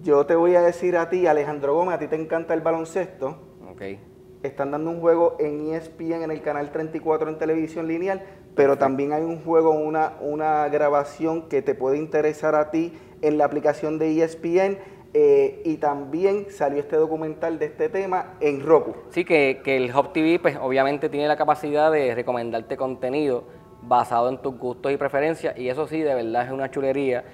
Yo 0.00 0.24
te 0.26 0.36
voy 0.36 0.54
a 0.54 0.62
decir 0.62 0.96
a 0.96 1.10
ti, 1.10 1.26
Alejandro 1.26 1.74
Gómez, 1.74 1.96
a 1.96 1.98
ti 1.98 2.06
te 2.06 2.16
encanta 2.16 2.54
el 2.54 2.60
baloncesto. 2.60 3.36
Ok. 3.70 3.82
Están 4.44 4.70
dando 4.70 4.90
un 4.90 5.00
juego 5.00 5.36
en 5.40 5.74
ESPN, 5.74 6.22
en 6.22 6.30
el 6.30 6.40
canal 6.40 6.70
34 6.70 7.30
en 7.30 7.38
televisión 7.38 7.88
lineal 7.88 8.22
pero 8.54 8.76
también 8.76 9.12
hay 9.12 9.22
un 9.22 9.42
juego, 9.42 9.70
una, 9.70 10.14
una 10.20 10.68
grabación 10.68 11.48
que 11.48 11.62
te 11.62 11.74
puede 11.74 11.98
interesar 11.98 12.54
a 12.54 12.70
ti 12.70 12.92
en 13.22 13.38
la 13.38 13.44
aplicación 13.44 13.98
de 13.98 14.22
ESPN. 14.22 14.78
Eh, 15.14 15.60
y 15.66 15.76
también 15.76 16.46
salió 16.48 16.80
este 16.80 16.96
documental 16.96 17.58
de 17.58 17.66
este 17.66 17.90
tema 17.90 18.32
en 18.40 18.62
Roku. 18.62 18.94
Sí, 19.10 19.26
que, 19.26 19.60
que 19.62 19.76
el 19.76 19.94
Hub 19.94 20.14
TV 20.14 20.38
pues 20.38 20.56
obviamente 20.58 21.10
tiene 21.10 21.28
la 21.28 21.36
capacidad 21.36 21.92
de 21.92 22.14
recomendarte 22.14 22.78
contenido 22.78 23.44
basado 23.82 24.28
en 24.28 24.38
tus 24.38 24.56
gustos 24.56 24.92
y 24.92 24.96
preferencias 24.96 25.56
y 25.58 25.68
eso 25.68 25.86
sí, 25.86 26.00
de 26.00 26.14
verdad 26.14 26.46
es 26.46 26.52
una 26.52 26.70
chulería. 26.70 27.24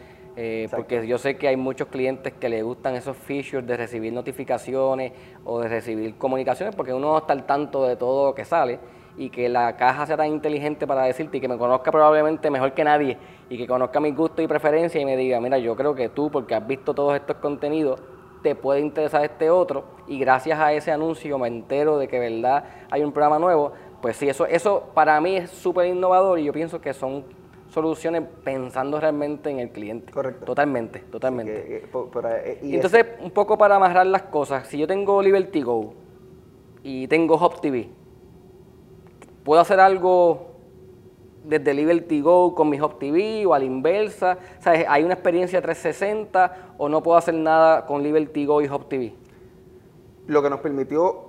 Eh, 0.40 0.68
porque 0.70 1.04
yo 1.04 1.18
sé 1.18 1.36
que 1.36 1.48
hay 1.48 1.56
muchos 1.56 1.88
clientes 1.88 2.32
que 2.32 2.48
le 2.48 2.62
gustan 2.62 2.94
esos 2.94 3.16
features 3.16 3.66
de 3.66 3.76
recibir 3.76 4.12
notificaciones 4.12 5.12
o 5.44 5.58
de 5.58 5.66
recibir 5.66 6.16
comunicaciones 6.16 6.76
porque 6.76 6.94
uno 6.94 7.10
no 7.10 7.18
está 7.18 7.32
al 7.32 7.44
tanto 7.44 7.84
de 7.84 7.96
todo 7.96 8.26
lo 8.26 8.34
que 8.36 8.44
sale 8.44 8.78
y 9.16 9.30
que 9.30 9.48
la 9.48 9.76
caja 9.76 10.06
sea 10.06 10.16
tan 10.16 10.28
inteligente 10.28 10.86
para 10.86 11.02
decirte 11.02 11.38
y 11.38 11.40
que 11.40 11.48
me 11.48 11.58
conozca 11.58 11.90
probablemente 11.90 12.50
mejor 12.50 12.72
que 12.72 12.84
nadie 12.84 13.18
y 13.50 13.58
que 13.58 13.66
conozca 13.66 13.98
mis 13.98 14.14
gustos 14.14 14.44
y 14.44 14.46
preferencias 14.46 15.02
y 15.02 15.04
me 15.04 15.16
diga, 15.16 15.40
mira, 15.40 15.58
yo 15.58 15.74
creo 15.74 15.94
que 15.96 16.08
tú, 16.08 16.30
porque 16.30 16.54
has 16.54 16.64
visto 16.64 16.94
todos 16.94 17.16
estos 17.16 17.38
contenidos, 17.38 18.00
te 18.42 18.54
puede 18.54 18.78
interesar 18.78 19.24
este 19.24 19.50
otro 19.50 19.84
y 20.06 20.20
gracias 20.20 20.60
a 20.60 20.72
ese 20.72 20.92
anuncio 20.92 21.36
me 21.36 21.48
entero 21.48 21.98
de 21.98 22.06
que 22.06 22.20
verdad 22.20 22.64
hay 22.90 23.02
un 23.02 23.12
programa 23.12 23.40
nuevo, 23.40 23.72
pues 24.00 24.16
sí, 24.16 24.28
eso, 24.28 24.46
eso 24.46 24.90
para 24.94 25.20
mí 25.20 25.36
es 25.36 25.50
súper 25.50 25.86
innovador 25.86 26.38
y 26.38 26.44
yo 26.44 26.52
pienso 26.52 26.80
que 26.80 26.94
son 26.94 27.24
soluciones 27.70 28.22
pensando 28.44 29.00
realmente 29.00 29.50
en 29.50 29.58
el 29.58 29.70
cliente. 29.70 30.12
Correcto. 30.12 30.46
Totalmente, 30.46 31.00
totalmente. 31.00 31.82
Eh, 31.84 32.58
y 32.62 32.74
Entonces, 32.74 33.04
un 33.20 33.30
poco 33.30 33.58
para 33.58 33.76
amarrar 33.76 34.06
las 34.06 34.22
cosas, 34.22 34.66
si 34.68 34.78
yo 34.78 34.86
tengo 34.86 35.20
Liberty 35.22 35.62
Go 35.62 35.94
y 36.82 37.06
tengo 37.08 37.34
Hop 37.34 37.60
TV, 37.60 37.90
¿Puedo 39.48 39.62
hacer 39.62 39.80
algo 39.80 40.48
desde 41.42 41.72
Liberty 41.72 42.20
Go 42.20 42.54
con 42.54 42.68
mi 42.68 42.78
Hub 42.78 42.98
TV 42.98 43.46
o 43.46 43.54
a 43.54 43.58
la 43.58 43.64
inversa? 43.64 44.36
¿Hay 44.62 45.02
una 45.02 45.14
experiencia 45.14 45.62
360 45.62 46.74
o 46.76 46.86
no 46.90 47.02
puedo 47.02 47.16
hacer 47.16 47.32
nada 47.32 47.86
con 47.86 48.02
Liberty 48.02 48.44
Go 48.44 48.60
y 48.60 48.68
Hub 48.68 48.90
TV? 48.90 49.14
Lo 50.26 50.42
que 50.42 50.50
nos 50.50 50.60
permitió 50.60 51.27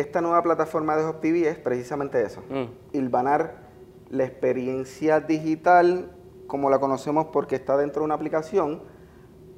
esta 0.00 0.20
nueva 0.20 0.42
plataforma 0.42 0.96
de 0.96 1.12
TV 1.14 1.48
es 1.48 1.58
precisamente 1.58 2.22
eso, 2.22 2.42
mm. 2.48 2.96
ilvanar 2.96 3.68
la 4.10 4.24
experiencia 4.24 5.20
digital 5.20 6.10
como 6.46 6.68
la 6.70 6.80
conocemos 6.80 7.26
porque 7.26 7.54
está 7.56 7.76
dentro 7.76 8.02
de 8.02 8.06
una 8.06 8.14
aplicación 8.14 8.82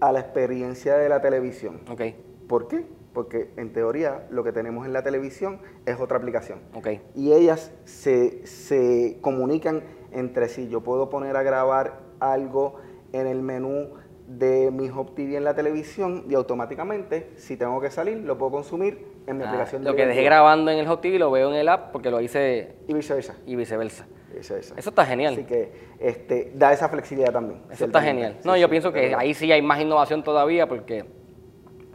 a 0.00 0.12
la 0.12 0.20
experiencia 0.20 0.96
de 0.96 1.09
la 1.09 1.20
televisión. 1.22 1.81
Okay. 1.88 2.22
¿Por 2.48 2.68
qué? 2.68 2.87
porque 3.12 3.50
en 3.57 3.72
teoría 3.72 4.26
lo 4.31 4.42
que 4.42 4.52
tenemos 4.52 4.87
en 4.87 4.92
la 4.92 5.02
televisión 5.02 5.61
es 5.87 6.00
otra 6.00 6.18
aplicación. 6.18 6.61
Okay. 6.75 7.02
Y 7.14 7.33
ellas 7.33 7.73
se, 7.85 8.46
se, 8.46 9.19
comunican 9.21 9.83
entre 10.12 10.48
sí. 10.48 10.69
Yo 10.69 10.83
puedo 10.83 11.10
poner 11.10 11.37
a 11.37 11.42
grabar 11.42 12.00
algo 12.21 12.77
en 13.12 13.27
el 13.27 13.42
menú 13.42 13.90
de 14.38 14.70
mi 14.70 14.88
Hub 14.88 15.14
TV 15.14 15.37
en 15.37 15.44
la 15.44 15.54
televisión 15.54 16.24
y 16.28 16.35
automáticamente, 16.35 17.30
si 17.37 17.56
tengo 17.56 17.80
que 17.80 17.90
salir, 17.90 18.18
lo 18.18 18.38
puedo 18.38 18.52
consumir 18.52 19.06
en 19.26 19.37
mi 19.37 19.44
ah, 19.44 19.48
aplicación. 19.48 19.85
De 19.85 19.90
lo 19.90 19.96
que 19.96 20.06
dejé 20.06 20.22
grabando 20.22 20.70
en 20.70 20.78
el 20.78 20.88
Hub 20.88 21.00
TV 21.00 21.18
lo 21.18 21.30
veo 21.30 21.50
en 21.50 21.56
el 21.56 21.68
app 21.68 21.92
porque 21.92 22.10
lo 22.10 22.20
hice... 22.20 22.76
Y 22.88 22.94
viceversa. 22.94 23.37
Y 23.46 23.56
viceversa. 23.56 24.06
Eso 24.35 24.56
está 24.56 25.04
genial. 25.04 25.35
Así 25.35 25.44
que 25.44 25.72
este, 26.00 26.52
da 26.54 26.72
esa 26.72 26.88
flexibilidad 26.88 27.33
también. 27.33 27.60
Eso 27.70 27.85
está 27.85 28.00
genial. 28.00 28.38
No, 28.44 28.56
yo 28.56 28.68
pienso 28.68 28.92
que 28.92 29.14
ahí 29.14 29.35
sí 29.35 29.52
hay 29.52 29.62
más 29.62 29.80
innovación 29.80 30.22
todavía 30.22 30.66
porque 30.66 31.04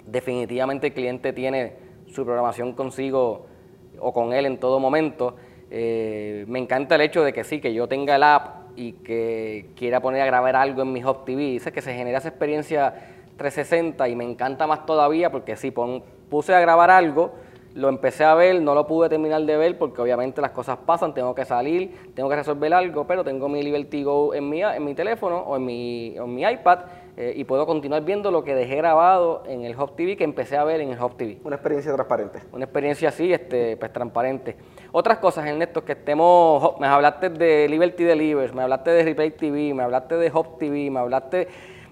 definitivamente 0.06 0.88
el 0.88 0.94
cliente 0.94 1.34
tiene 1.34 1.74
su 2.08 2.24
programación 2.24 2.74
consigo 2.74 3.48
o 4.00 4.14
con 4.14 4.34
él 4.34 4.46
en 4.46 4.60
todo 4.60 4.80
momento. 4.80 5.36
Eh, 5.70 6.46
me 6.48 6.60
encanta 6.60 6.96
el 6.96 7.02
hecho 7.02 7.24
de 7.24 7.34
que 7.34 7.44
sí, 7.44 7.60
que 7.60 7.74
yo 7.74 7.88
tenga 7.88 8.16
el 8.16 8.24
app 8.24 8.67
y 8.78 8.94
que 8.94 9.72
quiera 9.76 10.00
poner 10.00 10.22
a 10.22 10.26
grabar 10.26 10.56
algo 10.56 10.84
en 10.84 10.94
mi 10.94 11.04
Hub 11.04 11.26
TV. 11.26 11.42
Dice 11.42 11.74
que 11.74 11.82
se 11.82 11.94
genera 11.94 12.20
esa 12.20 12.30
experiencia 12.30 12.94
360 13.36 14.08
y 14.08 14.16
me 14.16 14.24
encanta 14.24 14.68
más 14.68 14.86
todavía 14.86 15.32
porque 15.32 15.58
si 15.58 15.72
puse 15.72 16.54
a 16.54 16.60
grabar 16.60 16.92
algo, 16.92 17.34
lo 17.74 17.90
empecé 17.90 18.24
a 18.24 18.36
ver, 18.36 18.62
no 18.62 18.76
lo 18.76 18.88
pude 18.88 19.10
terminar 19.10 19.42
de 19.42 19.58
ver 19.58 19.78
porque 19.78 20.02
obviamente 20.02 20.42
las 20.42 20.52
cosas 20.52 20.78
pasan, 20.86 21.14
tengo 21.14 21.34
que 21.34 21.44
salir, 21.44 22.12
tengo 22.16 22.30
que 22.30 22.36
resolver 22.36 22.74
algo, 22.74 23.06
pero 23.06 23.24
tengo 23.24 23.50
mi 23.50 23.64
Liberty 23.64 24.04
Go 24.04 24.34
en 24.34 24.48
mi, 24.48 24.64
en 24.64 24.86
mi 24.86 24.94
teléfono 24.94 25.40
o 25.40 25.58
en 25.58 25.66
mi, 25.66 26.16
en 26.16 26.34
mi 26.34 26.44
iPad 26.44 26.80
eh, 27.20 27.34
y 27.36 27.46
puedo 27.46 27.66
continuar 27.66 28.04
viendo 28.04 28.30
lo 28.30 28.44
que 28.44 28.54
dejé 28.54 28.76
grabado 28.76 29.42
en 29.48 29.64
el 29.64 29.76
Hub 29.76 29.96
TV 29.96 30.16
que 30.16 30.24
empecé 30.24 30.56
a 30.56 30.64
ver 30.64 30.82
en 30.82 30.92
el 30.92 31.02
Hub 31.02 31.18
TV. 31.18 31.40
Una 31.44 31.56
experiencia 31.56 31.92
transparente. 31.92 32.42
Una 32.52 32.66
experiencia 32.66 33.10
así, 33.10 33.34
este, 33.34 33.76
pues 33.76 33.92
transparente. 33.92 34.56
Otras 34.92 35.18
cosas, 35.18 35.48
Ernesto, 35.48 35.84
que 35.84 35.94
estemos, 35.94 36.80
me 36.80 36.86
hablaste 36.86 37.30
de 37.32 37.68
Liberty 37.70 38.04
Delivers, 38.04 38.54
me 38.54 38.62
hablaste 38.62 38.92
de 38.92 39.04
Replay 39.04 39.32
TV, 39.32 39.74
me 39.74 39.82
hablaste 39.82 40.16
de 40.16 40.32
Hub 40.32 40.60
TV, 40.60 40.92
me 40.92 41.00
hablaste 41.00 41.48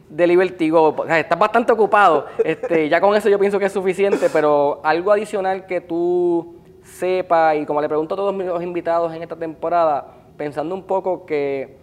de 0.07 0.27
Liberty 0.27 0.69
Go. 0.69 0.95
estás 1.07 1.39
bastante 1.39 1.71
ocupado. 1.71 2.27
Este, 2.45 2.87
ya 2.87 3.01
con 3.01 3.15
eso 3.15 3.27
yo 3.27 3.39
pienso 3.39 3.57
que 3.57 3.65
es 3.65 3.73
suficiente, 3.73 4.29
pero 4.31 4.79
algo 4.83 5.11
adicional 5.11 5.65
que 5.65 5.81
tú 5.81 6.57
sepas, 6.83 7.55
y 7.55 7.65
como 7.65 7.81
le 7.81 7.87
pregunto 7.87 8.13
a 8.13 8.17
todos 8.17 8.35
mis 8.35 8.47
invitados 8.61 9.11
en 9.11 9.23
esta 9.23 9.35
temporada, 9.35 10.05
pensando 10.37 10.75
un 10.75 10.83
poco 10.83 11.25
que 11.25 11.77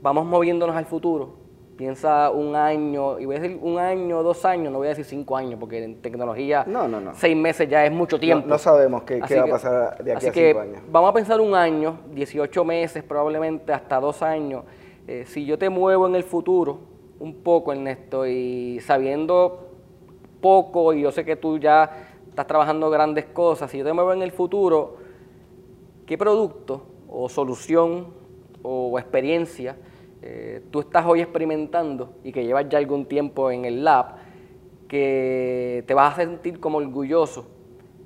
vamos 0.00 0.24
moviéndonos 0.24 0.74
al 0.74 0.86
futuro, 0.86 1.45
piensa 1.76 2.30
un 2.30 2.56
año, 2.56 3.18
y 3.18 3.26
voy 3.26 3.36
a 3.36 3.40
decir 3.40 3.58
un 3.60 3.78
año, 3.78 4.22
dos 4.22 4.44
años, 4.44 4.72
no 4.72 4.78
voy 4.78 4.86
a 4.86 4.90
decir 4.90 5.04
cinco 5.04 5.36
años, 5.36 5.58
porque 5.60 5.84
en 5.84 6.00
tecnología 6.00 6.64
no, 6.66 6.88
no, 6.88 7.00
no. 7.00 7.14
seis 7.14 7.36
meses 7.36 7.68
ya 7.68 7.84
es 7.84 7.92
mucho 7.92 8.18
tiempo. 8.18 8.48
No, 8.48 8.58
sabemos 8.58 9.02
qué, 9.02 9.20
va 9.20 9.42
a 9.42 9.46
pasar 9.46 10.02
de 10.02 10.12
aquí 10.12 10.26
a 10.26 10.32
cinco 10.32 10.60
años. 10.60 10.82
Vamos 10.90 11.10
a 11.10 11.12
pensar 11.12 11.40
un 11.40 11.54
año, 11.54 11.98
18 12.12 12.64
meses, 12.64 13.04
probablemente 13.04 13.72
hasta 13.72 14.00
dos 14.00 14.22
años. 14.22 14.64
Eh, 15.06 15.24
si 15.26 15.44
yo 15.44 15.58
te 15.58 15.68
muevo 15.68 16.06
en 16.06 16.14
el 16.16 16.24
futuro 16.24 16.80
un 17.18 17.42
poco, 17.42 17.72
Ernesto, 17.72 18.26
y 18.26 18.80
sabiendo 18.80 19.68
poco, 20.40 20.92
y 20.92 21.02
yo 21.02 21.12
sé 21.12 21.24
que 21.24 21.36
tú 21.36 21.58
ya 21.58 21.90
estás 22.28 22.46
trabajando 22.46 22.90
grandes 22.90 23.26
cosas, 23.26 23.70
si 23.70 23.78
yo 23.78 23.84
te 23.84 23.92
muevo 23.92 24.12
en 24.12 24.22
el 24.22 24.32
futuro, 24.32 24.96
¿qué 26.06 26.16
producto 26.16 26.86
o 27.08 27.28
solución 27.28 28.08
o 28.62 28.98
experiencia 28.98 29.76
eh, 30.28 30.60
tú 30.72 30.80
estás 30.80 31.06
hoy 31.06 31.20
experimentando 31.20 32.14
y 32.24 32.32
que 32.32 32.44
llevas 32.44 32.68
ya 32.68 32.78
algún 32.78 33.06
tiempo 33.06 33.52
en 33.52 33.64
el 33.64 33.84
lab, 33.84 34.16
que 34.88 35.84
te 35.86 35.94
vas 35.94 36.14
a 36.14 36.16
sentir 36.16 36.58
como 36.58 36.78
orgulloso 36.78 37.46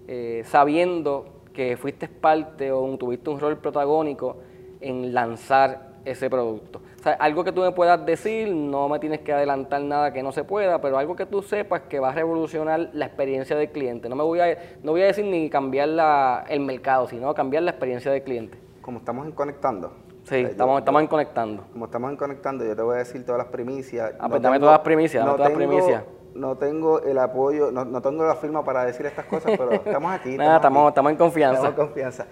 eh, 0.07 0.43
sabiendo 0.45 1.45
que 1.55 1.79
fuiste 1.79 2.09
parte 2.09 2.73
o 2.73 2.99
tuviste 2.99 3.31
un 3.31 3.41
rol 3.41 3.57
protagónico 3.57 4.37
en 4.83 5.15
lanzar 5.15 5.93
ese 6.05 6.29
producto. 6.29 6.83
O 6.99 7.03
sea, 7.03 7.13
algo 7.13 7.43
que 7.43 7.53
tú 7.53 7.63
me 7.63 7.73
puedas 7.73 8.05
decir, 8.05 8.53
no 8.55 8.91
me 8.91 8.99
tienes 8.99 9.21
que 9.21 9.33
adelantar 9.33 9.81
nada 9.81 10.13
que 10.13 10.23
no 10.23 10.31
se 10.31 10.45
pueda, 10.45 10.79
pero 10.83 10.99
algo 10.99 11.17
que 11.17 11.25
tú 11.25 11.41
sepas 11.41 11.83
que 11.83 12.01
va 12.01 12.11
a 12.11 12.13
revolucionar 12.13 12.91
la 12.93 13.07
experiencia 13.07 13.57
del 13.57 13.71
cliente. 13.71 14.11
No 14.11 14.17
me 14.17 14.25
voy 14.25 14.41
a, 14.41 14.59
no 14.83 14.93
voy 14.93 15.01
a 15.03 15.07
decir 15.07 15.25
ni 15.25 15.49
cambiar 15.49 15.89
la, 15.89 16.45
el 16.51 16.61
mercado, 16.61 17.07
sino 17.07 17.33
cambiar 17.33 17.63
la 17.63 17.71
experiencia 17.71 18.13
del 18.13 18.23
cliente. 18.23 18.59
Como 18.83 18.99
estamos 18.99 19.25
en 19.25 19.33
conectando, 19.33 20.10
Sí, 20.31 20.37
estamos, 20.37 20.79
estamos 20.79 21.03
en 21.03 21.09
conectando. 21.09 21.65
Como 21.73 21.87
estamos 21.87 22.09
en 22.13 22.17
conectando, 22.17 22.65
yo 22.65 22.77
te 22.77 22.83
voy 22.83 22.95
a 22.95 22.99
decir 22.99 23.27
todas 23.27 23.41
las 23.41 23.49
primicias. 23.49 24.13
Ah, 24.21 24.29
pues 24.29 24.41
dame 24.41 24.61
todas 24.61 24.75
las 24.75 24.85
primicias, 24.85 25.25
no 25.25 25.35
todas 25.35 25.51
las 25.51 25.57
primicias. 25.57 26.05
No 26.37 26.57
tengo 26.57 27.03
el 27.03 27.19
apoyo, 27.19 27.73
no, 27.73 27.85
no, 27.85 28.01
tengo 28.01 28.25
la 28.25 28.37
firma 28.37 28.65
para 28.65 28.85
decir 28.85 29.05
estas 29.07 29.27
cosas, 29.27 29.51
pero 29.59 29.73
estamos 29.85 30.13
aquí. 30.13 30.37
Nada, 30.37 30.57
estamos, 30.57 30.89
estamos, 30.89 31.11
en 31.11 31.19
confianza. 31.19 31.57
Estamos 31.57 31.81
en 31.81 31.87
confianza. 31.87 32.27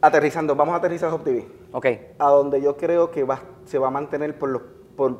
Aterrizando, 0.00 0.56
vamos 0.56 0.74
a 0.74 0.78
aterrizar 0.78 1.12
Hop 1.12 1.22
TV. 1.22 1.46
Ok. 1.70 1.86
A 2.18 2.28
donde 2.28 2.60
yo 2.60 2.76
creo 2.76 3.12
que 3.12 3.22
va, 3.22 3.40
se 3.66 3.78
va 3.78 3.86
a 3.86 3.92
mantener 3.92 4.36
por, 4.36 4.48
los, 4.48 4.62
por, 4.96 5.16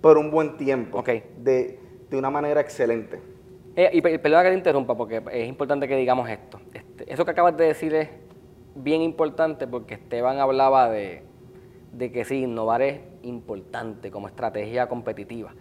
por 0.00 0.16
un 0.16 0.30
buen 0.30 0.56
tiempo. 0.56 1.00
Ok. 1.00 1.10
De, 1.36 1.78
de 2.08 2.18
una 2.18 2.30
manera 2.30 2.62
excelente. 2.62 3.20
Eh, 3.76 3.90
y 3.92 4.00
perdona 4.00 4.42
que 4.42 4.48
te 4.48 4.56
interrumpa, 4.56 4.96
porque 4.96 5.22
es 5.32 5.46
importante 5.46 5.86
que 5.86 5.96
digamos 5.96 6.30
esto. 6.30 6.58
Este, 6.72 7.12
eso 7.12 7.26
que 7.26 7.32
acabas 7.32 7.54
de 7.58 7.66
decir 7.66 7.94
es 7.94 8.08
bien 8.76 9.02
importante 9.02 9.66
porque 9.66 9.94
Esteban 9.94 10.38
hablaba 10.38 10.90
de, 10.90 11.22
de 11.92 12.12
que 12.12 12.24
sí, 12.24 12.42
innovar 12.42 12.82
es 12.82 13.00
importante 13.22 14.10
como 14.10 14.28
estrategia 14.28 14.88
competitiva, 14.88 15.54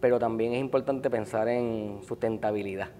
pero 0.00 0.18
también 0.18 0.52
es 0.52 0.60
importante 0.60 1.10
pensar 1.10 1.48
en 1.48 2.00
sustentabilidad. 2.06 2.90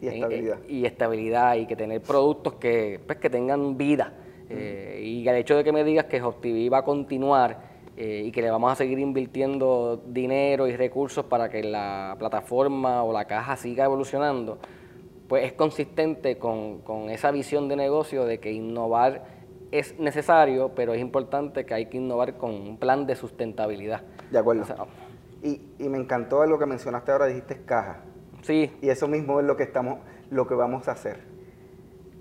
Y 0.00 0.08
estabilidad. 0.08 0.58
y 0.68 0.84
estabilidad 0.84 1.54
y 1.56 1.66
que 1.66 1.76
tener 1.76 2.02
productos 2.02 2.54
que, 2.54 3.00
pues, 3.06 3.18
que 3.18 3.30
tengan 3.30 3.76
vida. 3.76 4.12
Eh, 4.48 5.00
y 5.04 5.28
el 5.28 5.36
hecho 5.36 5.56
de 5.56 5.62
que 5.62 5.70
me 5.70 5.84
digas 5.84 6.06
que 6.06 6.20
HopTV 6.20 6.72
va 6.72 6.78
a 6.78 6.84
continuar 6.84 7.72
eh, 7.96 8.24
y 8.26 8.32
que 8.32 8.42
le 8.42 8.50
vamos 8.50 8.72
a 8.72 8.74
seguir 8.74 8.98
invirtiendo 8.98 10.02
dinero 10.06 10.66
y 10.66 10.76
recursos 10.76 11.24
para 11.26 11.48
que 11.48 11.62
la 11.62 12.16
plataforma 12.18 13.04
o 13.04 13.12
la 13.12 13.26
caja 13.26 13.56
siga 13.56 13.84
evolucionando, 13.84 14.58
pues 15.32 15.46
es 15.46 15.54
consistente 15.54 16.36
con, 16.36 16.82
con 16.82 17.08
esa 17.08 17.30
visión 17.30 17.66
de 17.66 17.74
negocio 17.74 18.26
de 18.26 18.38
que 18.38 18.52
innovar 18.52 19.24
es 19.70 19.98
necesario, 19.98 20.72
pero 20.74 20.92
es 20.92 21.00
importante 21.00 21.64
que 21.64 21.72
hay 21.72 21.86
que 21.86 21.96
innovar 21.96 22.36
con 22.36 22.50
un 22.50 22.76
plan 22.76 23.06
de 23.06 23.16
sustentabilidad. 23.16 24.02
De 24.30 24.38
acuerdo. 24.38 24.66
y, 25.42 25.88
me 25.88 25.96
encantó 25.96 26.44
lo 26.44 26.58
que 26.58 26.66
mencionaste 26.66 27.12
ahora, 27.12 27.24
dijiste 27.24 27.64
caja. 27.64 28.02
Sí. 28.42 28.76
Y 28.82 28.90
eso 28.90 29.08
mismo 29.08 29.40
es 29.40 29.46
lo 29.46 29.56
que 29.56 29.62
estamos, 29.62 30.00
lo 30.28 30.46
que 30.46 30.54
vamos 30.54 30.86
a 30.88 30.92
hacer. 30.92 31.20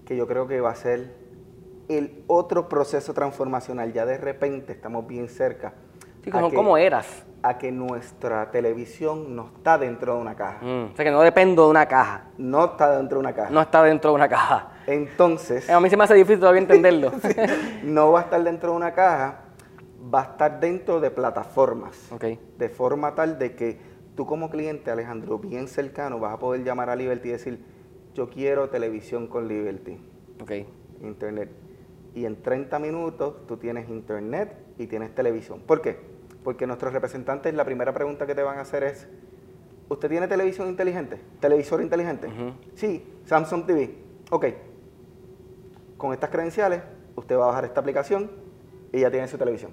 Que 0.06 0.16
yo 0.16 0.26
creo 0.26 0.48
que 0.48 0.62
va 0.62 0.72
a 0.72 0.76
ser 0.76 1.14
el 1.90 2.24
otro 2.28 2.70
proceso 2.70 3.14
transformacional. 3.14 3.92
Ya 3.92 4.06
de 4.06 4.20
repente 4.20 4.72
estamos 4.72 5.06
bien 5.06 5.28
cerca. 5.28 5.74
Sí, 6.24 6.32
como, 6.32 6.52
¿cómo 6.52 6.78
eras? 6.78 7.26
a 7.44 7.58
que 7.58 7.72
nuestra 7.72 8.52
televisión 8.52 9.36
no 9.36 9.48
está 9.56 9.78
dentro 9.78 10.16
de 10.16 10.22
una 10.22 10.36
caja. 10.36 10.60
Mm, 10.62 10.92
o 10.92 10.96
sea, 10.96 11.06
que 11.06 11.12
no 11.12 11.22
dependo 11.22 11.66
de 11.66 11.72
una 11.72 11.88
caja. 11.88 12.28
No 12.38 12.66
está 12.66 12.98
dentro 12.98 13.18
de 13.18 13.20
una 13.22 13.34
caja. 13.34 13.50
No 13.50 13.62
está 13.62 13.84
dentro 13.84 14.12
de 14.12 14.16
una 14.16 14.30
caja. 14.30 14.72
Entonces... 14.88 15.70
A 15.70 15.80
mí 15.80 15.90
se 15.90 15.98
me 15.98 16.04
hace 16.04 16.14
difícil 16.14 16.40
todavía 16.40 16.62
entenderlo. 16.62 17.12
no 17.84 18.12
va 18.12 18.20
a 18.20 18.24
estar 18.24 18.44
dentro 18.44 18.72
de 18.72 18.78
una 18.78 18.94
caja, 18.94 19.40
va 20.14 20.22
a 20.22 20.24
estar 20.24 20.60
dentro 20.60 21.00
de 21.00 21.10
plataformas. 21.10 22.12
Okay. 22.12 22.40
De 22.58 22.70
forma 22.70 23.16
tal 23.16 23.40
de 23.40 23.56
que 23.56 23.80
tú 24.16 24.26
como 24.26 24.50
cliente, 24.50 24.92
Alejandro, 24.92 25.40
bien 25.40 25.68
cercano, 25.68 26.20
vas 26.20 26.34
a 26.34 26.40
poder 26.40 26.64
llamar 26.64 26.90
a 26.90 26.96
Liberty 26.96 27.30
y 27.30 27.32
decir, 27.32 27.66
yo 28.14 28.30
quiero 28.30 28.70
televisión 28.70 29.28
con 29.28 29.48
Liberty. 29.48 30.00
Ok. 30.42 30.52
Internet. 31.02 31.50
Y 32.14 32.26
en 32.26 32.42
30 32.42 32.78
minutos 32.78 33.48
tú 33.48 33.58
tienes 33.58 33.90
internet 33.90 34.54
y 34.78 34.86
tienes 34.88 35.16
televisión. 35.16 35.62
¿Por 35.66 35.82
qué? 35.82 36.11
Porque 36.44 36.66
nuestros 36.66 36.94
representantes, 36.94 37.54
la 37.54 37.66
primera 37.66 37.94
pregunta 37.94 38.26
que 38.26 38.36
te 38.36 38.44
van 38.44 38.58
a 38.58 38.62
hacer 38.62 38.84
es, 38.84 39.08
¿usted 39.90 40.10
tiene 40.10 40.28
televisión 40.28 40.68
inteligente? 40.68 41.20
¿Televisor 41.40 41.82
inteligente? 41.82 42.28
Sí, 42.76 43.06
Samsung 43.26 43.66
TV. 43.66 43.96
Ok. 44.32 44.46
Con 45.98 46.14
estas 46.14 46.30
credenciales, 46.30 46.82
usted 47.16 47.38
va 47.38 47.44
a 47.44 47.48
bajar 47.48 47.66
esta 47.66 47.80
aplicación 47.80 48.32
y 48.92 49.02
ya 49.02 49.12
tiene 49.12 49.28
su 49.28 49.38
televisión. 49.38 49.72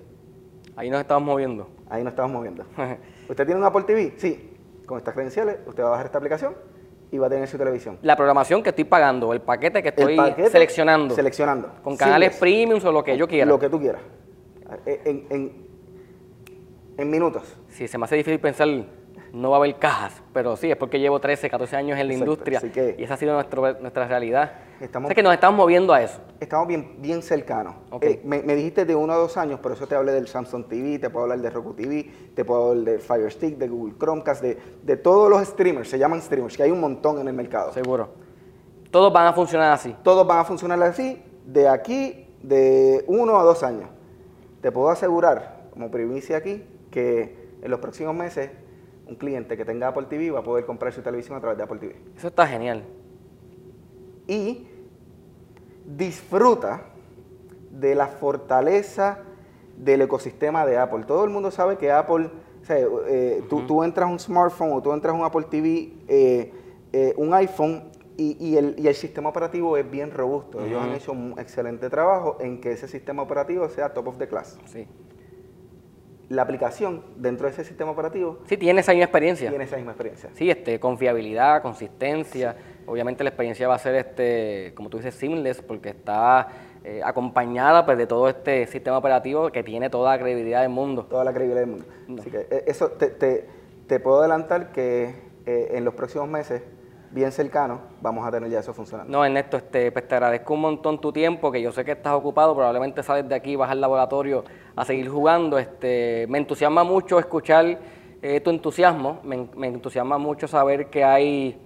Ahí 0.77 0.91
nos 0.91 1.01
estamos 1.01 1.27
moviendo. 1.27 1.69
Ahí 1.89 2.05
nos 2.05 2.13
estamos 2.13 2.31
moviendo. 2.31 2.65
¿Usted 3.29 3.47
tiene 3.47 3.61
un 3.61 3.67
Apple 3.67 3.83
TV? 3.83 4.15
Sí. 4.17 4.55
Con 4.87 4.99
estas 4.99 5.15
credenciales, 5.15 5.59
usted 5.67 5.83
va 5.83 5.89
a 5.89 5.91
bajar 5.91 6.07
esta 6.07 6.19
aplicación 6.19 6.55
y 7.11 7.19
va 7.19 7.27
a 7.27 7.31
tener 7.31 7.49
su 7.49 7.59
televisión. 7.59 7.99
La 8.03 8.17
programación 8.17 8.63
que 8.63 8.71
estoy 8.71 8.85
pagando, 8.85 9.33
el 9.33 9.41
paquete 9.41 9.83
que 9.83 9.89
estoy 9.89 10.17
seleccionando. 10.51 11.15
Seleccionando. 11.15 11.71
Con 11.83 11.97
canales 11.97 12.37
premium 12.37 12.81
o 12.85 12.93
lo 12.93 13.03
que 13.03 13.17
yo 13.17 13.27
quiera. 13.27 13.47
Lo 13.47 13.59
que 13.59 13.69
tú 13.69 13.81
quieras. 13.81 14.03
En, 14.85 15.27
en, 15.31 15.68
en 16.99 17.11
minutos. 17.11 17.57
Sí, 17.71 17.89
se 17.89 17.97
me 17.97 18.05
hace 18.05 18.17
difícil 18.17 18.41
pensar, 18.41 18.69
no 19.33 19.51
va 19.51 19.57
a 19.57 19.61
haber 19.61 19.79
cajas, 19.79 20.21
pero 20.33 20.57
sí, 20.57 20.71
es 20.71 20.77
porque 20.77 20.99
llevo 20.99 21.21
13, 21.21 21.49
14 21.49 21.77
años 21.77 21.99
en 21.99 22.09
la 22.09 22.15
industria 22.15 22.61
y 22.99 23.03
esa 23.03 23.15
ha 23.15 23.17
sido 23.17 23.35
nuestra 23.35 24.09
realidad. 24.09 24.53
Estamos, 24.81 25.13
que 25.13 25.23
nos 25.23 25.33
estamos 25.33 25.57
moviendo 25.57 25.93
a 25.93 26.03
eso. 26.03 26.21
Estamos 26.41 26.69
bien, 26.69 26.97
bien 26.99 27.23
cercanos. 27.23 27.75
Eh, 28.01 28.21
me, 28.25 28.43
dijiste 28.55 28.85
de 28.85 28.95
uno 28.95 29.13
a 29.13 29.17
dos 29.17 29.37
años, 29.37 29.61
pero 29.63 29.75
eso 29.75 29.87
te 29.87 29.95
hablé 29.95 30.13
del 30.13 30.29
Samsung 30.29 30.67
TV, 30.67 30.99
te 30.99 31.11
puedo 31.11 31.25
hablar 31.25 31.41
de 31.41 31.51
Roku 31.51 31.75
TV, 31.75 32.11
te 32.35 32.45
puedo 32.45 32.71
hablar 32.71 32.85
de 32.85 32.99
Fire 32.99 33.31
Stick, 33.31 33.57
de 33.57 33.69
Google 33.69 33.95
Chromecast, 33.99 34.43
de, 34.43 34.59
de 34.83 34.97
todos 34.97 35.31
los 35.31 35.47
streamers, 35.47 35.89
se 35.89 35.99
llaman 35.99 36.21
streamers, 36.21 36.57
que 36.57 36.65
hay 36.65 36.71
un 36.71 36.81
montón 36.81 37.21
en 37.21 37.29
el 37.29 37.35
mercado. 37.35 37.73
Seguro. 37.73 38.09
Todos 38.91 39.13
van 39.13 39.27
a 39.27 39.33
funcionar 39.33 39.73
así. 39.73 39.95
Todos 40.03 40.27
van 40.27 40.39
a 40.39 40.45
funcionar 40.45 40.83
así 40.83 41.23
de 41.45 41.69
aquí, 41.69 42.27
de 42.43 43.05
uno 43.07 43.39
a 43.39 43.43
dos 43.43 43.63
años. 43.63 43.89
Te 44.61 44.73
puedo 44.73 44.91
asegurar, 44.91 45.69
como 45.73 45.91
primicia 45.91 46.37
aquí, 46.37 46.65
que 46.91 47.49
en 47.63 47.71
los 47.71 47.81
próximos 47.81 48.15
meses 48.15 48.51
un 49.07 49.17
cliente 49.17 49.57
que 49.57 49.65
tenga 49.65 49.89
Apple 49.89 50.07
TV 50.09 50.31
va 50.31 50.41
a 50.41 50.43
poder 50.43 50.67
comprar 50.67 50.93
su 50.93 51.03
televisión 51.03 51.37
a 51.37 51.41
través 51.41 51.57
de 51.57 51.65
Apple 51.65 51.79
TV. 51.79 51.97
Eso 52.17 52.29
está 52.29 52.47
genial. 52.47 52.85
Y 54.27 54.67
disfruta 55.87 56.83
de 57.71 57.95
la 57.95 58.09
fortaleza 58.09 59.21
del 59.77 60.03
ecosistema 60.03 60.67
de 60.67 60.77
Apple. 60.77 61.05
Todo 61.07 61.25
el 61.25 61.31
mundo 61.31 61.51
sabe 61.51 61.79
que 61.79 61.91
Apple, 61.91 62.31
eh, 62.69 63.43
tú, 63.49 63.83
entras 63.83 64.09
a 64.09 64.13
un 64.13 64.19
smartphone 64.19 64.73
o 64.73 64.83
tú 64.83 64.93
entras 64.93 65.15
a 65.15 65.17
un 65.17 65.25
Apple 65.25 65.47
TV, 65.49 65.93
eh, 66.09 66.53
eh, 66.93 67.15
un 67.17 67.33
iPhone, 67.33 67.85
y, 68.21 68.57
el, 68.57 68.95
sistema 68.97 69.29
operativo 69.29 69.77
es 69.77 69.89
bien 69.89 70.11
robusto. 70.11 70.61
Ellos 70.65 70.83
han 70.83 70.93
hecho 70.93 71.13
un 71.13 71.39
excelente 71.39 71.89
trabajo 71.89 72.37
en 72.41 72.61
que 72.61 72.73
ese 72.73 72.89
sistema 72.89 73.23
operativo 73.23 73.69
sea 73.69 73.95
top 73.95 74.09
of 74.09 74.19
the 74.19 74.27
class. 74.27 74.59
Sí. 74.67 74.89
La 76.29 76.43
aplicación 76.43 77.03
dentro 77.17 77.47
de 77.47 77.53
ese 77.53 77.65
sistema 77.65 77.91
operativo. 77.91 78.39
Sí, 78.47 78.57
tiene 78.57 78.81
esa 78.81 78.93
misma 78.93 79.05
experiencia. 79.05 79.49
Tiene 79.49 79.65
esa 79.65 79.77
misma 79.77 79.93
experiencia. 79.93 80.31
Sí, 80.35 80.51
este, 80.51 80.79
confiabilidad, 80.79 81.63
consistencia. 81.63 82.55
Obviamente 82.87 83.25
la 83.25 83.31
experiencia 83.31 83.67
va 83.67 83.77
a 83.77 83.79
ser, 83.79 83.95
este, 83.95 84.73
como 84.75 84.91
tú 84.91 84.99
dices, 84.99 85.15
seamless, 85.15 85.63
porque 85.63 85.91
está 85.91 86.49
eh, 86.85 87.01
acompañada 87.03 87.85
pues, 87.87 87.97
de 87.97 88.07
todo 88.07 88.29
este 88.29 88.67
sistema 88.67 88.99
operativo 88.99 89.51
que 89.51 89.63
tiene 89.63 89.89
toda 89.91 90.17
la 90.17 90.23
credibilidad 90.23 90.61
del 90.61 90.71
mundo. 90.71 91.07
Toda 91.07 91.25
la 91.25 91.33
credibilidad 91.33 91.67
del 91.67 91.71
mundo. 91.71 91.87
Así 92.21 92.31
que 92.31 92.47
eh, 92.51 92.65
eso 92.67 92.91
te, 92.91 93.09
te, 93.09 93.47
te 93.87 94.01
puedo 94.01 94.21
adelantar 94.21 94.73
que 94.73 95.15
eh, 95.47 95.71
en 95.73 95.85
los 95.85 95.95
próximos 95.95 96.29
meses 96.29 96.63
bien 97.11 97.33
cercano, 97.33 97.81
vamos 98.01 98.27
a 98.27 98.31
tener 98.31 98.51
ya 98.51 98.61
eso 98.61 98.75
funcionando. 98.75 99.11
No, 99.11 99.25
Ernesto, 99.25 99.57
este, 99.57 99.91
pues 99.93 100.07
te 100.07 100.15
agradezco 100.15 100.55
un 100.55 100.61
montón 100.61 101.01
tu 101.01 101.13
tiempo, 101.13 101.51
que 101.51 101.63
yo 101.63 101.73
sé 101.73 101.85
que 101.85 101.93
estás 101.93 102.13
ocupado, 102.13 102.55
probablemente 102.55 103.03
sales 103.03 103.29
de 103.29 103.35
aquí, 103.35 103.57
vas 103.57 103.71
al 103.71 103.81
laboratorio 103.81 104.45
a 104.77 104.85
seguir 104.85 105.09
jugando. 105.09 105.59
Este, 105.59 106.27
me 106.29 106.39
entusiasma 106.39 106.85
mucho 106.85 107.19
escuchar 107.19 107.79
eh, 108.21 108.41
tu 108.41 108.51
entusiasmo, 108.51 109.21
me, 109.23 109.69
entusiasma 109.69 110.19
mucho 110.19 110.49
saber 110.49 110.91
que 110.91 111.05
hay 111.05 111.57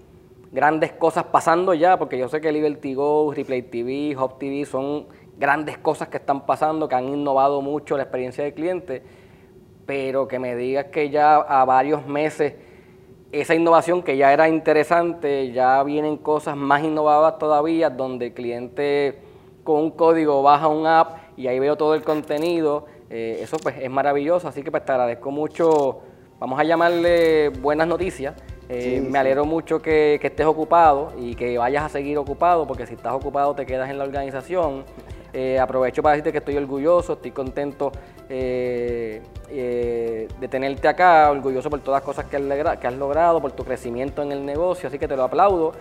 grandes 0.50 0.92
cosas 0.92 1.24
pasando 1.24 1.74
ya, 1.74 1.98
porque 1.98 2.18
yo 2.18 2.28
sé 2.28 2.40
que 2.40 2.52
Liberty 2.52 2.94
Go, 2.94 3.32
Replay 3.32 3.62
TV, 3.62 4.14
Hop 4.18 4.38
TV 4.38 4.64
son 4.66 5.06
grandes 5.38 5.78
cosas 5.78 6.08
que 6.08 6.18
están 6.18 6.46
pasando, 6.46 6.88
que 6.88 6.94
han 6.94 7.08
innovado 7.08 7.62
mucho 7.62 7.96
la 7.96 8.04
experiencia 8.04 8.44
del 8.44 8.54
cliente, 8.54 9.02
pero 9.86 10.28
que 10.28 10.38
me 10.38 10.54
digas 10.54 10.86
que 10.86 11.10
ya 11.10 11.36
a 11.36 11.64
varios 11.64 12.06
meses 12.06 12.54
esa 13.32 13.54
innovación 13.54 14.02
que 14.02 14.16
ya 14.18 14.32
era 14.32 14.48
interesante, 14.48 15.50
ya 15.52 15.82
vienen 15.82 16.18
cosas 16.18 16.54
más 16.54 16.84
innovadoras 16.84 17.38
todavía, 17.38 17.88
donde 17.88 18.26
el 18.26 18.34
cliente 18.34 19.18
con 19.64 19.80
un 19.80 19.90
código 19.90 20.42
baja 20.42 20.68
un 20.68 20.86
app 20.86 21.16
y 21.36 21.46
ahí 21.46 21.58
veo 21.58 21.76
todo 21.76 21.94
el 21.94 22.02
contenido. 22.02 22.86
Eh, 23.08 23.40
eso 23.42 23.56
pues 23.56 23.76
es 23.80 23.90
maravilloso, 23.90 24.48
así 24.48 24.62
que 24.62 24.70
pues 24.70 24.84
te 24.84 24.92
agradezco 24.92 25.30
mucho, 25.30 26.00
vamos 26.38 26.60
a 26.60 26.64
llamarle 26.64 27.48
buenas 27.48 27.88
noticias. 27.88 28.34
Eh, 28.68 29.06
me 29.06 29.18
alegro 29.18 29.44
mucho 29.44 29.82
que, 29.82 30.20
estés 30.22 30.46
ocupado 30.46 31.12
y 31.18 31.34
que 31.34 31.58
vayas 31.58 31.84
a 31.84 31.88
seguir 31.88 32.18
ocupado, 32.18 32.66
porque 32.66 32.86
si 32.86 32.94
estás 32.94 33.14
ocupado 33.14 33.54
te 33.54 33.64
quedas 33.64 33.90
en 33.90 33.98
la 33.98 34.04
organización. 34.04 34.84
Eh, 35.32 35.58
aprovecho 35.58 36.02
para 36.02 36.16
decirte 36.16 36.32
que 36.32 36.38
estoy 36.38 36.56
orgulloso, 36.56 37.14
estoy 37.14 37.30
contento 37.30 37.90
eh, 38.28 39.22
eh, 39.48 40.28
de 40.38 40.48
tenerte 40.48 40.88
acá, 40.88 41.30
orgulloso 41.30 41.70
por 41.70 41.80
todas 41.80 42.00
las 42.00 42.04
cosas 42.04 42.26
que 42.26 42.36
has, 42.36 42.78
que 42.78 42.86
has, 42.86 42.94
logrado, 42.94 43.40
por 43.40 43.52
tu 43.52 43.64
crecimiento 43.64 44.22
en 44.22 44.32
el 44.32 44.44
negocio, 44.44 44.88
así 44.88 44.98
que 44.98 45.08
te 45.08 45.16
lo 45.16 45.24
aplaudo. 45.24 45.72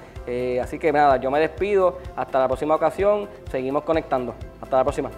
así 0.61 0.79
que 0.79 0.91
nada, 0.91 1.17
yo 1.17 1.29
me 1.31 1.39
despido, 1.39 1.97
hasta 2.15 2.39
la 2.39 2.47
próxima 2.47 2.75
ocasión, 2.75 3.27
seguimos 3.49 3.83
conectando. 3.83 4.35
Hasta 4.61 4.77
la 4.77 4.83
próxima. 4.83 5.11